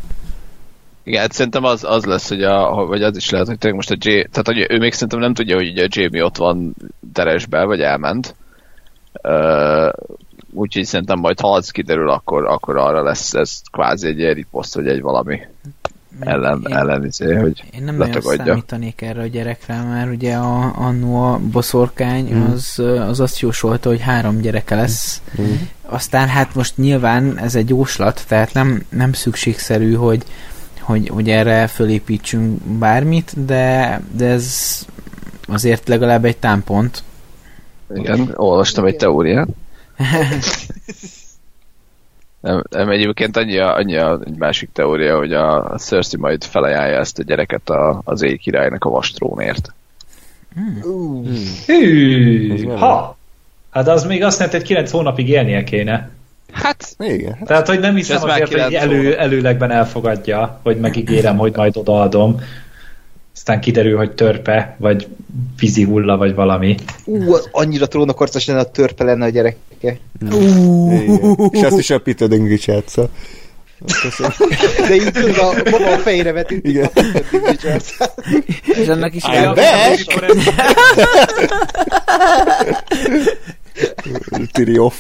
[1.03, 3.91] Igen, hát szerintem az, az lesz, hogy a, vagy az is lehet, hogy tényleg most
[3.91, 6.75] a J, tehát hogy ő még szerintem nem tudja, hogy ugye a Jamie ott van
[7.13, 8.35] teresbe, vagy elment.
[9.23, 9.93] Uh,
[10.53, 14.75] úgyhogy szerintem majd ha az kiderül, akkor, akkor arra lesz ez kvázi egy ilyen riposzt,
[14.75, 15.41] vagy egy valami
[16.21, 18.45] ellen, Én- ellen izé, hogy Én nem nagyon letagadja.
[18.45, 22.51] számítanék erre a gyerekre, mert ugye a, annó a boszorkány Mm.
[22.53, 22.79] az,
[23.09, 25.23] az azt jósolta, hogy három gyereke lesz.
[25.41, 25.53] Mm.
[25.83, 30.23] Aztán hát most nyilván ez egy jóslat, tehát nem, nem szükségszerű, hogy,
[30.91, 34.79] hogy, hogy erre fölépítsünk bármit, de, de ez
[35.49, 37.03] azért legalább egy támpont.
[37.95, 39.49] Igen, olvastam egy teóriát.
[42.41, 46.99] Nem, nem egyébként annyi, a, annyi a, egy másik teória, hogy a Cersei majd felajánlja
[46.99, 49.73] ezt a gyereket a, az éj királynak a vastrónért.
[50.55, 51.23] Hmm.
[51.27, 53.17] Ez Hű, ha!
[53.71, 56.11] Hát az még azt jelenti, hogy 9 hónapig élnie kéne.
[56.53, 61.57] Hát, Igen, hát Tehát, hogy nem hiszem azért, hogy elő, előlegben elfogadja, hogy megígérem, hogy
[61.57, 62.41] majd odaadom.
[63.35, 65.09] aztán kiderül, hogy törpe, vagy
[65.59, 66.75] vízi hulla, vagy valami.
[67.05, 69.57] Ú, az annyira trónokarcos lenne, a törpe lenne a gyereke.
[69.81, 69.99] Igen.
[71.51, 73.09] És azt is a Peter Dinklage játsza.
[74.89, 76.67] De így tudod, a baba a fejére vetít.
[76.67, 76.91] Igen.
[78.65, 80.19] És ennek is I'm back!
[84.53, 84.95] Tiri off.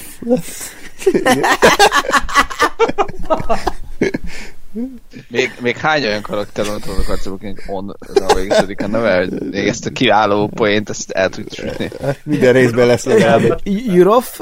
[5.28, 7.96] Még, még hány olyan karakter van a trónokharcokban, hogy on
[8.34, 11.90] végződik a neve, hogy még ezt a kiváló poént, ezt el tudjuk sütni.
[12.22, 13.84] Minden részben lesz legalább egy.
[13.84, 14.40] Jurof?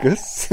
[0.00, 0.48] Kösz.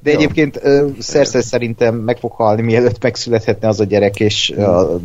[0.00, 5.00] De egyébként uh, Cersei szerintem meg fog halni, mielőtt megszülethetne az a gyerek, és uh,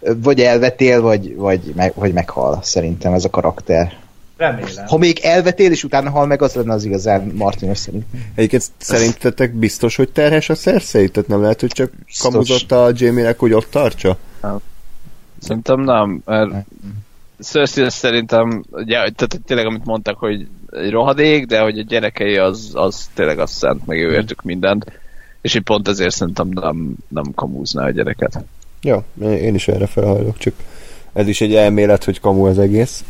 [0.00, 4.00] vagy elvetél, vagy, vagy, meg, vagy meghal, szerintem ez a karakter.
[4.42, 4.86] Remélem.
[4.86, 8.04] Ha még elvetél, és utána hal meg, az lenne az igazán Martinos szerint.
[8.34, 11.08] Egyébként szerintetek biztos, hogy terhes a Cersei?
[11.08, 12.30] Tehát nem lehet, hogy csak Biztos.
[12.30, 14.16] kamuzott a Jamie-nek, hogy ott tartsa?
[15.40, 16.50] Szerintem nem, mert
[17.38, 22.70] Cersei szerintem, ugye, tehát tényleg amit mondtak, hogy egy rohadék, de hogy a gyerekei az,
[22.72, 25.00] az tényleg azt szent, meg ő értük mindent.
[25.40, 28.44] És így pont ezért szerintem nem, nem kamúzná a gyereket.
[28.80, 30.54] Ja, én is erre felhajlok, csak
[31.12, 33.04] ez is egy elmélet, hogy kamu az egész.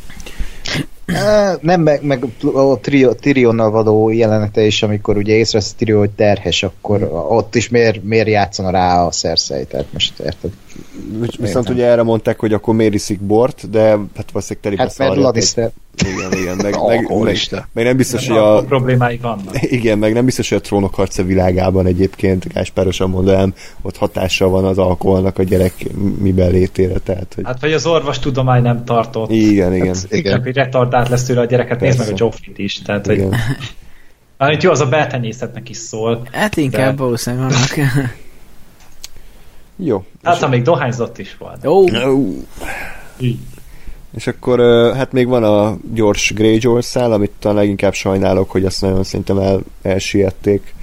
[1.60, 2.24] Nem, meg, meg
[2.54, 2.80] a
[3.20, 8.28] Tyrionnal való jelenete is, amikor ugye észrevesz Tyrion, hogy terhes, akkor ott is miért, miért
[8.28, 10.50] játszana rá a Cersei, tehát most érted?
[11.20, 11.74] Visz- Viszont Értem.
[11.74, 15.16] ugye erre mondták, hogy akkor miért iszik bort, de hát valószínűleg telibe Hát mert.
[15.16, 15.70] Lannister.
[16.04, 17.36] Igen, igen, meg, meg, meg,
[17.72, 19.62] meg, nem biztos, hogy a problémái vannak.
[19.78, 24.64] igen, meg nem biztos, hogy a trónok harca világában egyébként, Gáspárosan mondanám, ott hatással van
[24.64, 25.74] az alkoholnak a gyerek
[26.18, 29.30] miben létére, tehát, hogy Hát, vagy az orvostudomány nem tartott.
[29.30, 29.86] igen, igen.
[29.86, 30.32] Hát, igen.
[30.32, 32.12] Csak, hogy retardált lesz tőle a gyereket, nézd meg a.
[32.16, 32.82] Joffrey-t is.
[32.82, 33.34] Tehát, hogy, igen.
[34.36, 36.22] amit jó, az a beltenyészetnek is szól.
[36.32, 37.92] Hát inkább De- valószínűleg vannak.
[39.84, 40.04] Jó.
[40.22, 41.66] Hát, még dohányzott is volt.
[41.66, 41.84] Ó.
[43.18, 43.38] Így.
[44.16, 44.60] És akkor
[44.94, 49.38] hát még van a gyors Greyjoy szál, amit talán leginkább sajnálok, hogy azt nagyon szerintem
[49.38, 50.74] el, elsiették,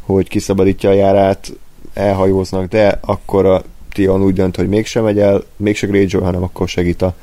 [0.00, 1.52] hogy kiszabadítja a járát,
[1.94, 3.62] elhajóznak, de akkor a
[3.92, 7.14] Tion úgy dönt, hogy mégsem megy el, mégse Greyjoy, hanem akkor segít a,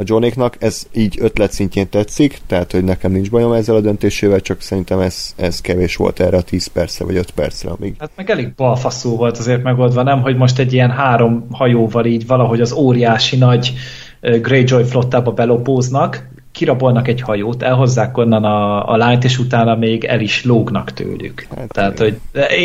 [0.00, 0.56] a Johnéknak.
[0.58, 5.00] Ez így ötlet szintjén tetszik, tehát hogy nekem nincs bajom ezzel a döntésével, csak szerintem
[5.00, 8.54] ez, ez kevés volt erre a 10 percre vagy 5 percre, amíg Hát meg elég
[8.54, 13.36] balfaszú volt azért megoldva, nem, hogy most egy ilyen három hajóval így valahogy az óriási
[13.36, 13.72] nagy
[14.20, 20.20] Greyjoy flottába belopóznak, kirabolnak egy hajót, elhozzák onnan a, a lányt, és utána még el
[20.20, 21.46] is lógnak tőlük.
[21.56, 22.20] Hát, Tehát, hogy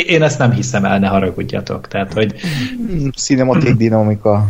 [0.08, 1.88] én ezt nem hiszem el, ne haragudjatok.
[1.88, 2.36] Tehát, hogy
[2.92, 4.48] Mm, Cinematic dinamika,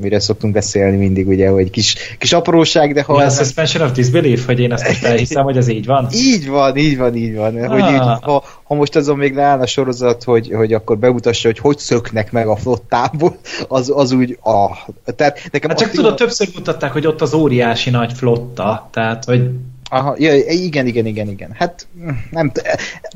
[0.00, 3.82] mire szoktunk beszélni mindig, ugye, hogy kis, kis apróság, de ha ha ez ez suspension
[3.82, 6.08] of disbelief, hogy én ezt most elhiszem, hogy ez így van.
[6.32, 7.56] Így van, így van, így van.
[7.56, 7.70] Ah.
[7.70, 11.58] Hogy így, ha, ha most azon még leáll a sorozat, hogy, hogy akkor bemutassa, hogy
[11.58, 13.36] hogy szöknek meg a flottából,
[13.68, 14.76] az, az úgy, ah.
[15.16, 19.50] Tehát nekem Hát csak tudod, többször mutatták, hogy ott az óriási nagy flotta, tehát, hogy
[19.92, 21.50] Aha, ja, igen, igen, igen, igen.
[21.52, 21.86] Hát
[22.30, 22.52] nem,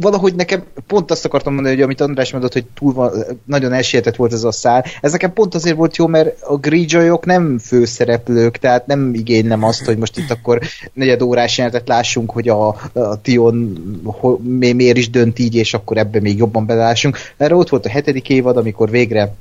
[0.00, 3.12] valahogy nekem pont azt akartam mondani, hogy amit András mondott, hogy túl van,
[3.44, 4.84] nagyon elsietett volt ez a szál.
[5.00, 9.84] Ez nekem pont azért volt jó, mert a Greyjoyok nem főszereplők, tehát nem igénylem azt,
[9.84, 10.60] hogy most itt akkor
[10.92, 15.74] negyed órás jelenetet lássunk, hogy a, a Tion ho, mi, miért is dönt így, és
[15.74, 17.18] akkor ebbe még jobban belássunk.
[17.36, 19.34] Erre ott volt a hetedik évad, amikor végre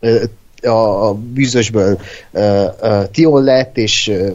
[0.00, 0.24] ö,
[0.62, 2.00] a, bűzösből
[2.32, 4.30] ö, ö, Tion lett, és ö,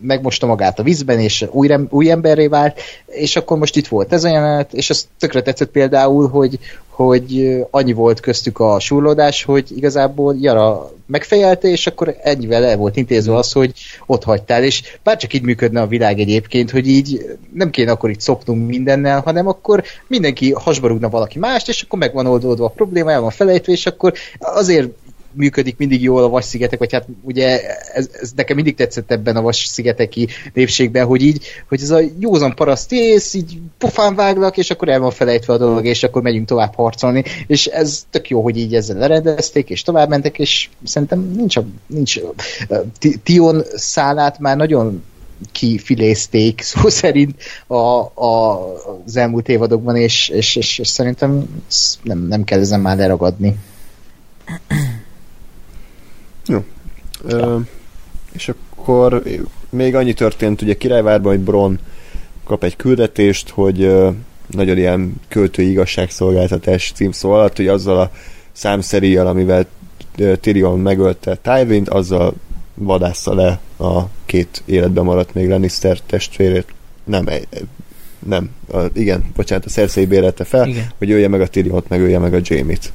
[0.00, 4.24] megmosta magát a vízben, és új, új emberré vált, és akkor most itt volt ez
[4.24, 6.58] a jelenet, és az tökre tetszett például, hogy,
[6.88, 12.96] hogy annyi volt köztük a súrlódás, hogy igazából Jara megfejelte, és akkor ennyivel el volt
[12.96, 13.72] intézve az, hogy
[14.06, 18.20] ott hagytál, és bárcsak így működne a világ egyébként, hogy így nem kéne akkor itt
[18.20, 22.68] szopnunk mindennel, hanem akkor mindenki hasba rúgna valaki mást, és akkor meg van oldódva a
[22.68, 24.88] probléma, el van felejtve, és akkor azért
[25.36, 27.60] működik mindig jól a Vas-szigetek, vagy hát ugye
[27.92, 32.54] ez, ez nekem mindig tetszett ebben a Vas-szigeteki népségben, hogy így, hogy ez a józan
[32.54, 36.46] paraszt ész, így pofán váglak, és akkor el van felejtve a dolog, és akkor megyünk
[36.46, 41.32] tovább harcolni, és ez tök jó, hogy így ezzel lerendezték, és tovább mentek, és szerintem
[41.36, 42.34] nincs, a, nincs a,
[42.98, 45.02] Ti- Tion szálát már nagyon
[45.52, 47.34] kifilézték szó szerint
[47.66, 48.58] a, a,
[49.04, 51.62] az elmúlt évadokban, és, és, és, és szerintem
[52.02, 53.56] nem, nem kell ezen már leragadni.
[57.24, 57.58] Ö,
[58.32, 59.22] és akkor
[59.70, 61.78] még annyi történt ugye Királyvárban, hogy Bron
[62.44, 64.08] kap egy küldetést, hogy ö,
[64.46, 68.10] nagyon ilyen költői igazságszolgáltatás címszó alatt, hogy azzal a
[68.52, 69.66] számszeríjjal, amivel
[70.40, 72.34] Tyrion megölte Tywin-t, azzal
[72.74, 76.66] vadásza le a két életben maradt még Lannister testvérét.
[77.04, 77.48] Nem, egy-
[78.26, 80.86] nem, a, igen, bocsánat, a Cersei bérelte fel, Igen.
[80.98, 82.92] hogy ölje meg a Tyrion-t, meg ölje meg a Jaime-t.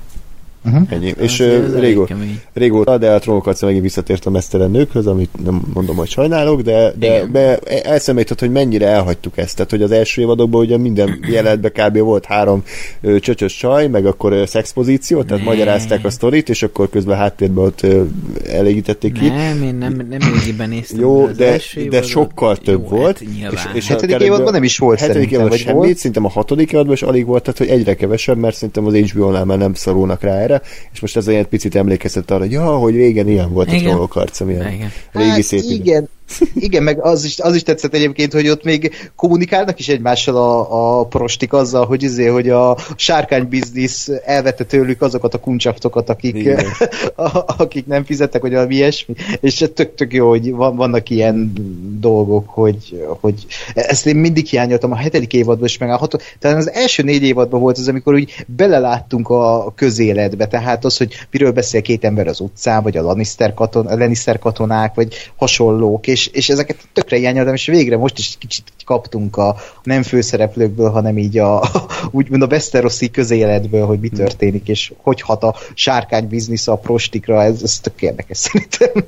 [0.66, 0.82] Uh-huh.
[0.90, 1.14] Ennyi.
[1.20, 2.08] És uh, régó,
[2.54, 6.94] régóta, de a trónokharca megint visszatért a mesztelen nőkhöz, amit nem mondom, hogy sajnálok, de,
[7.00, 9.56] de, de eszembe jutott, hogy mennyire elhagytuk ezt.
[9.56, 11.98] Tehát, hogy az első évadokban ugye minden jelenetben kb.
[11.98, 12.64] volt három
[13.02, 15.50] ö, csöcsös csaj, meg akkor ö, szexpozíció, tehát ne.
[15.50, 18.04] magyarázták a sztorit, és akkor közben háttérben ott ö,
[18.50, 19.28] elégítették ki.
[19.28, 21.00] Nem, én nem, nem régiben néztem.
[21.00, 21.60] Jó, de,
[21.90, 23.24] de sokkal több jó, volt.
[23.44, 25.98] Hát, és, és hetedik évadban nem is volt hetedik évadban semmit, volt?
[25.98, 29.46] szerintem a hatodik évadban is alig volt, tehát hogy egyre kevesebb, mert szerintem az HBO-nál
[29.46, 30.62] már nem szorulnak rá erre,
[30.94, 33.86] és most ez egy picit emlékeztet arra, hogy ja, hogy régen ilyen volt igen.
[33.86, 34.92] a trónok harca, milyen igen.
[35.12, 36.10] régi hát, szép igen.
[36.54, 41.00] Igen, meg az is, az is tetszett egyébként, hogy ott még kommunikálnak is egymással a,
[41.00, 46.50] a prostik azzal, hogy izé, hogy a sárkány biznisz elvette tőlük azokat a kuncsaftokat, akik,
[47.16, 49.14] a, akik nem fizettek, vagy valami ilyesmi.
[49.42, 51.54] És tök, tök jó, hogy van, vannak ilyen
[52.00, 56.58] dolgok, hogy, hogy ezt én mindig hiányoltam a hetedik évadban is, meg a hat, tehát
[56.58, 61.52] az első négy évadban volt az, amikor úgy beleláttunk a közéletbe, tehát az, hogy miről
[61.52, 66.21] beszél két ember az utcán, vagy a Lannister, katon, a Lannister katonák, vagy hasonlók, és
[66.22, 71.18] és, és ezeket tökre hiányoltam, és végre most is kicsit kaptunk a nem főszereplőkből, hanem
[71.18, 71.64] így a,
[72.12, 77.44] úgymond a Westeroszi közéletből, hogy mi történik, és hogy hat a sárkány biznisz a prostikra,
[77.44, 78.90] ez, ez tök érdekes szerintem.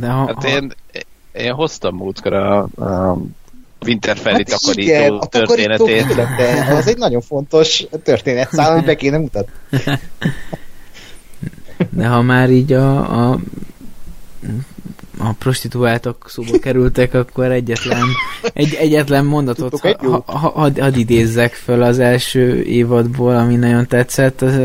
[0.00, 0.72] Ha, hát én,
[1.32, 3.18] én hoztam múltkor a, a
[3.86, 6.06] Winterfelli hát takarító igen, történetét.
[6.06, 9.52] Takarító az egy nagyon fontos történet szám, amit be kéne mutatni.
[11.90, 13.38] De ha már így a, a
[15.18, 18.04] a prostituáltak szóba kerültek, akkor egyetlen,
[18.52, 23.86] egy, egyetlen mondatot ha, ha, ha, had, had idézzek föl az első évadból, ami nagyon
[23.86, 24.42] tetszett.
[24.42, 24.60] Az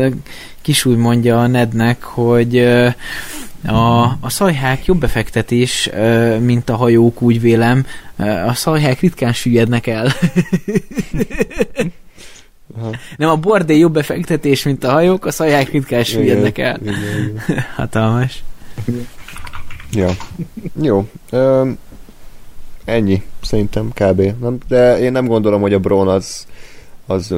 [0.62, 2.58] kisúly mondja a Nednek, hogy
[3.66, 5.90] a, a szajhák jobb befektetés,
[6.40, 7.86] mint a hajók, úgy vélem.
[8.46, 10.12] A szajhák ritkán süllyednek el.
[12.78, 12.90] Aha.
[13.16, 16.78] Nem, a bordé jobb befektetés, mint a hajók, a szajhák ritkán süllyednek el.
[16.82, 17.64] Igen, igen.
[17.76, 18.42] Hatalmas.
[19.94, 20.10] Ja.
[20.82, 21.08] Jó.
[21.30, 21.70] Ö,
[22.84, 24.20] ennyi, szerintem kb.
[24.40, 24.58] Nem?
[24.68, 26.46] De én nem gondolom, hogy a Bron az
[27.06, 27.34] az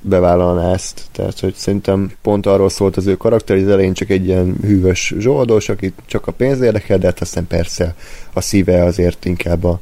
[0.00, 1.02] bevállalná ezt.
[1.12, 4.56] Tehát, hogy szerintem pont arról szólt az ő karakter, hogy az elején csak egy ilyen
[4.62, 7.94] hűvös zsoldos, aki csak a pénz érdekel, de hát aztán persze
[8.32, 9.80] a szíve azért inkább a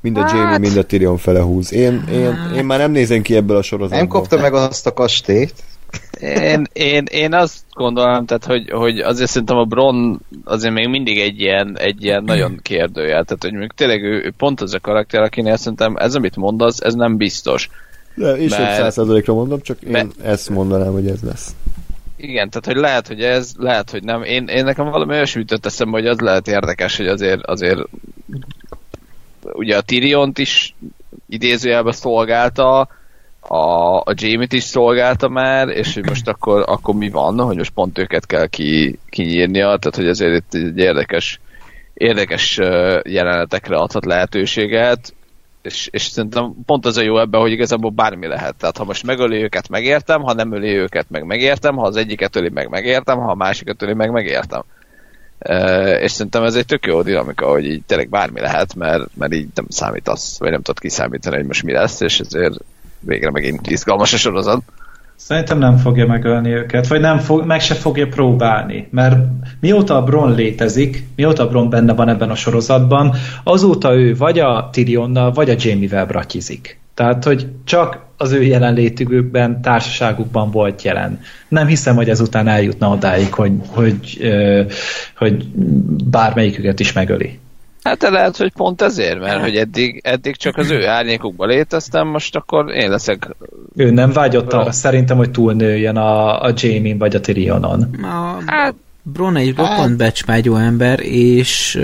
[0.00, 0.58] mind a Jamie, hát...
[0.58, 1.72] mind a Tyrion fele húz.
[1.72, 3.98] Én, én, én már nem nézem ki ebből a sorozatból.
[3.98, 5.54] Nem kapta meg azt a kastélyt.
[6.20, 11.18] Én, én, én azt gondolom, tehát, hogy, hogy azért szerintem a Bron azért még mindig
[11.18, 13.24] egy ilyen, egy ilyen nagyon kérdőjel.
[13.24, 16.80] Tehát, hogy még tényleg ő, ő pont az a karakter, akinél szerintem ez, amit mondasz,
[16.80, 17.68] ez nem biztos.
[18.14, 18.76] De én mert...
[18.76, 20.20] százszerzalékra mondom, csak én mert...
[20.22, 21.54] ezt mondanám, hogy ez lesz.
[22.16, 24.22] Igen, tehát hogy lehet, hogy ez, lehet, hogy nem.
[24.22, 27.80] Én, én nekem valami olyasmi jutott eszembe, hogy az lehet érdekes, hogy azért, azért
[29.42, 30.74] ugye a Tyriont is
[31.28, 32.88] idézőjelben szolgálta,
[33.40, 37.70] a, a Jamie-t is szolgálta már, és hogy most akkor, akkor mi van, hogy most
[37.70, 41.40] pont őket kell ki, kinyírnia, tehát hogy ezért itt egy érdekes,
[41.94, 42.56] érdekes
[43.02, 45.14] jelenetekre adhat lehetőséget,
[45.62, 48.54] és, és szerintem pont az a jó ebben, hogy igazából bármi lehet.
[48.54, 52.36] Tehát ha most megöli őket, megértem, ha nem öli őket, meg megértem, ha az egyiket
[52.36, 54.62] öli, meg megértem, ha a másikat öli, meg megértem.
[55.48, 59.34] Uh, és szerintem ez egy tök jó dinamika, hogy így tényleg bármi lehet, mert, mert
[59.34, 62.54] így nem számítasz, vagy nem tudod kiszámítani, hogy most mi lesz, és ezért
[63.00, 64.62] végre megint izgalmas a sorozat.
[65.16, 69.16] Szerintem nem fogja megölni őket, vagy nem fog, meg se fogja próbálni, mert
[69.60, 73.14] mióta a Bron létezik, mióta a Bron benne van ebben a sorozatban,
[73.44, 76.80] azóta ő vagy a Tyrionnal, vagy a Jamie-vel bratyizik.
[76.94, 81.20] Tehát, hogy csak az ő jelenlétükben, társaságukban volt jelen.
[81.48, 84.18] Nem hiszem, hogy ezután eljutna odáig, hogy, hogy,
[85.16, 85.46] hogy
[86.10, 87.38] bármelyiküket is megöli.
[87.82, 92.36] Hát lehet, hogy pont ezért, mert hogy eddig, eddig csak az ő árnyékukban léteztem, most
[92.36, 93.28] akkor én leszek...
[93.76, 97.82] Ő nem vágyott arra szerintem, hogy túlnőjön a, a Jamie vagy a Tyrionon.
[98.02, 99.96] A, hát, Bron egy roppant hát...
[99.96, 101.80] becsvágyó ember, és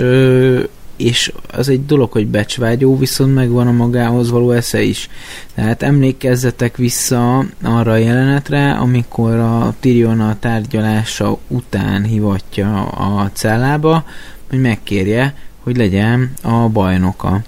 [0.97, 5.09] és az egy dolog, hogy becsvágyó, viszont megvan a magához való esze is.
[5.55, 14.03] Tehát emlékezzetek vissza arra a jelenetre, amikor a Tyrion a tárgyalása után hivatja a cellába,
[14.49, 15.33] hogy megkérje,
[15.67, 17.41] hogy legyen a bajnoka.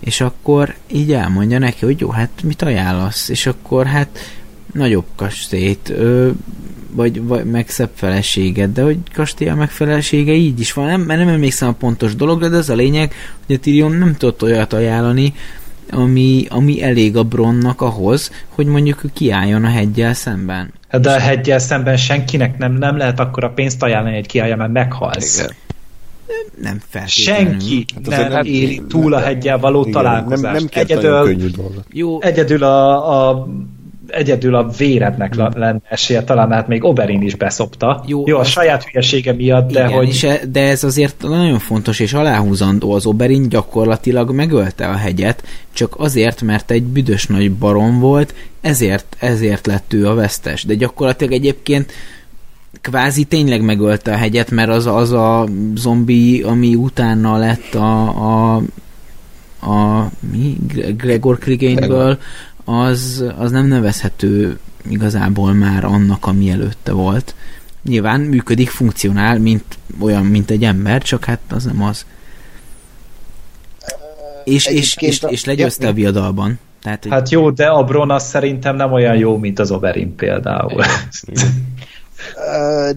[0.00, 3.28] És akkor így elmondja neki, hogy jó, hát mit ajánlasz?
[3.28, 4.08] És akkor hát
[4.72, 6.30] nagyobb kastélyt, ö,
[6.90, 11.20] vagy, vagy meg szebb feleséget, de hogy kastély meg felesége így is van, nem, mert
[11.20, 13.14] nem emlékszem a pontos dologra, de az a lényeg,
[13.46, 15.34] hogy a Tyrion nem tudott olyat ajánlani,
[15.90, 20.72] ami, ami elég a Bronnak ahhoz, hogy mondjuk kiálljon a hegyel szemben.
[21.00, 24.72] De a hegyel szemben senkinek nem, nem lehet akkor a pénzt ajánlani, hogy kiállja, mert
[24.72, 25.38] meghalsz.
[25.38, 25.50] Igen
[26.62, 27.50] nem feltétlenül.
[27.50, 30.42] Senki hát nem nem éri túl a heggyel való igen, találkozást.
[30.42, 31.84] Nem, nem egyedül, könnyű dolgot.
[31.92, 32.22] Jó.
[32.22, 33.48] Egyedül a, a
[34.12, 38.04] egyedül a vérednek lenne esélye, talán hát még Oberin is beszopta.
[38.06, 40.08] Jó, Jó a saját hülyesége miatt, de igen, hogy...
[40.08, 42.92] És e, de ez azért nagyon fontos és aláhúzandó.
[42.92, 45.42] Az Oberin gyakorlatilag megölte a hegyet,
[45.72, 50.64] csak azért, mert egy büdös nagy barom volt, ezért, ezért lett ő a vesztes.
[50.64, 51.92] De gyakorlatilag egyébként
[52.80, 58.62] kvázi tényleg megölte a hegyet, mert az, az a zombi, ami utána lett a, a,
[59.60, 60.56] a mi?
[60.96, 62.18] Gregor Krigainből,
[62.64, 64.58] az, az nem nevezhető
[64.88, 67.34] igazából már annak, ami előtte volt.
[67.84, 69.64] Nyilván működik, funkcionál, mint
[70.00, 72.06] olyan, mint egy ember, csak hát az nem az.
[74.44, 76.58] És, és, és, és legyőzte a viadalban.
[76.82, 80.82] Tehát, hát jó, de a Bronas szerintem nem olyan jó, mint az Oberyn például.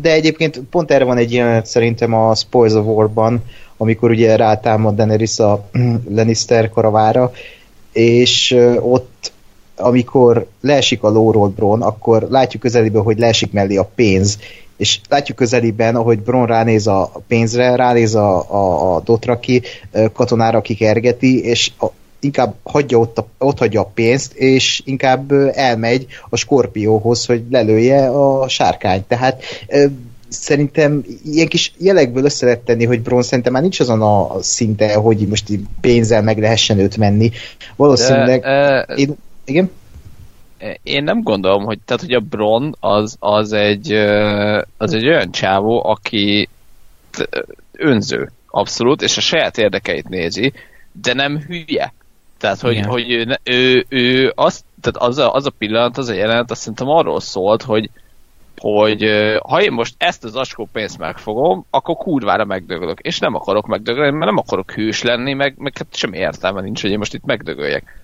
[0.01, 3.43] De egyébként pont erre van egy jelenet szerintem a Spoils of War-ban,
[3.77, 5.69] amikor ugye rátámad Daenerys a
[6.15, 7.31] Lannister karavára,
[7.91, 9.31] és ott
[9.77, 14.37] amikor leesik a lóról Bron, akkor látjuk közelében, hogy leesik mellé a pénz,
[14.77, 19.61] és látjuk közelében, ahogy Bron ránéz a pénzre, ránéz a, a, a Dotraki
[20.13, 21.85] katonára, aki kergeti, és a,
[22.19, 28.09] inkább hagyja ott, a, ott hagyja a pénzt, és inkább elmegy a Skorpióhoz, hogy lelője
[28.09, 29.03] a sárkányt.
[29.03, 29.43] Tehát
[30.27, 34.93] szerintem ilyen kis jelekből össze lehet tenni, hogy Bron szerintem már nincs azon a szinte,
[34.95, 35.49] hogy most
[35.81, 37.31] pénzzel meg lehessen őt menni.
[37.75, 38.41] Valószínűleg...
[38.41, 39.15] De, uh, én,
[39.45, 39.71] igen?
[40.83, 43.91] Én nem gondolom, hogy, tehát, hogy a Bron az, az, egy,
[44.77, 46.49] az egy olyan csávó, aki
[47.71, 50.53] önző, abszolút, és a saját érdekeit nézi,
[51.01, 51.93] de nem hülye.
[52.45, 52.87] Tehát, hogy, Igen.
[52.87, 56.59] hogy ő, ő, ő azt, tehát az a, az a pillanat, az a jelenet, azt
[56.59, 57.89] szerintem arról szólt, hogy,
[58.57, 59.05] hogy
[59.43, 62.99] ha én most ezt az askó pénzt megfogom, akkor kurvára megdögölök.
[62.99, 66.81] És nem akarok megdögölni, mert nem akarok hős lenni, meg, meg hát sem értelme nincs,
[66.81, 68.03] hogy én most itt megdögöljek.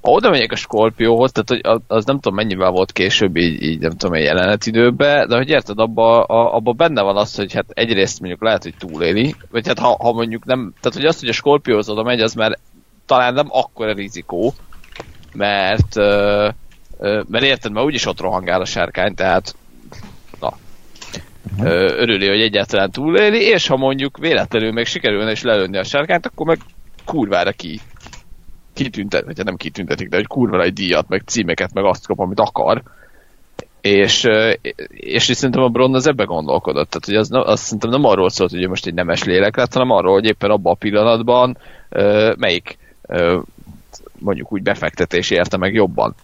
[0.00, 3.78] Ha oda megyek a Skorpióhoz, tehát hogy az nem tudom mennyivel volt később így, így
[3.78, 7.70] nem tudom, egy jelenetidőben, de hogy érted, abba, a, abba benne van az, hogy hát
[7.70, 11.28] egyrészt mondjuk lehet, hogy túléli, vagy hát ha, ha mondjuk nem, tehát hogy azt, hogy
[11.28, 12.58] a Skorpióhoz oda megy, az már
[13.10, 14.54] talán nem akkora rizikó,
[15.32, 15.94] mert,
[17.28, 19.54] mert érted, mert úgyis ott rohangál a sárkány, tehát
[20.40, 20.52] na,
[21.52, 21.68] uh-huh.
[21.72, 26.46] örüli, hogy egyáltalán túléli, és ha mondjuk véletlenül meg sikerülne is lelőni a sárkányt, akkor
[26.46, 26.58] meg
[27.04, 27.80] kurvára ki
[28.72, 32.18] kitüntet, vagy hát nem kitüntetik, de hogy kurvára egy díjat, meg címeket, meg azt kap,
[32.18, 32.82] amit akar.
[33.80, 34.24] És,
[34.90, 36.90] és, és szerintem a Bron az ebbe gondolkodott.
[36.90, 39.90] Tehát, hogy az, az szerintem nem arról szólt, hogy most egy nemes lélek lett, hanem
[39.90, 41.56] arról, hogy éppen abban a pillanatban
[42.36, 42.78] melyik
[44.18, 46.14] mondjuk úgy befektetés érte meg jobban.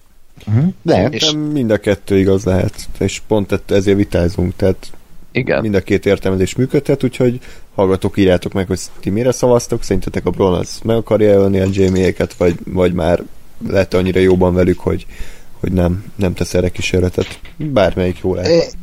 [0.82, 4.92] De, és mind a kettő igaz lehet, és pont ezért vitázunk, tehát
[5.32, 5.60] igen.
[5.60, 7.40] mind a két értelmezés működhet, úgyhogy
[7.74, 11.66] hallgatók, írjátok meg, hogy ti mire szavaztok, szerintetek a Bron az meg akarja ölni a
[11.70, 13.22] Jamie-éket, vagy, vagy már
[13.68, 15.06] lett annyira jóban velük, hogy,
[15.60, 17.40] hogy nem, nem tesz erre kísérletet.
[17.56, 18.76] Bármelyik jó lehet.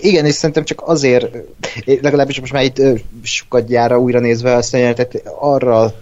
[0.00, 1.36] igen, és szerintem csak azért,
[1.84, 2.82] legalábbis most már itt
[3.22, 5.06] sokat gyára újra nézve azt mondja,
[5.40, 5.94] arra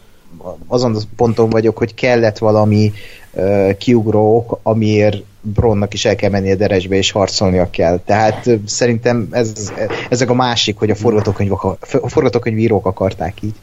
[0.66, 2.92] azon a ponton vagyok, hogy kellett valami
[3.32, 7.98] uh, kiugró ok, amiért Bronnak is el kell menni a deresbe, és harcolnia kell.
[8.04, 9.72] Tehát szerintem ez,
[10.08, 13.54] ezek a másik, hogy a forgatókönyvok, a forgatókönyvírók akarták így.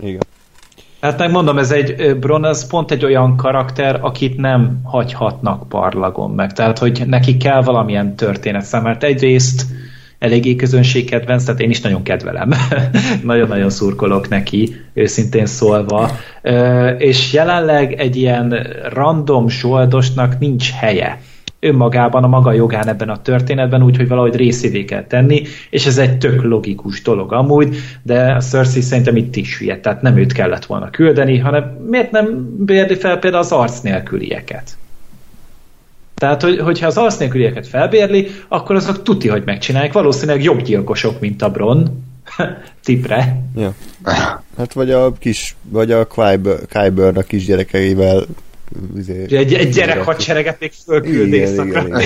[0.00, 0.20] Igen.
[1.00, 6.52] Hát megmondom, ez egy, Bron az pont egy olyan karakter, akit nem hagyhatnak parlagon meg.
[6.52, 9.66] Tehát, hogy neki kell valamilyen történet mert egyrészt
[10.20, 12.50] eléggé közönségkedvenc, tehát én is nagyon kedvelem.
[13.22, 16.10] Nagyon-nagyon szurkolok neki, őszintén szólva.
[16.98, 21.18] És jelenleg egy ilyen random soldosnak nincs helye
[21.60, 26.18] önmagában a maga jogán ebben a történetben, úgyhogy valahogy részévé kell tenni, és ez egy
[26.18, 30.64] tök logikus dolog amúgy, de a Cersei szerintem itt is hülye, tehát nem őt kellett
[30.64, 34.76] volna küldeni, hanem miért nem bérdi fel például az arc nélkülieket?
[36.20, 39.92] Tehát, hogy, hogyha az arc nélkülieket felbérli, akkor azok tuti, hogy megcsinálják.
[39.92, 42.04] Valószínűleg jobb gyilkosok, mint a Bron.
[42.84, 43.42] Tipre.
[43.56, 43.74] Ja.
[44.56, 46.06] Hát vagy a kis, vagy a
[46.68, 48.26] Kyburn a kisgyerekeivel
[48.96, 51.84] izé, egy, egy gyerek hadsereget még fölküld éjszakra.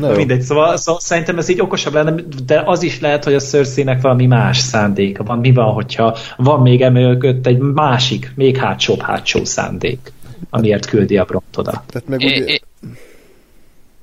[0.00, 2.14] Na mindegy, szóval, szóval szerintem ez így okosabb lenne,
[2.46, 5.38] de az is lehet, hogy a cersei valami más szándéka van.
[5.38, 10.12] Mi van, hogyha van még emögött egy másik, még hátsóbb hátsó szándék?
[10.50, 11.84] Amiért küldi a Bront oda.
[11.86, 12.44] Tehát meg ugye...
[12.44, 12.60] É,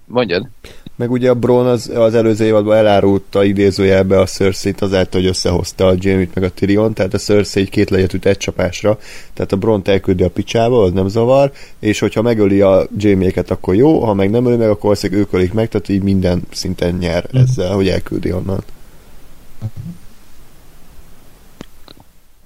[0.05, 0.47] Mondjad.
[0.95, 5.87] Meg ugye a Bron az, az előző évadban elárulta idézőjelbe a cersei azáltal, hogy összehozta
[5.87, 8.99] a Jamie-t meg a Tyrion, tehát a Cersei két legyet üt egy csapásra,
[9.33, 13.75] tehát a Bron elküldi a picsába, az nem zavar, és hogyha megöli a Jamie-ket, akkor
[13.75, 16.95] jó, ha meg nem öli meg, akkor valószínűleg ők ölik meg, tehát így minden szinten
[16.95, 18.63] nyer ezzel, hogy elküldi onnan.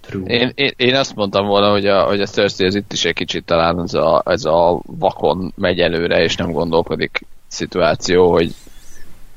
[0.06, 0.24] True.
[0.26, 3.14] Én, én, én azt mondtam volna, hogy a, hogy a Cersei az itt is egy
[3.14, 8.54] kicsit talán ez a, ez a vakon megy előre, és nem gondolkodik szituáció, hogy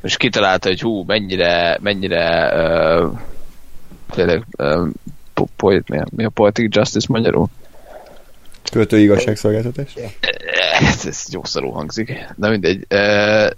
[0.03, 3.19] és kitalálta, hogy hú, mennyire, mennyire uh,
[4.11, 4.89] tényleg uh,
[5.35, 7.47] po, po, mi, a, mi a poetic justice magyarul?
[8.73, 9.95] Költői igazságszolgáltatás?
[10.81, 12.27] Ez, ez jószarú hangzik.
[12.37, 12.77] Na mindegy.
[12.77, 13.51] Uh,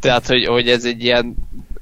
[0.00, 1.34] tehát, hogy, hogy ez egy ilyen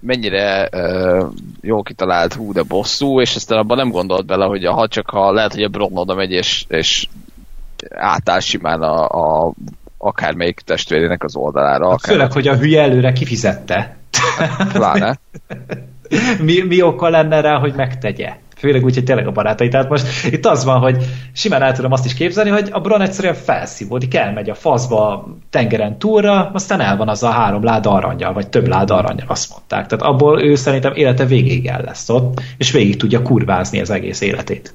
[0.06, 1.26] mennyire uh,
[1.60, 5.32] jó kitalált hú, de bosszú, és aztán abban nem gondolt bele, hogy ha csak ha
[5.32, 7.09] lehet, hogy a Bron oda megy, és, és
[7.90, 9.09] átáll simán a,
[9.47, 9.52] a
[9.98, 11.90] akármelyik testvérének az oldalára.
[11.90, 13.97] Hát Akár, főleg, hogy a hülye előre kifizette.
[14.72, 15.18] pláne.
[16.47, 18.36] mi, mi oka lenne rá, hogy megtegye?
[18.65, 19.69] Főleg úgy, hogy tényleg a barátai.
[19.69, 23.01] Tehát most itt az van, hogy simán el tudom azt is képzelni, hogy a Bron
[23.01, 28.32] egyszerűen felszívódik, elmegy a faszba tengeren túlra, aztán el van az a három láda aranyjal,
[28.32, 29.86] vagy több láda aranyjal, azt mondták.
[29.86, 34.20] Tehát abból ő szerintem élete végéig el lesz ott, és végig tudja kurvázni az egész
[34.20, 34.74] életét.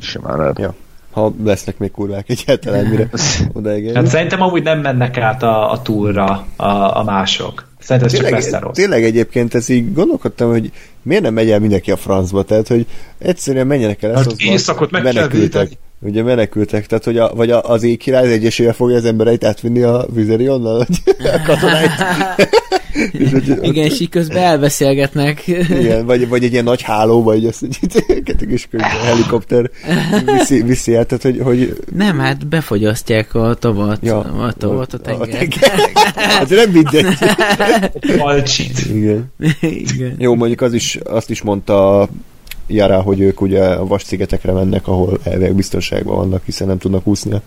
[0.00, 0.58] Simán lehet.
[0.58, 0.74] Ja.
[1.10, 3.08] Ha lesznek még kurvák egyáltalán, mire
[3.52, 3.96] odaegérni.
[3.96, 7.70] Hát szerintem amúgy nem mennek át a, a túlra a, a mások.
[7.82, 8.76] Szerintem ez csak Tényleg, Westeros.
[8.76, 10.70] tényleg egyébként ez így gondolkodtam, hogy
[11.02, 12.86] miért nem megy el mindenki a francba, tehát hogy
[13.18, 15.78] egyszerűen menjenek el Hát Eszosba, éjszakot meg kell védeni.
[16.04, 19.82] Ugye menekültek, tehát hogy a, vagy a, az éjkirály az egyesével fogja az embereit átvinni
[19.82, 21.90] a vizerionnal, vagy a katonáit.
[23.12, 25.46] És hogy- Igen, és így közben elbeszélgetnek.
[25.46, 27.76] Igen, vagy, vagy egy ilyen nagy háló, vagy azt egy
[28.48, 28.68] és
[29.04, 29.70] helikopter
[30.24, 34.98] viszi, viszi el, tehát hogy, hogy Nem, hát befogyasztják a tavat, ja, a tavat a
[34.98, 35.28] tenger.
[35.28, 35.90] tenger.
[36.14, 37.06] Hát nem mindegy.
[38.18, 38.78] Balcsit.
[38.94, 39.32] Igen.
[39.60, 40.14] Igen.
[40.18, 42.08] Jó, mondjuk az is, azt is mondta
[42.66, 47.32] Jara, hogy ők ugye a vas-szigetekre mennek, ahol elvileg biztonságban vannak, hiszen nem tudnak úszni
[47.32, 47.42] a,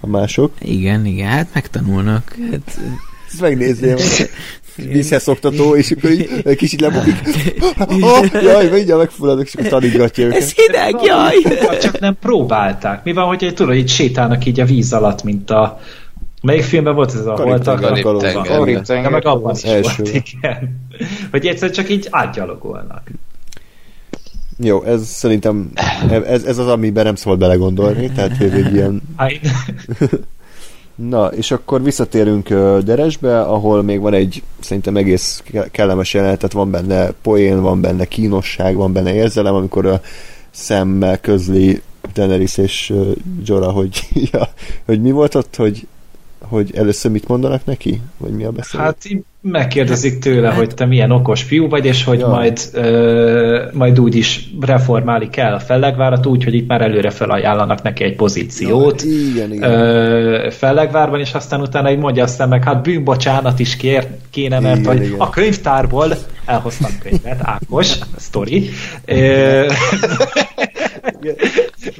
[0.00, 0.52] a mások.
[0.60, 2.36] Igen, igen, hát megtanulnak.
[2.50, 2.78] Hát,
[3.30, 3.96] Ezt megnézném.
[4.76, 7.14] Vízhez-szoktató, és akkor így egy kicsit lebukik.
[7.88, 10.38] Oh, jaj, mindjárt megfulladok, és akkor tanítgatja őket.
[10.38, 11.34] ez hideg, jaj!
[11.80, 13.04] Csak nem próbálták.
[13.04, 15.80] Mi van, hogy tudod, így sétálnak így a víz alatt, mint a...
[16.42, 17.80] Melyik filmben volt ez a voltak?
[17.80, 18.46] Karib-tenger.
[18.46, 19.10] Karib-tenger.
[19.10, 20.02] Meg abban is első.
[20.02, 20.86] volt, igen.
[21.30, 23.10] Hogy egyszer csak így átgyalogolnak.
[24.58, 25.70] Jó, ez szerintem
[26.08, 29.02] ez, ez az, amiben nem szabad belegondolni, tehát hogy egy ilyen
[30.94, 32.48] Na, és akkor visszatérünk
[32.84, 37.80] Deresbe, ahol még van egy szerintem egész ke- kellemes jelenet, tehát van benne poén, van
[37.80, 40.00] benne kínosság, van benne érzelem, amikor a
[40.50, 41.82] szemmel közli
[42.14, 42.92] Daenerys és
[43.44, 44.48] Jorah, hogy, ja,
[44.84, 45.86] hogy mi volt ott, hogy,
[46.48, 48.00] hogy először mit mondanak neki?
[48.16, 48.86] Vagy mi a beszélés?
[48.86, 52.28] Hát így megkérdezik tőle, hogy te milyen okos fiú vagy, és hogy Ja.
[52.28, 57.82] majd, ö, majd úgy is reformálni kell a fellegvárat, úgy, hogy itt már előre felajánlanak
[57.82, 59.02] neki egy pozíciót.
[59.02, 59.70] igen, igen.
[59.70, 64.78] Ö, fellegvárban, és aztán utána így mondja aztán meg, hát bűnbocsánat is kér, kéne, mert
[64.78, 65.20] Igen, hogy igen.
[65.20, 66.14] a könyvtárból
[66.44, 68.68] elhoztam könyvet, Ákos, sztori,
[69.04, 69.66] Ö,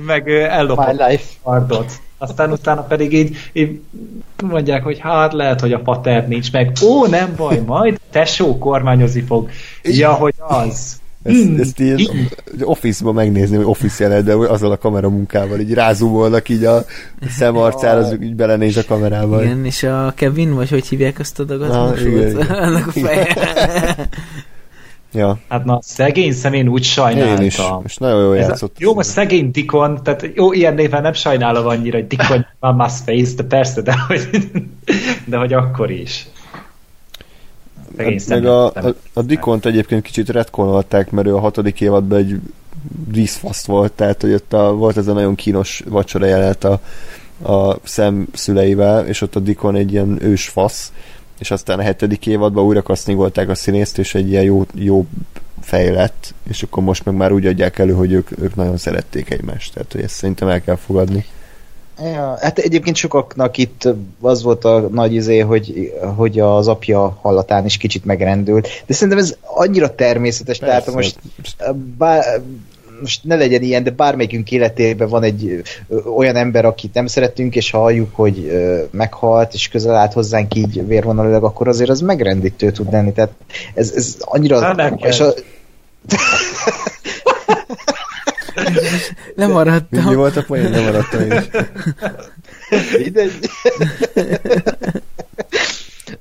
[0.07, 1.25] meg ellopott life.
[1.43, 1.93] kardot.
[2.29, 3.81] Aztán utána pedig így, így
[4.43, 6.73] mondják, hogy hát lehet, hogy a pater nincs meg.
[6.85, 9.51] Ó, nem baj, majd tesó kormányozni fog.
[9.83, 11.03] Ja, hogy az.
[11.23, 12.11] Ezt, ezt így
[12.61, 16.85] office-ban megnézni, hogy office de azzal a kameramunkával, így rázumolnak így a
[17.29, 19.43] szemarcára, az így belenéz a kamerába.
[19.43, 21.45] Igen, és a Kevin, vagy hogy hívják azt a
[21.99, 22.37] igen.
[22.67, 23.27] annak a feje.
[25.15, 27.41] Ja, Hát na, szegény szemén úgy sajnáltam.
[27.41, 27.59] én is.
[27.85, 28.79] És nagyon jól Ez a, játszott.
[28.79, 33.35] jó, most szegény Dikon, tehát jó, ilyen néven nem sajnálom annyira, hogy Dikon Mama's Face,
[33.37, 34.29] de persze, de hogy,
[35.25, 36.27] de hogy akkor is.
[37.97, 42.19] Szegény Hát, meg a, a, a Dikont egyébként kicsit retkonolták, mert ő a hatodik évadban
[42.19, 42.41] egy
[43.13, 46.81] vízfaszt volt, tehát hogy ott a, volt ez a nagyon kínos vacsora jelenet a,
[47.53, 50.93] a szem szüleivel, és ott a Dikon egy ilyen ős fasz,
[51.39, 55.07] és aztán a hetedik évadban újra kasztingolták a színészt, és egy ilyen jó, jó
[55.61, 59.31] fej lett, és akkor most meg már úgy adják elő, hogy ők, ők nagyon szerették
[59.31, 61.25] egymást, tehát hogy ezt szerintem el kell fogadni.
[61.99, 63.89] Ja, hát egyébként sokaknak itt
[64.21, 69.19] az volt a nagy izé, hogy, hogy az apja hallatán is kicsit megrendült, de szerintem
[69.19, 70.75] ez annyira természetes, Persze.
[70.75, 71.19] tehát most
[71.99, 72.43] bár,
[73.05, 77.57] most ne legyen ilyen, de bármelyikünk életében van egy ö, olyan ember, akit nem szeretünk,
[77.57, 82.71] és halljuk, hogy ö, meghalt, és közel állt hozzánk így vérvonalilag, akkor azért az megrendítő
[82.71, 83.13] tud lenni.
[83.13, 83.31] Tehát
[83.75, 84.75] ez, ez annyira...
[84.75, 85.33] Nem és a,
[88.55, 88.79] Mi,
[89.35, 90.05] Lemaradtam.
[90.05, 90.71] mi volt a poén?
[90.71, 91.45] Nem maradtam én is.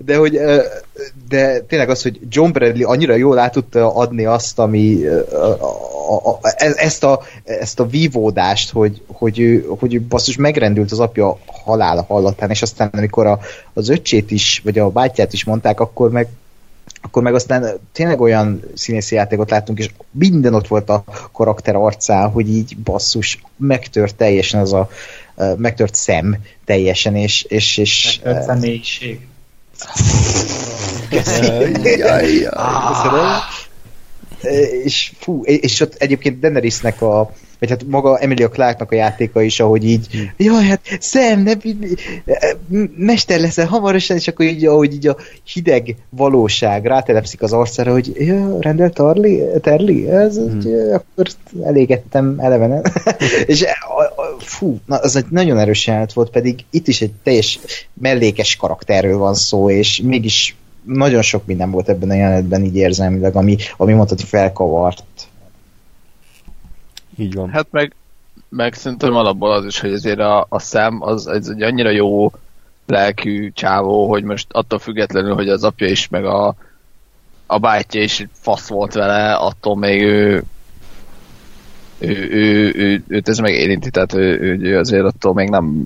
[0.05, 0.39] De hogy
[1.29, 5.05] de tényleg az, hogy John Bradley annyira jól át tudta adni azt, ami
[6.41, 11.37] e- ezt, a, ezt a vívódást, hogy, hogy, ő, hogy ő basszus megrendült az apja
[11.45, 13.39] halála hallatán, és aztán amikor a,
[13.73, 16.27] az öccsét is, vagy a bátyját is mondták, akkor meg
[17.01, 22.29] akkor meg aztán tényleg olyan színészi játékot láttunk, és minden ott volt a karakter arcán,
[22.29, 24.89] hogy így basszus, megtört teljesen az a
[25.57, 29.27] megtört szem teljesen, és, és, és Megtört személyiség.
[31.09, 33.27] Jaj, jaj, köszönöm.
[34.83, 37.31] És fú, és ott egyébként Daenerysnek a
[37.63, 40.07] vagy hát maga Emilia Clarknak a játéka is, ahogy így,
[40.37, 41.53] jaj, hát Sam, ne,
[42.95, 45.17] mester leszel hamarosan, és akkor így, ahogy így a
[45.53, 50.59] hideg valóság rátelepszik az arcára, hogy ja, rendel Tarli, Terli, ez, hmm.
[50.59, 51.27] így, akkor
[51.63, 52.85] elégettem elevenen.
[53.45, 57.11] és a, a, fú, na, az egy nagyon erős jelenet volt, pedig itt is egy
[57.23, 57.59] teljes
[57.93, 63.35] mellékes karakterről van szó, és mégis nagyon sok minden volt ebben a jelenetben így érzelmileg,
[63.35, 65.03] ami, ami mondhatni felkavart.
[67.17, 67.49] Így van.
[67.49, 67.95] Hát meg,
[68.49, 72.31] meg szerintem alapból az is, hogy azért a, a szem az, az egy annyira jó
[72.85, 76.55] lelkű csávó, hogy most attól függetlenül, hogy az apja is, meg a,
[77.45, 80.43] a bátyja is fasz volt vele, attól még ő,
[81.99, 85.85] ő, ő, ő őt ez megérinti, tehát ő, ő, ő azért attól még nem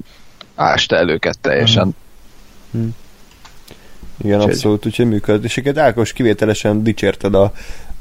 [0.56, 1.96] ásta el őket teljesen.
[2.72, 2.96] Hmm.
[4.24, 4.52] Igen, úgyhogy...
[4.52, 5.44] abszolút, úgyhogy működött.
[5.44, 7.52] És egyébként Ákos kivételesen dicsérted a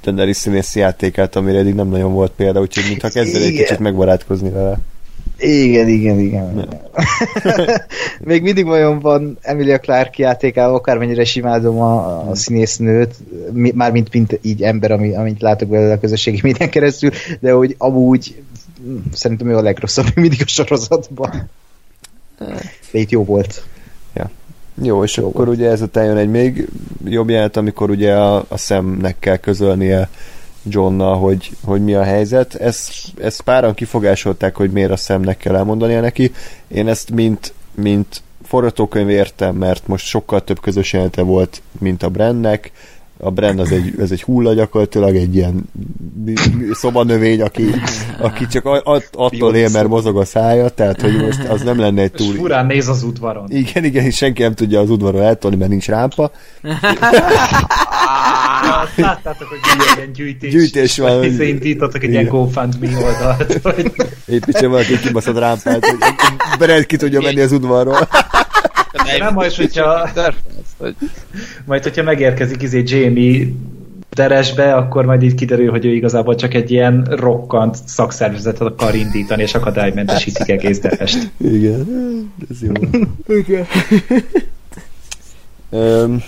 [0.03, 4.51] Daenerys színész játékát, amire eddig nem nagyon volt példa, úgyhogy mintha kezdene egy kicsit megbarátkozni
[4.51, 4.79] vele.
[5.39, 6.69] Igen, igen, igen.
[8.21, 13.15] Még mindig vajon van Emilia Clarke játékával, akármennyire simádom a, a színésznőt,
[13.53, 17.11] mármint mint így ember, ami, amit látok belőle a közösségi minden keresztül,
[17.41, 18.43] de hogy amúgy
[19.13, 21.49] szerintem ő a legrosszabb mindig a sorozatban.
[22.91, 23.65] De itt jó volt.
[24.82, 26.69] Jó, és Jó akkor ugye ezután jön egy még
[27.05, 30.09] jobb jelent, amikor ugye a, a szemnek kell közölnie
[30.62, 32.55] Johnnal, hogy, hogy mi a helyzet.
[32.55, 36.32] Ezt, ezt páran kifogásolták, hogy miért a szemnek kell elmondania neki.
[36.69, 42.09] Én ezt mint, mint forgatókönyv értem, mert most sokkal több közös jelente volt, mint a
[42.09, 42.73] Brennek
[43.19, 45.69] a Bren az egy, ez egy hulla gyakorlatilag, egy ilyen
[46.73, 47.65] szobanövény, aki,
[48.19, 52.03] aki csak att, attól él, mert mozog a szája, tehát hogy most az nem lenne
[52.03, 52.33] egy túl...
[52.33, 53.47] És furán néz az udvaron.
[53.51, 56.31] Igen, igen, és senki nem tudja az udvaron eltolni, mert nincs rámpa.
[58.83, 59.59] Azt láttátok, hogy
[59.97, 61.25] ilyen gyűjtés, gyűjtés van.
[61.25, 63.61] És indítottak egy ilyen GoFundMe oldalt.
[63.63, 63.93] Hogy...
[64.27, 65.99] Építsen valaki kibaszott rámpát, hogy
[66.59, 68.09] Bren ki tudja menni az udvarról.
[69.19, 70.11] Nem majd, hogyha,
[71.65, 73.47] majd, hogyha megérkezik izé Jamie
[74.11, 79.43] teresbe, akkor majd így kiderül, hogy ő igazából csak egy ilyen rokkant szakszervezetet akar indítani,
[79.43, 81.31] és akadálymentesítik egész derest.
[81.39, 81.86] Igen,
[82.51, 82.73] ez jó.
[83.27, 83.66] Igen.
[85.70, 86.23] um,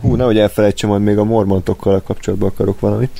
[0.00, 3.10] hú, nehogy elfelejtsem, hogy még a mormontokkal kapcsolatban akarok valamit.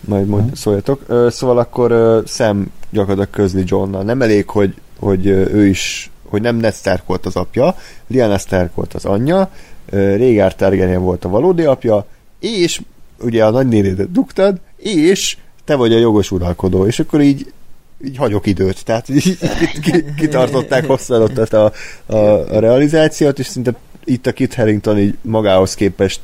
[0.00, 1.00] Majd, majd szóljatok.
[1.08, 4.02] Uh, szóval akkor uh, Sam gyakorlatilag közli Johnnal.
[4.02, 7.76] Nem elég, hogy, hogy uh, ő is hogy nem Ned Stark volt az apja,
[8.08, 9.50] Lyanna Stark volt az anyja,
[9.90, 12.06] Rhaegar Targaryen volt a valódi apja,
[12.38, 12.80] és
[13.20, 17.52] ugye a nagynénédet duktad, és te vagy a jogos uralkodó, és akkor így
[18.04, 19.38] így hagyok időt, tehát így,
[20.16, 21.72] kitartották hosszan ott a,
[22.06, 23.74] a, a realizációt, és szinte
[24.04, 26.20] itt a Kit Harington így magához képest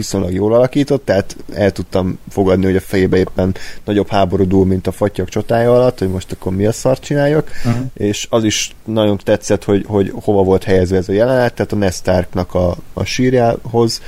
[0.00, 3.54] viszonylag jól alakított, tehát el tudtam fogadni, hogy a fejébe éppen
[3.84, 7.50] nagyobb háború dúl, mint a fatyak csatája alatt, hogy most akkor mi a szart csináljak,
[7.64, 7.84] uh-huh.
[7.94, 11.76] és az is nagyon tetszett, hogy, hogy hova volt helyezve ez a jelenet, tehát a
[11.76, 14.00] Ned Starknak a, a sírjához,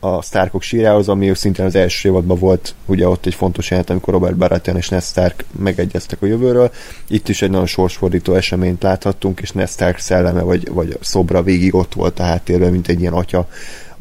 [0.00, 4.14] a Starkok sírjához, ami szintén az első évadban volt, ugye ott egy fontos jelent, amikor
[4.14, 6.70] Robert Baratheon és Ned Stark megegyeztek a jövőről.
[7.08, 11.74] Itt is egy nagyon sorsfordító eseményt láthattunk, és Ned Stark szelleme vagy, vagy szobra végig
[11.74, 13.48] ott volt a háttérben, mint egy ilyen atya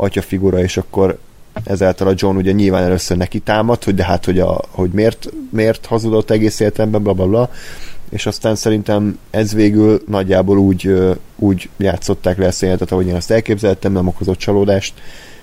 [0.02, 1.18] atya figura, és akkor
[1.64, 5.30] ezáltal a John ugye nyilván először neki támad, hogy de hát, hogy, a, hogy miért,
[5.50, 7.50] miért hazudott egész életemben, bla, bla, bla,
[8.10, 10.94] és aztán szerintem ez végül nagyjából úgy,
[11.36, 14.94] úgy játszották le ezt a jelentet, ahogy én ezt elképzeltem, nem okozott csalódást,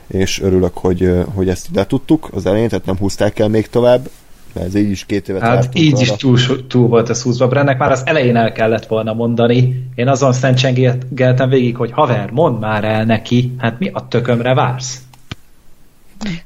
[0.07, 4.09] és örülök, hogy, hogy ezt ide tudtuk az elején, tehát nem húzták el még tovább,
[4.53, 6.03] mert ez így is két évet Hát így arra.
[6.03, 7.49] is túl, túl volt ez húzva.
[7.49, 9.89] Brennek már az elején el kellett volna mondani.
[9.95, 14.99] Én azon szentsengeltem végig, hogy haver, mondd már el neki, hát mi a tökömre vársz?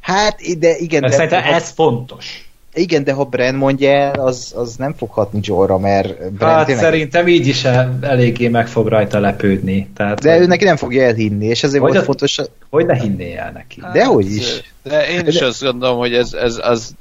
[0.01, 1.01] Hát, de igen.
[1.01, 2.51] Mert de szerintem ez fontos.
[2.75, 6.67] Igen, de ha Bren mondja el, az, az nem fog hatni Joe-ra, mert Bren hát
[6.67, 6.85] tényleg...
[6.85, 9.89] szerintem így is el, eléggé meg fog rajta lepődni.
[9.97, 12.37] Tehát, de ő neki nem fogja elhinni, és ezért volt a, fontos...
[12.71, 13.81] Hogy ne hinné el neki.
[13.83, 14.75] Hát, de hogy is.
[14.83, 15.47] De én is de...
[15.47, 16.95] azt gondolom, hogy ez, ez az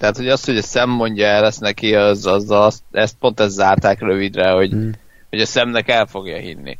[0.00, 3.40] tehát, hogy azt, hogy a szem mondja el ezt neki, az, az, az, ezt pont
[3.40, 4.92] ezt zárták rövidre, hogy, hmm.
[5.30, 6.78] hogy a szemnek el fogja hinni.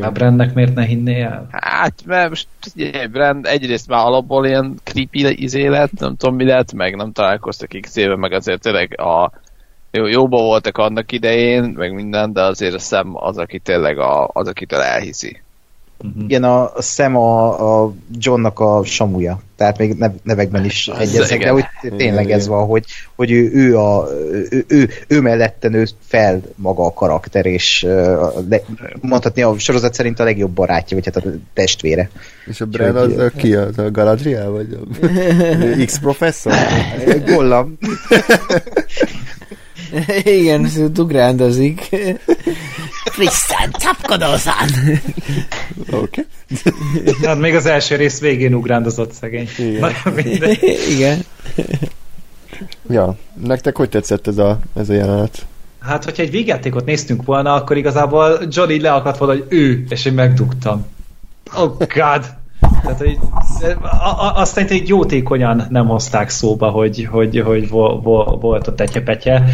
[0.00, 1.48] A Brandnek miért ne hinné el?
[1.50, 6.44] Hát, mert most ugye, Brand egyrészt már alapból ilyen creepy izé lett, nem tudom mi
[6.44, 9.32] lett, meg nem találkoztak x éve, meg azért tényleg a
[9.90, 14.30] jó, jóban voltak annak idején, meg minden, de azért a szem az, aki tényleg a,
[14.32, 15.42] az, akitől elhiszi.
[16.18, 19.40] Igen, a, a Sam a, a Johnnak a samuja.
[19.56, 21.64] Tehát még nev, nevekben is egyeznek, de hogy
[21.96, 24.08] tényleg Igen, ez van, hogy, hogy ő, ő, a,
[24.50, 27.82] ő, ő, ő mellette nő fel maga a karakter, és
[28.48, 28.60] le,
[29.00, 32.10] mondhatni a sorozat szerint a legjobb barátja, vagy hát a testvére.
[32.46, 33.78] És a Bren az a, ki az?
[33.78, 34.50] A Galadriel?
[34.50, 36.52] Vagy a X-professzor?
[37.26, 37.78] Gollam.
[40.24, 41.88] Igen, ez ugrándozik.
[43.14, 44.68] Krisztán, csapkodózán!
[45.90, 46.26] Oké.
[47.26, 49.48] Hát még az első rész végén ugrándozott szegény.
[49.58, 49.94] Igen.
[50.90, 51.24] Igen.
[52.90, 55.46] Ja, nektek hogy tetszett ez a, ez a jelenet?
[55.80, 60.04] Hát, hogyha egy végjátékot néztünk volna, akkor igazából John így leakadt volna, hogy ő, és
[60.04, 60.86] én megdugtam.
[61.56, 62.38] Oh god!
[62.60, 63.18] Tehát, hogy
[63.82, 68.66] a- a- azt szerintem így jótékonyan nem hozták szóba, hogy, hogy, hogy vo, vo, volt
[68.66, 69.44] ott egyepetje.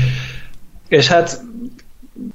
[0.88, 1.44] És hát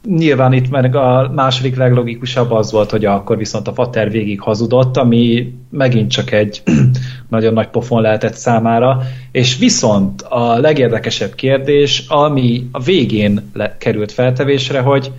[0.07, 4.98] nyilván itt meg a második leglogikusabb az volt, hogy akkor viszont a Fater végig hazudott,
[4.98, 6.64] ami megint csak egy
[7.30, 14.11] nagyon nagy pofon lehetett számára, és viszont a legérdekesebb kérdés, ami a végén le- került
[14.11, 15.11] feltevésre, hogy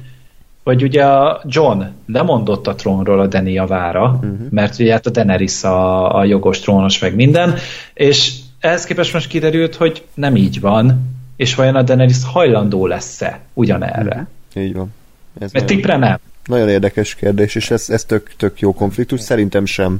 [0.62, 4.38] hogy ugye a John lemondott a trónról a Dany javára, uh-huh.
[4.50, 7.54] mert ugye hát a Daenerys a, a jogos trónos meg minden,
[7.94, 13.40] és ehhez képest most kiderült, hogy nem így van, és vajon a Daenerys hajlandó lesz-e
[13.52, 14.26] ugyanerre?
[14.54, 14.94] Így van.
[15.40, 16.18] Ez Mert nagyon, nem.
[16.44, 19.20] nagyon érdekes kérdés, és ez, ez tök, tök jó konfliktus.
[19.20, 19.98] Szerintem sem.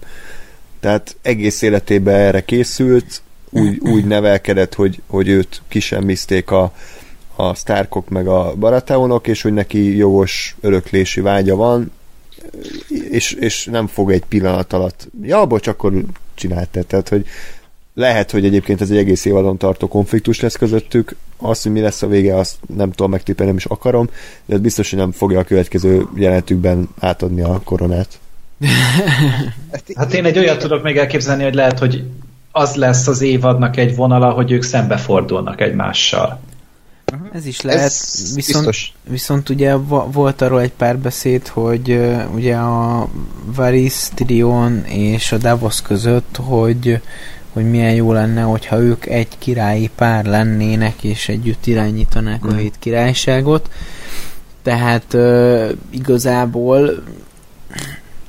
[0.81, 6.73] Tehát egész életében erre készült, úgy, úgy nevelkedett, hogy, hogy őt kisemmizték a,
[7.37, 11.93] a Starkok meg a Baratheonok, és hogy neki jogos öröklési vágya van,
[13.11, 15.93] és, és nem fog egy pillanat alatt, ja, bocs, akkor
[16.35, 16.83] csinálta.
[16.83, 17.27] Tehát, hogy
[17.95, 22.03] lehet, hogy egyébként ez egy egész évadon tartó konfliktus lesz közöttük, az, hogy mi lesz
[22.03, 24.09] a vége, azt nem tudom megtippelni, nem is akarom,
[24.45, 28.19] de ez biztos, hogy nem fogja a következő jelenetükben átadni a koronát.
[29.95, 32.05] Hát én egy olyat tudok még elképzelni, hogy lehet, hogy
[32.53, 36.41] az lesz az évadnak egy vonala, hogy ők szembefordulnak egymással.
[37.33, 38.95] Ez is lehet, Ez viszont, biztos.
[39.09, 39.75] viszont ugye
[40.13, 43.09] volt arról egy pár beszéd, hogy uh, ugye a
[43.45, 47.01] Varys, Tyrion és a Davos között, hogy
[47.53, 52.75] hogy milyen jó lenne, hogyha ők egy királyi pár lennének, és együtt irányítanák a hét
[52.79, 53.71] királyságot.
[54.63, 57.03] Tehát uh, igazából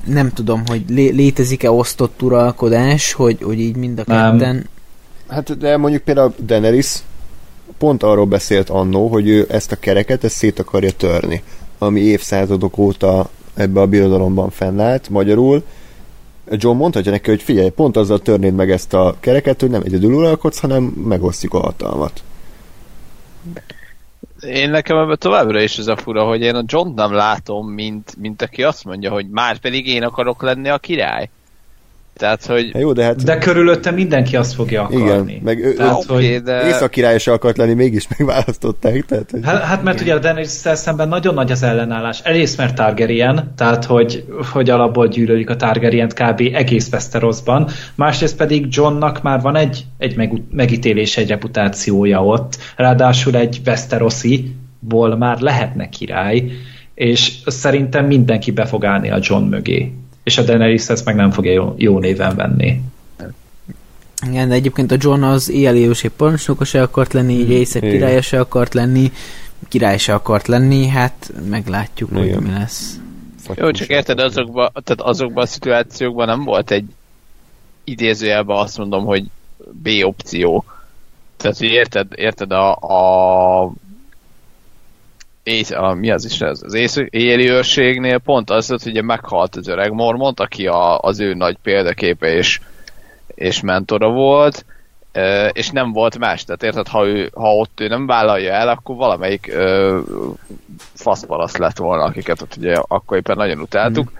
[0.04, 4.68] nem tudom, hogy lé- létezik-e osztott uralkodás, hogy, hogy így mind a ketten...
[5.28, 7.02] Hát de mondjuk például Daenerys
[7.78, 11.42] pont arról beszélt annó, hogy ő ezt a kereket ezt szét akarja törni,
[11.78, 15.64] ami évszázadok óta ebbe a birodalomban fennállt, magyarul
[16.50, 20.12] John mondhatja neki, hogy figyelj, pont azzal törnéd meg ezt a kereket, hogy nem egyedül
[20.12, 22.22] uralkodsz, hanem megosztjuk a hatalmat.
[24.40, 28.16] Én nekem ebben továbbra is ez a fura, hogy én a John nem látom, mint,
[28.18, 31.30] mint aki azt mondja, hogy már pedig én akarok lenni a király.
[32.16, 35.04] Tehát, hogy Hát jó, de hát De körülötte mindenki azt fogja akarni.
[35.04, 36.66] igen, meg ő, Tehát, ő oké, hogy, de...
[36.66, 39.04] északkirály se akart lenni, mégis megválasztották.
[39.06, 39.40] Tehát, hogy...
[39.44, 42.20] Hát, hát mert ugye a daenerys szemben nagyon nagy az ellenállás.
[42.24, 46.40] Egyrészt mert Targaryen, tehát hogy, hogy alapból gyűlölik a Targaryen kb.
[46.52, 53.36] egész Westerosban, másrészt pedig Johnnak már van egy, egy meg, megítélés, egy reputációja ott, ráadásul
[53.36, 56.52] egy Westerosi-ból már lehetne király,
[56.94, 59.92] és szerintem mindenki be fog állni a John mögé.
[60.24, 62.80] És a Daenerys ezt meg nem fogja jó, jó néven venni.
[64.28, 67.94] Igen, de egyébként a John az éjjelélőség parancsnoka se akart lenni, így éjszak Igen.
[67.94, 69.12] királya se akart lenni,
[69.68, 72.34] király se akart lenni, hát meglátjuk, Igen.
[72.34, 72.98] hogy mi lesz.
[73.54, 76.84] Jó, csak érted, azokban, tehát azokban a szituációkban nem volt egy
[77.84, 79.24] idézőjelben azt mondom, hogy
[79.72, 80.64] B opció.
[81.36, 83.72] Tehát, hogy érted, érted a, a
[85.44, 86.62] ész, a, mi az is ez?
[86.62, 91.20] Az ész, éjjeli őrségnél pont az, hogy ugye meghalt az öreg Mormont, aki a, az
[91.20, 92.60] ő nagy példaképe és,
[93.34, 94.64] és mentora volt,
[95.52, 96.44] és nem volt más.
[96.44, 100.00] Tehát érted, ha, ő, ha ott ő nem vállalja el, akkor valamelyik ö,
[100.94, 104.12] faszpalasz lett volna, akiket ott ugye akkor éppen nagyon utáltuk.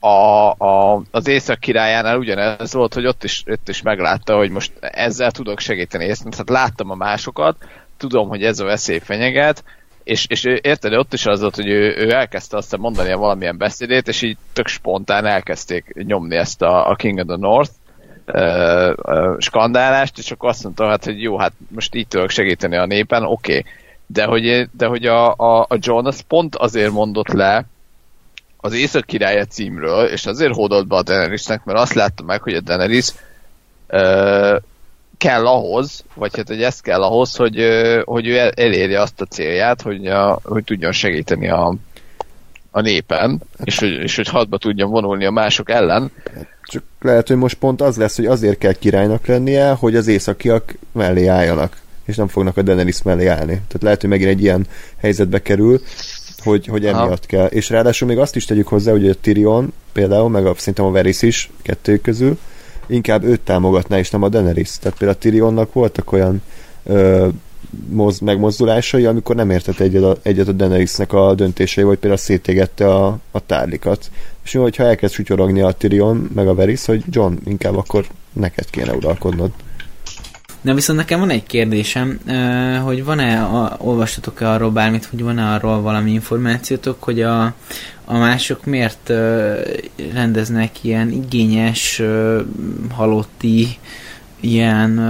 [0.00, 4.72] A, a, az észak királyánál ugyanez volt, hogy ott is, ott is meglátta, hogy most
[4.80, 6.04] ezzel tudok segíteni.
[6.04, 7.56] Ezt, tehát láttam a másokat,
[7.96, 9.64] tudom, hogy ez a veszély fenyeget,
[10.08, 13.58] és, és ő, érted, ott is az volt, hogy ő, ő elkezdte azt mondani valamilyen
[13.58, 17.70] beszédét, és így tök spontán elkezdték nyomni ezt a, a King of the North
[19.38, 23.24] skandálást, és akkor azt mondta, hát, hogy jó, hát most így tudok segíteni a népen,
[23.24, 23.58] oké.
[23.58, 23.72] Okay.
[24.06, 27.64] De hogy, de hogy a, a, a John az pont azért mondott le
[28.56, 32.54] az Észak királya címről, és azért hódolt be a Daenerysnek, mert azt látta meg, hogy
[32.54, 33.12] a Daenerys
[35.18, 37.56] kell ahhoz, vagy hát, hogy ez kell ahhoz, hogy,
[38.04, 41.74] hogy ő el- elérje azt a célját, hogy, a, hogy tudjon segíteni a,
[42.70, 46.10] a népen, és hogy, és hogy hadba tudjon vonulni a mások ellen.
[46.62, 50.74] Csak lehet, hogy most pont az lesz, hogy azért kell királynak lennie, hogy az északiak
[50.92, 53.52] mellé álljanak, és nem fognak a Daenerys mellé állni.
[53.52, 54.66] Tehát lehet, hogy megint egy ilyen
[55.00, 55.80] helyzetbe kerül,
[56.42, 57.46] hogy, hogy emiatt kell.
[57.46, 60.90] És ráadásul még azt is tegyük hozzá, hogy a Tyrion például, meg a, szerintem a
[60.90, 62.38] Varys is kettőjük közül,
[62.88, 64.78] inkább őt támogatná, és nem a Daenerys.
[64.78, 66.42] Tehát például a Tyrionnak voltak olyan
[66.84, 67.28] ö,
[67.88, 72.94] moz, megmozdulásai, amikor nem értett egyet a, egyet a Daenerysnek a döntései, vagy például szétégette
[72.94, 74.10] a, a tárlikat.
[74.44, 78.70] És jó, hogyha elkezd sutyorogni a Tyrion, meg a Varys, hogy John, inkább akkor neked
[78.70, 79.50] kéne uralkodnod.
[80.60, 82.20] Na viszont nekem van egy kérdésem,
[82.84, 87.54] hogy van-e, a, olvastatok-e arról bármit, hogy van-e arról valami információtok, hogy a,
[88.10, 89.12] a mások miért
[90.12, 92.02] rendeznek ilyen igényes,
[92.94, 93.78] halotti,
[94.40, 95.00] ilyen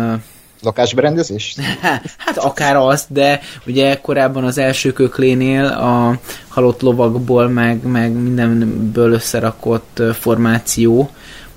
[0.62, 1.56] Lakásberendezés?
[2.16, 6.18] Hát akár azt, de ugye korábban az első köklénél a
[6.48, 11.10] halott lovakból, meg, meg mindenből összerakott formáció,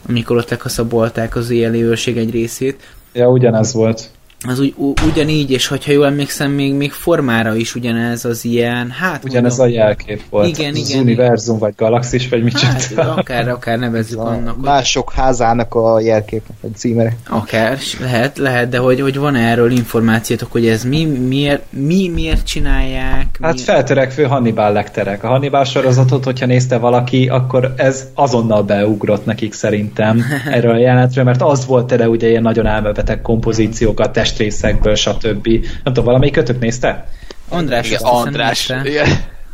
[0.09, 2.83] amikor ott lekaszabolták az éjjeli őrség egy részét.
[3.13, 4.09] Ja, ugyanez volt
[4.47, 4.73] az úgy,
[5.05, 9.23] ugyanígy, és hogyha jól emlékszem, még, még formára is ugyanez az ilyen, hát...
[9.23, 10.57] Ugyanez mondom, a jelkép volt.
[10.57, 11.01] Igen, az igen.
[11.01, 14.61] univerzum, vagy galaxis, vagy mit hát, akár, akár nevezzük a annak.
[14.61, 17.15] Mások házának a jelkép, vagy címere.
[17.29, 22.45] Akár, lehet, lehet, de hogy, hogy van erről információtok, hogy ez mi, miért, mi, miért
[22.45, 23.37] csinálják?
[23.41, 23.59] Hát mi...
[23.59, 25.23] feltörekvő Hannibal lekterek.
[25.23, 31.23] A Hannibal sorozatot, hogyha nézte valaki, akkor ez azonnal beugrott nekik szerintem erről a jelenetről,
[31.23, 35.47] mert az volt tele ugye ilyen nagyon elmebeteg kompozíciókat, testrészekből, stb.
[35.47, 37.07] Nem tudom, valamelyik kötök nézte?
[37.49, 37.87] András.
[37.87, 38.73] Igen, András.
[38.83, 39.07] Igen.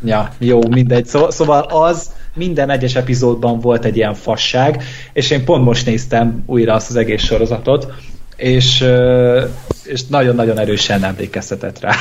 [0.03, 1.05] Ja, jó, mindegy.
[1.05, 4.83] Szó, szóval az minden egyes epizódban volt egy ilyen fasság,
[5.13, 7.93] és én pont most néztem újra azt az egész sorozatot,
[8.35, 8.85] és,
[9.83, 11.95] és nagyon-nagyon erősen emlékeztetett rá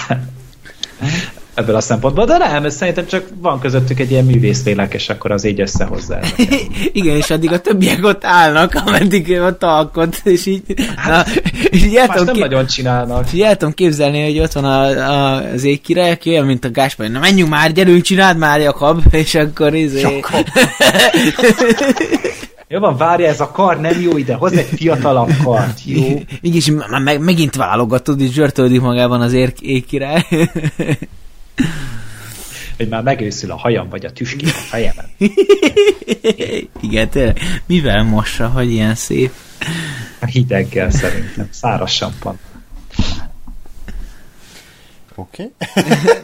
[1.57, 5.45] ebből a szempontból, de nem, szerintem csak van közöttük egy ilyen művészlélek, és akkor az
[5.45, 6.19] így összehozza.
[6.93, 10.63] Igen, és addig a többiek ott állnak, ameddig ott alkot, és így,
[10.97, 11.33] hát, na,
[11.71, 13.33] és így tudom, nem nagyon csinálnak.
[13.33, 16.71] És el tudom képzelni, hogy ott van a, a, az égkirály, aki olyan, mint a
[16.71, 20.03] Gáspár, na menjünk már, gyerünk, csináld már, Jakab, és akkor izé...
[22.69, 26.21] Jó van, várja, ez a kar nem jó ide, hozz egy fiatalabb kart, jó?
[26.41, 26.71] Így is
[27.05, 30.25] meg, megint válogatod, és zsörtöldik magában az égkirály
[32.77, 35.07] hogy már megőszül a hajam, vagy a tüském a fejemen.
[36.81, 37.41] Igen, tényleg.
[37.67, 39.33] Mivel mossa, hogy ilyen szép?
[40.19, 42.39] A hideggel szerintem, száraz sampan.
[45.15, 45.51] Oké.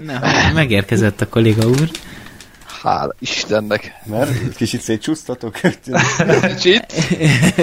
[0.07, 0.53] Okay.
[0.55, 1.91] megérkezett a kolléga úr.
[2.83, 3.93] Hála Istennek.
[4.05, 5.61] Mert kicsit szétcsúsztatok?
[6.57, 6.87] Kicsit?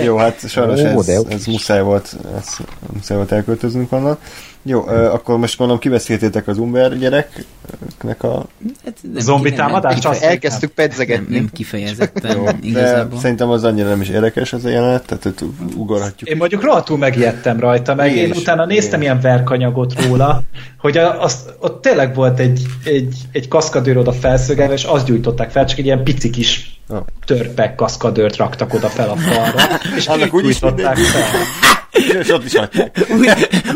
[0.03, 2.57] Jó, hát sajnos ez, ez muszáj volt, ez,
[2.93, 4.17] muszáj volt elköltöznünk onnan.
[4.63, 8.45] Jó, akkor most mondom, kibeszéltétek az Umber gyereknek a...
[8.85, 10.01] Hát Zombi támadást?
[10.01, 11.23] Csak elkezdtük pedzegetni.
[11.23, 13.13] Nem, nem kifejezetten Jó, igazából.
[13.13, 15.33] De szerintem az annyira nem is érdekes ez a jelenet, tehát hogy
[15.75, 16.29] ugorhatjuk.
[16.29, 19.05] Én mondjuk rohadtul megijedtem rajta, meg én, én utána néztem én.
[19.05, 20.41] ilyen verkanyagot róla,
[20.77, 25.51] hogy a, azt, ott tényleg volt egy, egy, egy kaszkadőr oda felszögelve, és azt gyújtották
[25.51, 26.81] fel, csak egy ilyen pici kis
[27.25, 31.77] törpek kaszkadőrt raktak oda fel a falra, és Annak úgy gyújtották fel.
[32.19, 32.53] És ott is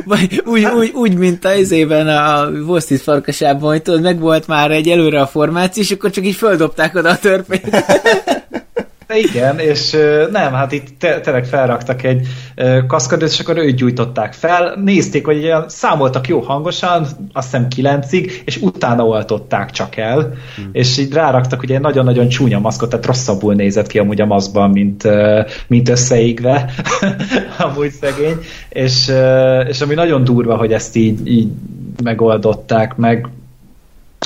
[0.05, 4.71] úgy, úgy, úgy, úgy, mint a izében a Wall farkasában, hogy tudod, meg volt már
[4.71, 7.83] egy előre a formáció, és akkor csak így földobták oda a törpét.
[9.07, 9.97] De igen, és
[10.31, 12.27] nem, hát itt tényleg felraktak egy
[12.87, 18.41] kaszkadőt, és akkor őt gyújtották fel, nézték, hogy olyan, számoltak jó hangosan, azt hiszem kilencig,
[18.45, 20.19] és utána oltották csak el,
[20.55, 20.69] hmm.
[20.71, 24.69] és így ráraktak ugye egy nagyon-nagyon csúnya maszkot, tehát rosszabbul nézett ki amúgy a maszkban,
[24.69, 25.07] mint,
[25.67, 26.73] mint összeégve,
[27.67, 28.37] amúgy szegény,
[28.69, 29.11] és,
[29.67, 31.47] és ami nagyon durva, hogy ezt így, így
[32.03, 33.27] megoldották, meg.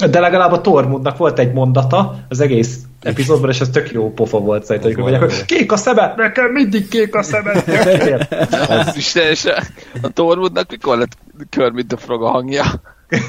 [0.09, 4.39] De legalább a Tormundnak volt egy mondata az egész epizódban, és ez tök jó pofa
[4.39, 7.51] volt szerintem, hogy mondják, kék a szeme, nekem mindig kék a szeme.
[8.69, 9.63] Az is teljesen.
[10.01, 11.17] A Tormundnak mikor lett
[11.49, 12.65] kör, mint a Frog a hangja?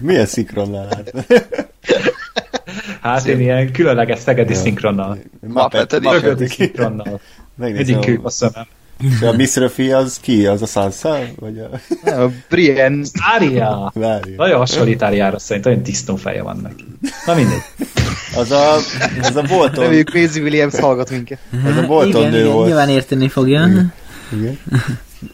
[0.00, 1.12] Milyen szinkronnál lát?
[3.00, 5.18] Hát én ilyen különleges szegedi szinkronnal.
[5.40, 7.20] Muppet, Muppet szinkronnal.
[7.54, 8.66] Mindig kék a szemem.
[9.22, 10.46] A Miss Ruffy az ki?
[10.46, 11.18] Az a Sansa?
[11.38, 12.20] Vagy a...
[12.22, 13.06] a Brienne.
[13.34, 13.92] Ária.
[14.36, 16.84] Nagyon hasonlít Áriára szerintem, olyan disznó feje van neki.
[17.26, 17.62] Na mindegy.
[18.36, 18.74] Az a,
[19.22, 19.82] az a Bolton.
[19.82, 21.38] Reméljük Maisie Williams hallgat minket.
[21.64, 22.66] Az a Bolton igen, nő igen, volt.
[22.66, 23.66] Nyilván érteni fogja.
[23.66, 23.92] Igen.
[24.32, 24.58] igen.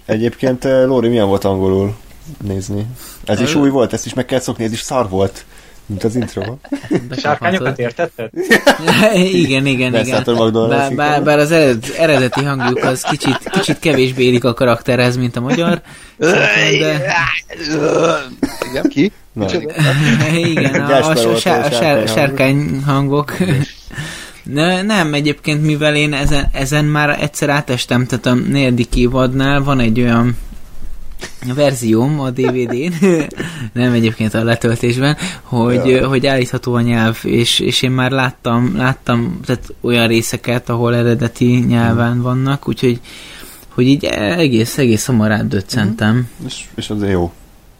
[0.06, 1.96] Egyébként eh, Lóri milyen volt angolul
[2.44, 2.86] nézni?
[3.24, 5.44] Ez is új volt, ezt is meg kell szokni, ez is szar volt
[5.90, 6.56] Mint az intro.
[7.22, 8.30] Sárkányokat értetted?
[9.14, 10.22] igen, igen, igen.
[10.68, 15.36] Bár, bár, bár az ered, eredeti hangjuk az kicsit, kicsit kevésbé érik a karakterhez, mint
[15.36, 15.80] a magyar.
[16.16, 16.48] De...
[18.70, 19.12] Igen, ki?
[20.34, 23.36] Igen, a, a, a, a, a sárkány hangok.
[24.42, 29.80] Ne, nem, egyébként, mivel én ezen, ezen már egyszer átestem, tehát a negyedik évadnál van
[29.80, 30.36] egy olyan
[31.54, 32.92] verzióm a DVD-n,
[33.80, 36.08] nem egyébként a letöltésben, hogy, ja.
[36.08, 41.46] hogy állítható a nyelv, és, és én már láttam, láttam tehát olyan részeket, ahol eredeti
[41.46, 42.22] nyelven hmm.
[42.22, 43.00] vannak, úgyhogy
[43.68, 46.12] hogy így egész, egész hamar átdöccentem.
[46.12, 46.46] Hmm.
[46.46, 47.32] És, és azért jó.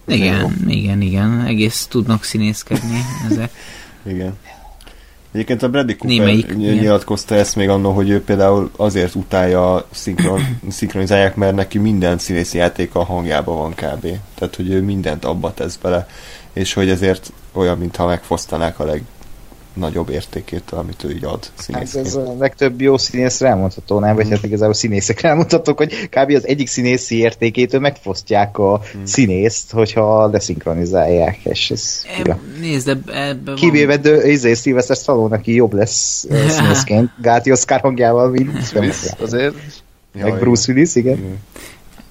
[0.07, 0.51] Igen, jó.
[0.67, 3.01] igen, igen, egész tudnak színészkedni
[3.31, 3.51] ezek.
[4.13, 4.37] igen.
[5.33, 10.59] Egyébként a Bradley Cooper Némelyik, nyilatkozta ezt még annól, hogy ő például azért utálja szinkron,
[10.69, 14.07] szinkronizálják, mert neki minden színészi játék a hangjában van kb.
[14.35, 16.09] Tehát, hogy ő mindent abba tesz bele,
[16.53, 19.03] és hogy ezért olyan, mintha megfosztanák a leg,
[19.75, 22.07] nagyobb értékét, amit ő így ad színészként.
[22.07, 24.15] Hát ez a legtöbb jó színész rámondható, nem?
[24.15, 26.31] Vagy hát igazából színészek rámondhatók, hogy kb.
[26.31, 29.07] az egyik színészi értékét megfosztják a hmm.
[29.07, 32.05] színészt, hogyha leszinkronizálják, és ez...
[32.25, 36.27] E, nézd, ebbe, ebbe Kivéve de, izé, Sylvester Stallone, aki jobb lesz
[36.57, 38.73] színészként, Gáti Oscar hangjával, mint
[39.21, 39.55] azért.
[40.13, 41.39] Meg Bruce Willis, igen.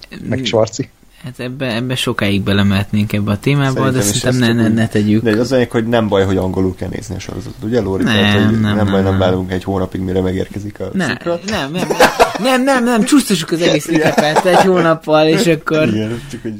[0.10, 0.27] igen.
[0.27, 0.90] Meg Schwarzi.
[1.23, 5.23] Hát ebbe, ebbe sokáig belemehetnénk ebbe a témába, szerintem de szerintem ne, ne, ne tegyük.
[5.23, 8.03] De az egyik, hogy nem baj, hogy angolul kell nézni a sorozatot, ugye Lóri?
[8.03, 9.17] Nem, Tehát, hogy nem, nem, nem, baj, nem nem.
[9.19, 11.39] várunk egy hónapig, mire megérkezik a Ne, szikra.
[11.45, 11.97] nem, nem, nem,
[12.40, 15.88] nem, nem, csúsztassuk az egész likepet egy hónappal, és akkor...
[15.88, 16.53] Igen, csak hogy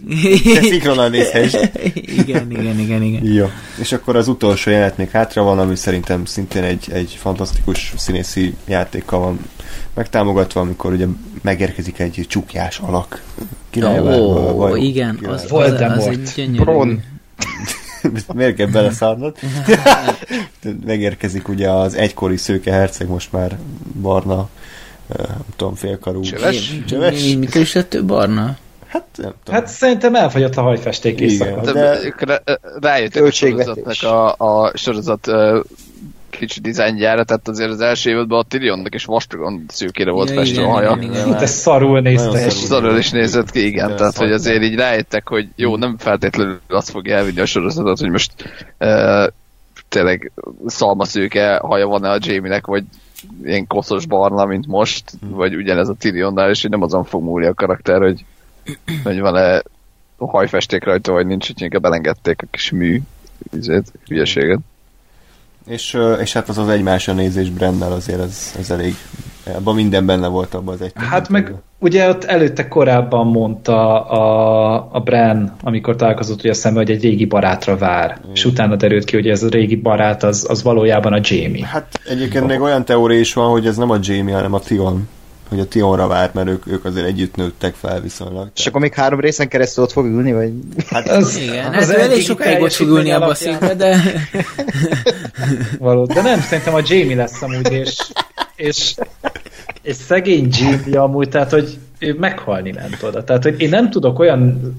[0.54, 1.54] te szikronnal nézhess.
[1.94, 3.26] igen, igen, igen, igen.
[3.26, 3.50] Jó,
[3.80, 8.56] és akkor az utolsó jelenet még hátra van, ami szerintem szintén egy, egy fantasztikus színészi
[8.68, 9.40] játékkal van
[9.94, 11.06] megtámogatva, amikor ugye
[11.42, 13.24] megérkezik egy csukjás alak.
[13.82, 16.64] Ó, oh, igen, az, az, az, az egy gyönyörű.
[16.64, 17.04] Bron.
[18.36, 19.38] Miért kell beleszárnod?
[20.86, 23.58] Megérkezik ugye az egykori szőke herceg, most már
[24.02, 24.50] barna,
[25.18, 26.22] nem tudom, félkarú.
[26.22, 26.73] Csöves?
[26.88, 27.23] Csöves?
[27.23, 28.57] Mi, mitől is lett ő barna?
[28.88, 29.60] Hát nem tudom.
[29.61, 31.61] Hát szerintem elfogyott a hajfesték éjszaka.
[31.72, 31.99] De...
[32.26, 32.44] De-
[32.81, 35.64] Rájöttek a sorozatnak a, a sorozat uh,
[36.30, 40.64] kicsi dizájnjára, tehát azért az első évadban a Tyrionnak és vastagon szűkére volt Ja, festve
[40.64, 40.98] a haja.
[41.02, 41.38] igen, igen.
[41.38, 42.45] De szarul nézte.
[42.45, 43.86] És szarul is nézett ki, igen.
[43.86, 47.99] Igen, Tehát, hogy azért így rájöttek, hogy jó, nem feltétlenül azt fogja elvinni a sorozatot,
[47.99, 48.31] hogy most
[48.80, 49.27] uh,
[49.90, 50.31] tényleg
[50.65, 52.84] szalmaszőke haja van-e a Jamie-nek, vagy
[53.44, 57.46] ilyen koszos barna, mint most, vagy ugyanez a Tyrionnál, és hogy nem azon fog múlni
[57.46, 58.26] a karakter, hogy,
[59.04, 59.62] hogy van-e
[60.18, 63.02] hajfesték rajta, vagy nincs, hogy inkább elengedték a kis mű
[63.52, 64.60] izét, hülyeséget.
[65.66, 68.96] És, és hát az az egymásra nézés Brennel azért ez, ez elég,
[69.44, 74.90] abban minden benne volt abban az egy Hát meg ugye ott előtte korábban mondta a,
[74.92, 78.20] a Bran, amikor találkozott ugye szemben, hogy egy régi barátra vár.
[78.28, 78.32] Mm.
[78.34, 81.66] És utána derült ki, hogy ez a régi barát az, az valójában a Jamie.
[81.66, 85.08] Hát egyébként még olyan teória is van, hogy ez nem a Jamie, hanem a Tion.
[85.50, 88.50] Hogy a Tionra várt, mert ők, ők azért együtt nőttek fel viszonylag.
[88.56, 90.52] És akkor még három részen keresztül ott fog ülni, vagy...
[90.90, 93.98] Hát Az, Igen, az hát ő elég sokáig ott fog ülni abba a székbe, de...
[95.80, 96.06] Való.
[96.06, 98.12] De nem, szerintem a Jamie lesz amúgy, és,
[98.60, 98.95] és,
[99.81, 103.23] és szegény Jamie amúgy, tehát, hogy ő meghalni ment oda.
[103.23, 104.76] Tehát, hogy én nem tudok olyan,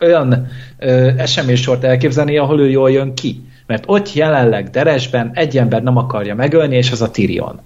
[0.00, 0.48] olyan
[0.78, 3.40] ö, eseménysort elképzelni, ahol ő jól jön ki.
[3.66, 7.60] Mert ott jelenleg Deresben egy ember nem akarja megölni, és az a Tyrion.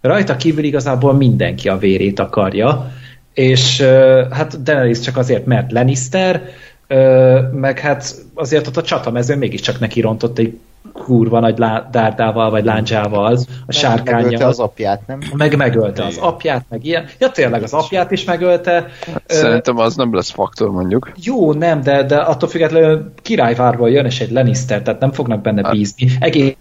[0.00, 2.92] Rajta kívül igazából mindenki a vérét akarja,
[3.34, 6.42] és ö, hát Daenerys csak azért, mert Lannister,
[6.86, 10.58] ö, meg hát azért ott a csatamezőn mégiscsak neki rontott egy
[10.92, 14.48] kurva nagy lá- dárdával, vagy láncsával, a Megölte sárkányjal.
[14.48, 15.18] az apját, nem?
[15.36, 17.06] Meg megölte az apját, meg ilyen.
[17.18, 18.86] Ja, tényleg az apját is megölte.
[19.26, 21.12] Ö, Szerintem az nem lesz faktor, mondjuk.
[21.22, 25.70] jó, nem, de, de attól függetlenül királyvárból jön, és egy Lannister, tehát nem fognak benne
[25.70, 26.08] bízni.
[26.20, 26.54] Egész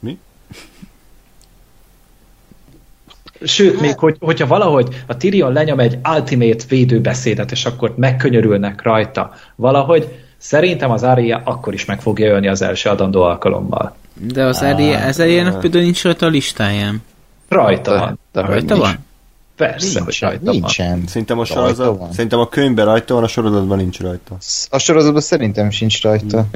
[0.00, 0.18] Mi?
[3.42, 9.32] Sőt, még hogy, hogyha valahogy a Tyrion lenyom egy ultimate védőbeszédet, és akkor megkönyörülnek rajta
[9.56, 10.08] valahogy,
[10.40, 13.94] szerintem az Arya akkor is meg fogja ölni az első adandó alkalommal.
[14.14, 17.02] De az Arya, ez Arya-nak például nincs rajta a listáján.
[17.48, 18.18] Rajta van.
[18.32, 18.86] de Rajta nincs.
[18.86, 18.98] van?
[19.56, 20.54] Persze, hogy rajta van.
[20.54, 21.02] nincsen.
[21.06, 22.12] Szerintem a, Rajta sorozat, van.
[22.12, 24.36] szerintem a könyvben rajta van, a sorozatban nincs rajta.
[24.70, 26.46] A sorozatban szerintem sincs rajta.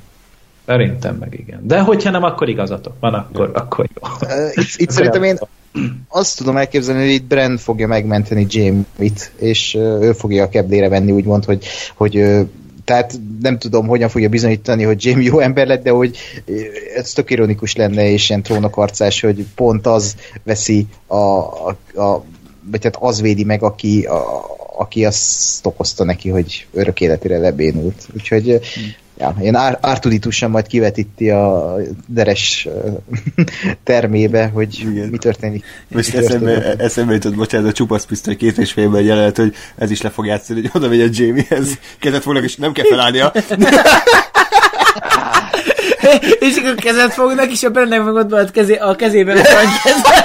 [0.66, 1.61] Szerintem meg igen.
[1.62, 4.28] De hogyha nem, akkor igazatok van, akkor, akkor jó.
[4.55, 5.39] Itt, itt szerintem én
[6.09, 11.12] azt tudom elképzelni, hogy itt Bran fogja megmenteni Jamie-t, és ő fogja a keblére venni,
[11.12, 12.15] úgymond, hogy, hogy
[12.85, 16.16] tehát nem tudom, hogyan fogja bizonyítani, hogy Jamie jó ember lett, de hogy
[16.97, 22.24] ez tök ironikus lenne, és ilyen trónokarcás, hogy pont az veszi a, a, a
[22.70, 24.44] vagy hát az védi meg, aki, a,
[24.77, 28.06] aki azt okozta neki, hogy örök életére lebénult.
[28.15, 28.61] Úgyhogy uh,
[29.19, 31.77] Ja, én Artuditusan majd kivetíti a
[32.07, 32.69] deres
[33.85, 35.09] termébe, hogy Igen.
[35.09, 35.65] mi történik.
[35.89, 36.49] Most Mi történik.
[36.49, 40.11] eszembe, eszembe jutott, bocsánat, a csupasz pisztoly két és félben jelenet, hogy ez is le
[40.11, 43.32] fog játszani, hogy oda megy a Jamiehez, kezet fognak, és nem kell felállnia.
[46.41, 49.45] és akkor kezet fognak, és a Brennek meg ott van a, kezé, a kezében a
[49.45, 50.24] franchise.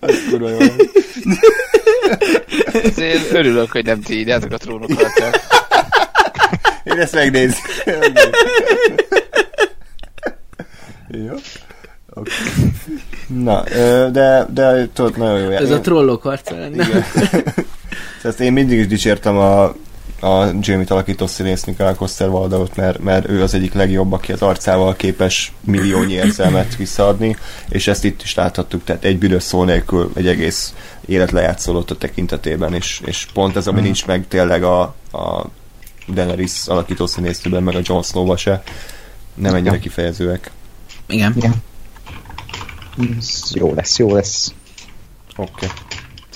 [0.00, 0.58] Az kurva jó.
[2.82, 5.12] Ezért örülök, hogy nem ti írjátok a trónokat.
[6.84, 7.58] Én ezt megnézni.
[11.08, 11.34] jó.
[12.10, 12.34] Okay.
[13.26, 13.62] Na,
[14.10, 15.50] de, de tudod, nagyon jó.
[15.50, 16.86] Ez a trollok harca lenne.
[16.86, 17.04] Igen.
[18.22, 19.74] Ezt én mindig is dicsértem a,
[20.20, 24.96] a Jamie-t alakító színész Nikolá Coster-Waldau-t, mert, mert ő az egyik legjobb, aki az arcával
[24.96, 27.36] képes milliónyi érzelmet visszaadni,
[27.68, 30.74] és ezt itt is láthattuk, tehát egy büdös szó nélkül egy egész
[31.06, 34.80] élet lejátszolott a tekintetében, és, és pont ez, ami nincs meg tényleg a,
[35.12, 35.46] a
[36.08, 38.62] Daenerys alakító színésznőben, meg a Jon Snow-ba se,
[39.34, 40.50] nem ennyire kifejezőek.
[41.06, 41.34] Igen.
[41.36, 41.54] Igen.
[43.52, 44.54] Jó lesz, jó lesz.
[45.36, 45.50] Oké.
[45.52, 45.68] Okay.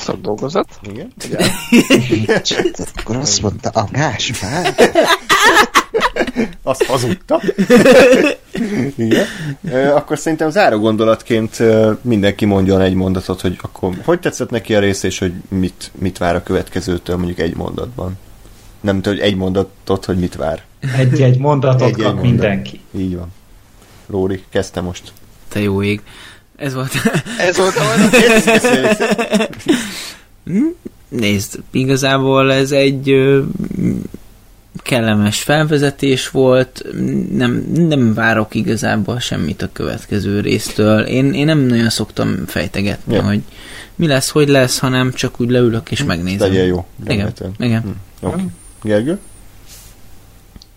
[0.01, 0.68] Szakdolgozat.
[0.82, 1.12] Igen?
[2.97, 4.74] Akkor azt mondta, a Gáspár.
[6.62, 7.40] Azt hazudta.
[8.97, 9.27] Igen.
[9.94, 11.59] Akkor szerintem záró gondolatként
[12.02, 16.18] mindenki mondjon egy mondatot, hogy akkor hogy tetszett neki a rész, és hogy mit, mit
[16.18, 18.18] vár a következőtől mondjuk egy mondatban.
[18.81, 20.62] Nem tudom, hogy egy mondatot, hogy mit vár.
[20.97, 22.22] Egy-egy mondatot Egy-egy kap mondat.
[22.22, 22.81] mindenki.
[22.97, 23.32] Így van.
[24.06, 25.12] Lóri, kezdte most.
[25.48, 26.01] Te jó ég.
[26.61, 26.93] Ez volt.
[27.39, 27.82] Ez volt a
[31.09, 33.43] Nézd, igazából ez egy ö,
[34.82, 36.85] kellemes felvezetés volt,
[37.32, 41.01] nem, nem várok igazából semmit a következő résztől.
[41.01, 43.23] Én, én nem nagyon szoktam fejtegetni, Ja.
[43.23, 43.41] hogy
[43.95, 46.49] mi lesz, hogy lesz, hanem csak úgy leülök és megnézem.
[46.49, 46.87] Legyen jó.
[47.03, 47.53] Igen, remélhetően.
[47.59, 47.81] igen.
[48.20, 48.27] Hm.
[48.27, 48.43] Oké.
[48.82, 49.19] Gergő?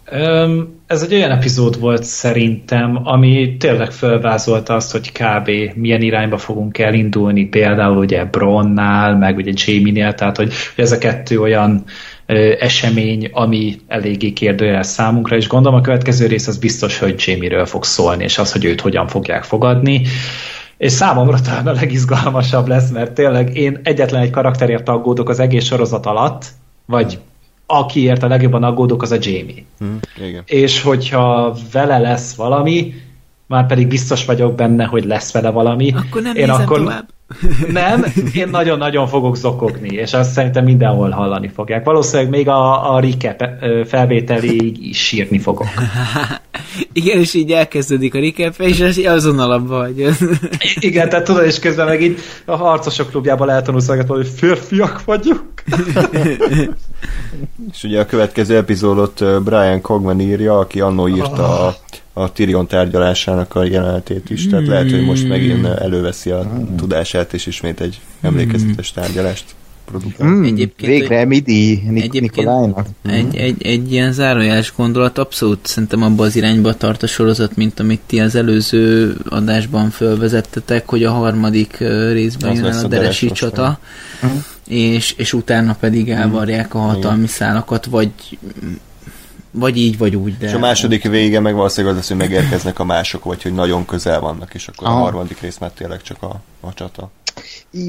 [0.05, 5.49] Öm, ez egy olyan epizód volt szerintem, ami tényleg felvázolta azt, hogy kb.
[5.75, 11.41] milyen irányba fogunk elindulni, például ugye Bronnál, meg ugye Jamie-nél, tehát hogy ez a kettő
[11.41, 11.83] olyan
[12.25, 17.65] ö, esemény, ami eléggé kérdőjel számunkra, és gondolom a következő rész az biztos, hogy Jamie-ről
[17.65, 20.01] fog szólni, és az, hogy őt hogyan fogják fogadni.
[20.77, 25.65] És számomra talán a legizgalmasabb lesz, mert tényleg én egyetlen egy karakterért aggódok az egész
[25.65, 26.45] sorozat alatt,
[26.85, 27.19] vagy
[27.65, 29.85] akiért a legjobban aggódok, az a Jamie Hm.
[30.25, 30.43] Igen.
[30.45, 32.93] és hogyha vele lesz valami,
[33.47, 35.93] már pedig biztos vagyok benne, hogy lesz vele valami.
[35.95, 37.09] Akkor nem én akkor tovább.
[37.71, 41.85] Nem, én nagyon-nagyon fogok zokogni, és azt szerintem mindenhol hallani fogják.
[41.85, 45.67] Valószínűleg még a, a recap ö, felvételéig is sírni fogok.
[46.93, 50.07] Igen, és így elkezdődik a recap, és az- azonnal abba vagy.
[50.79, 55.41] Igen, tehát tudod, és közben meg így a harcosok klubjában lehet tanulni, hogy férfiak vagyunk.
[57.71, 61.75] És ugye a következő epizódot Brian Cogman írja, aki annó írta a,
[62.13, 67.33] a Tyrion tárgyalásának a jelenetét is, tehát lehet, hogy most megint ö, előveszi a tudását,
[67.33, 69.45] és ismét egy emlékezetes tárgyalást
[69.99, 70.27] produkál.
[70.27, 72.85] Mm, Egyébként, végre Midi Nik- Egyébként- Nikolájnak.
[73.05, 77.79] Egy, egy, egy ilyen zárójeles gondolat, abszolút szerintem abba az irányba tart a sorozat, mint
[77.79, 81.77] amit ti az előző adásban fölvezettetek, hogy a harmadik
[82.11, 83.79] részben Az jön el a a deresi csata,
[84.21, 84.31] Mhm.
[84.67, 88.09] és, és utána pedig elvarják a hatalmi szálakat, vagy
[89.55, 90.47] vagy így, vagy úgy, de...
[90.47, 93.85] És a második vége meg valószínűleg az lesz, hogy megérkeznek a mások, vagy hogy nagyon
[93.85, 94.99] közel vannak, és akkor a Aha.
[94.99, 97.11] harmadik rész már tényleg csak a, a csata.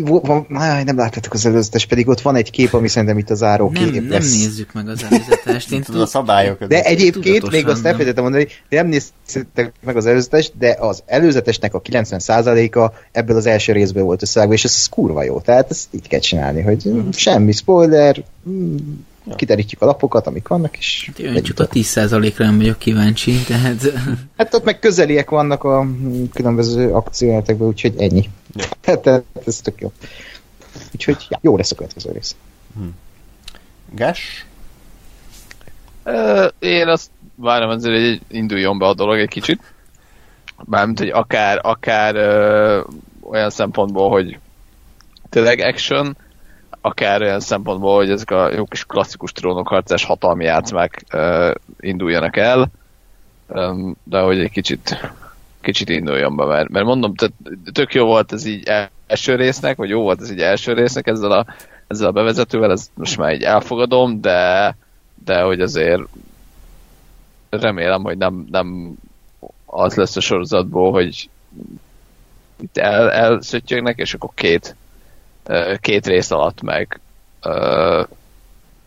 [0.04, 0.46] Van,
[0.84, 3.84] nem láttátok az előzetes, pedig ott van egy kép, ami szerintem itt a záró nem,
[3.84, 4.32] kép nem lesz.
[4.32, 5.72] nézzük meg az előzetest.
[5.72, 6.64] Én Tudod, a szabályok.
[6.64, 7.86] De egyébként még azt nem.
[7.86, 13.46] elfelejtettem mondani, hogy nem néztétek meg az előzetest, de az előzetesnek a 90%-a ebből az
[13.46, 15.40] első részből volt összevágva, és ez, ez kurva jó.
[15.40, 18.24] Tehát ezt így kell csinálni, hogy mm, semmi spoiler,
[19.28, 23.42] mm, kiderítjük a lapokat, amik vannak, és Én Hát csak a 10%-ra nem vagyok kíváncsi,
[23.46, 23.82] tehát
[24.38, 25.86] Hát ott meg közeliek vannak a
[26.32, 28.30] különböző akciójátekben, úgyhogy ennyi.
[28.54, 28.64] Ja.
[28.80, 29.92] Tehát tehát ez tök jó.
[30.92, 32.36] Úgyhogy ja, jó lesz a következő rész.
[33.90, 34.46] Gás?
[36.04, 39.74] Ö, Én azt várom azért, hogy induljon be a dolog egy kicsit.
[40.64, 42.80] Mármint, hogy akár, akár ö,
[43.20, 44.38] olyan szempontból, hogy
[45.28, 46.16] tényleg action,
[46.86, 52.70] akár olyan szempontból, hogy ezek a jó kis klasszikus trónokharcás hatalmi játszmák ö, induljanak el,
[53.48, 55.12] Öm, de hogy egy kicsit
[55.60, 57.34] kicsit induljon be, mert, mert mondom, tehát
[57.72, 58.70] tök jó volt ez így
[59.06, 61.46] első résznek, vagy jó volt ez így első résznek ezzel a,
[61.86, 64.76] ezzel a bevezetővel, ez most már így elfogadom, de
[65.24, 66.02] de hogy azért
[67.50, 68.94] remélem, hogy nem, nem
[69.64, 71.28] az lesz a sorozatból, hogy
[72.60, 74.76] itt el, elszöttyögnek, és akkor két,
[75.80, 77.00] két rész alatt meg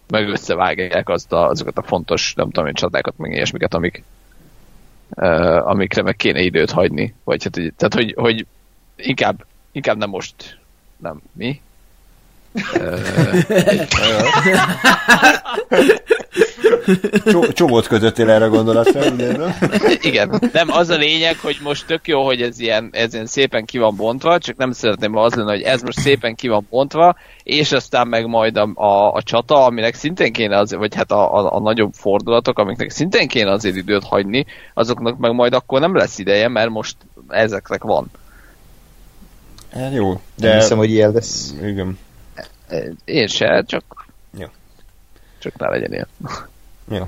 [0.08, 4.04] meg összevágják azt a, azokat a fontos, nem tudom én, csatákat, meg ilyesmiket, amik,
[5.60, 7.14] amikre meg kéne időt hagyni.
[7.24, 8.46] Vagy hát, így- tehát, hogy, hogy
[8.96, 10.58] inkább, inkább nem most,
[10.98, 11.62] nem, mi?
[17.54, 19.56] Csomót kötöttél erre a gondolatra, nem?
[20.02, 23.66] Igen, nem, az a lényeg, hogy most tök jó, hogy ez ilyen, ez ilyen szépen
[23.66, 26.68] ki van bontva, csak nem szeretném, ha az lenne, hogy ez most szépen ki van
[26.70, 31.12] bontva, és aztán meg majd a, a, a csata, aminek szintén kéne az, vagy hát
[31.12, 35.80] a, a, a nagyobb fordulatok, amiknek szintén kéne azért időt hagyni, azoknak meg majd akkor
[35.80, 36.96] nem lesz ideje, mert most
[37.28, 38.12] ezeknek van.
[39.74, 40.20] Hát jó, De...
[40.36, 40.48] de...
[40.48, 41.54] Nem hiszem, hogy ilyen lesz.
[41.64, 41.98] Igen.
[43.06, 44.08] Én se, csak
[44.38, 44.46] Jó.
[45.40, 46.08] csak ne legyen ilyen.
[46.92, 47.08] Jó.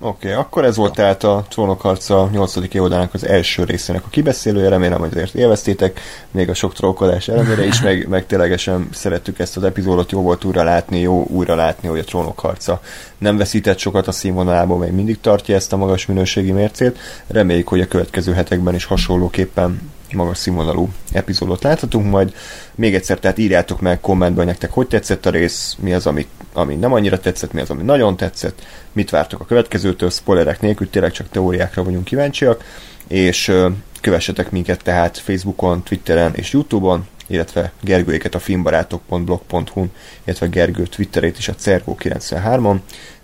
[0.00, 2.56] Oké, okay, akkor ez volt tehát a Trónok harca 8.
[2.74, 6.00] évadának az első részének a kibeszélője, remélem, hogy azért élveztétek,
[6.30, 10.44] még a sok trókolás ellenére is, meg, meg ténylegesen szerettük ezt az epizódot, jó volt
[10.44, 12.80] újra látni, jó újra látni, hogy a Trónok harca
[13.18, 16.98] nem veszített sokat a színvonalából, még mindig tartja ezt a magas minőségi mércét.
[17.26, 22.34] Reméljük, hogy a következő hetekben is hasonlóképpen magas színvonalú epizódot láthatunk majd.
[22.74, 26.26] Még egyszer, tehát írjátok meg kommentben, hogy nektek hogy tetszett a rész, mi az, ami,
[26.52, 30.90] ami nem annyira tetszett, mi az, ami nagyon tetszett, mit vártok a következőtől, spoilerek nélkül,
[30.90, 32.64] tényleg csak teóriákra vagyunk kíváncsiak,
[33.08, 33.52] és
[34.00, 39.90] kövessetek minket tehát Facebookon, Twitteren és Youtube-on, illetve Gergőéket a filmbarátok.blog.hu-n,
[40.24, 42.76] illetve Gergő Twitterét is a Cergo93-on.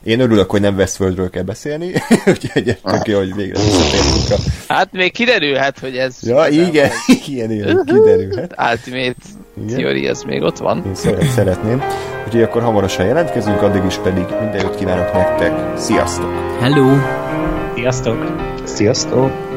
[0.04, 1.92] Én örülök, hogy nem Westworldről kell beszélni,
[2.32, 4.72] úgyhogy tök jó, hogy végre visszatértünk a...
[4.72, 6.18] Hát még kiderülhet, hogy ez...
[6.22, 8.54] Ja, igen, igen, igen, kiderülhet.
[8.58, 9.14] Ultimate
[9.56, 9.76] Igen.
[9.76, 10.82] Theory, ez még ott van.
[10.86, 11.82] Én szeret, szeretném.
[12.26, 15.78] Úgyhogy akkor hamarosan jelentkezünk, addig is pedig minden jót kívánok nektek.
[15.78, 16.58] Sziasztok!
[16.60, 16.96] Hello!
[17.74, 18.32] Sziasztok!
[18.64, 19.51] Sziasztok!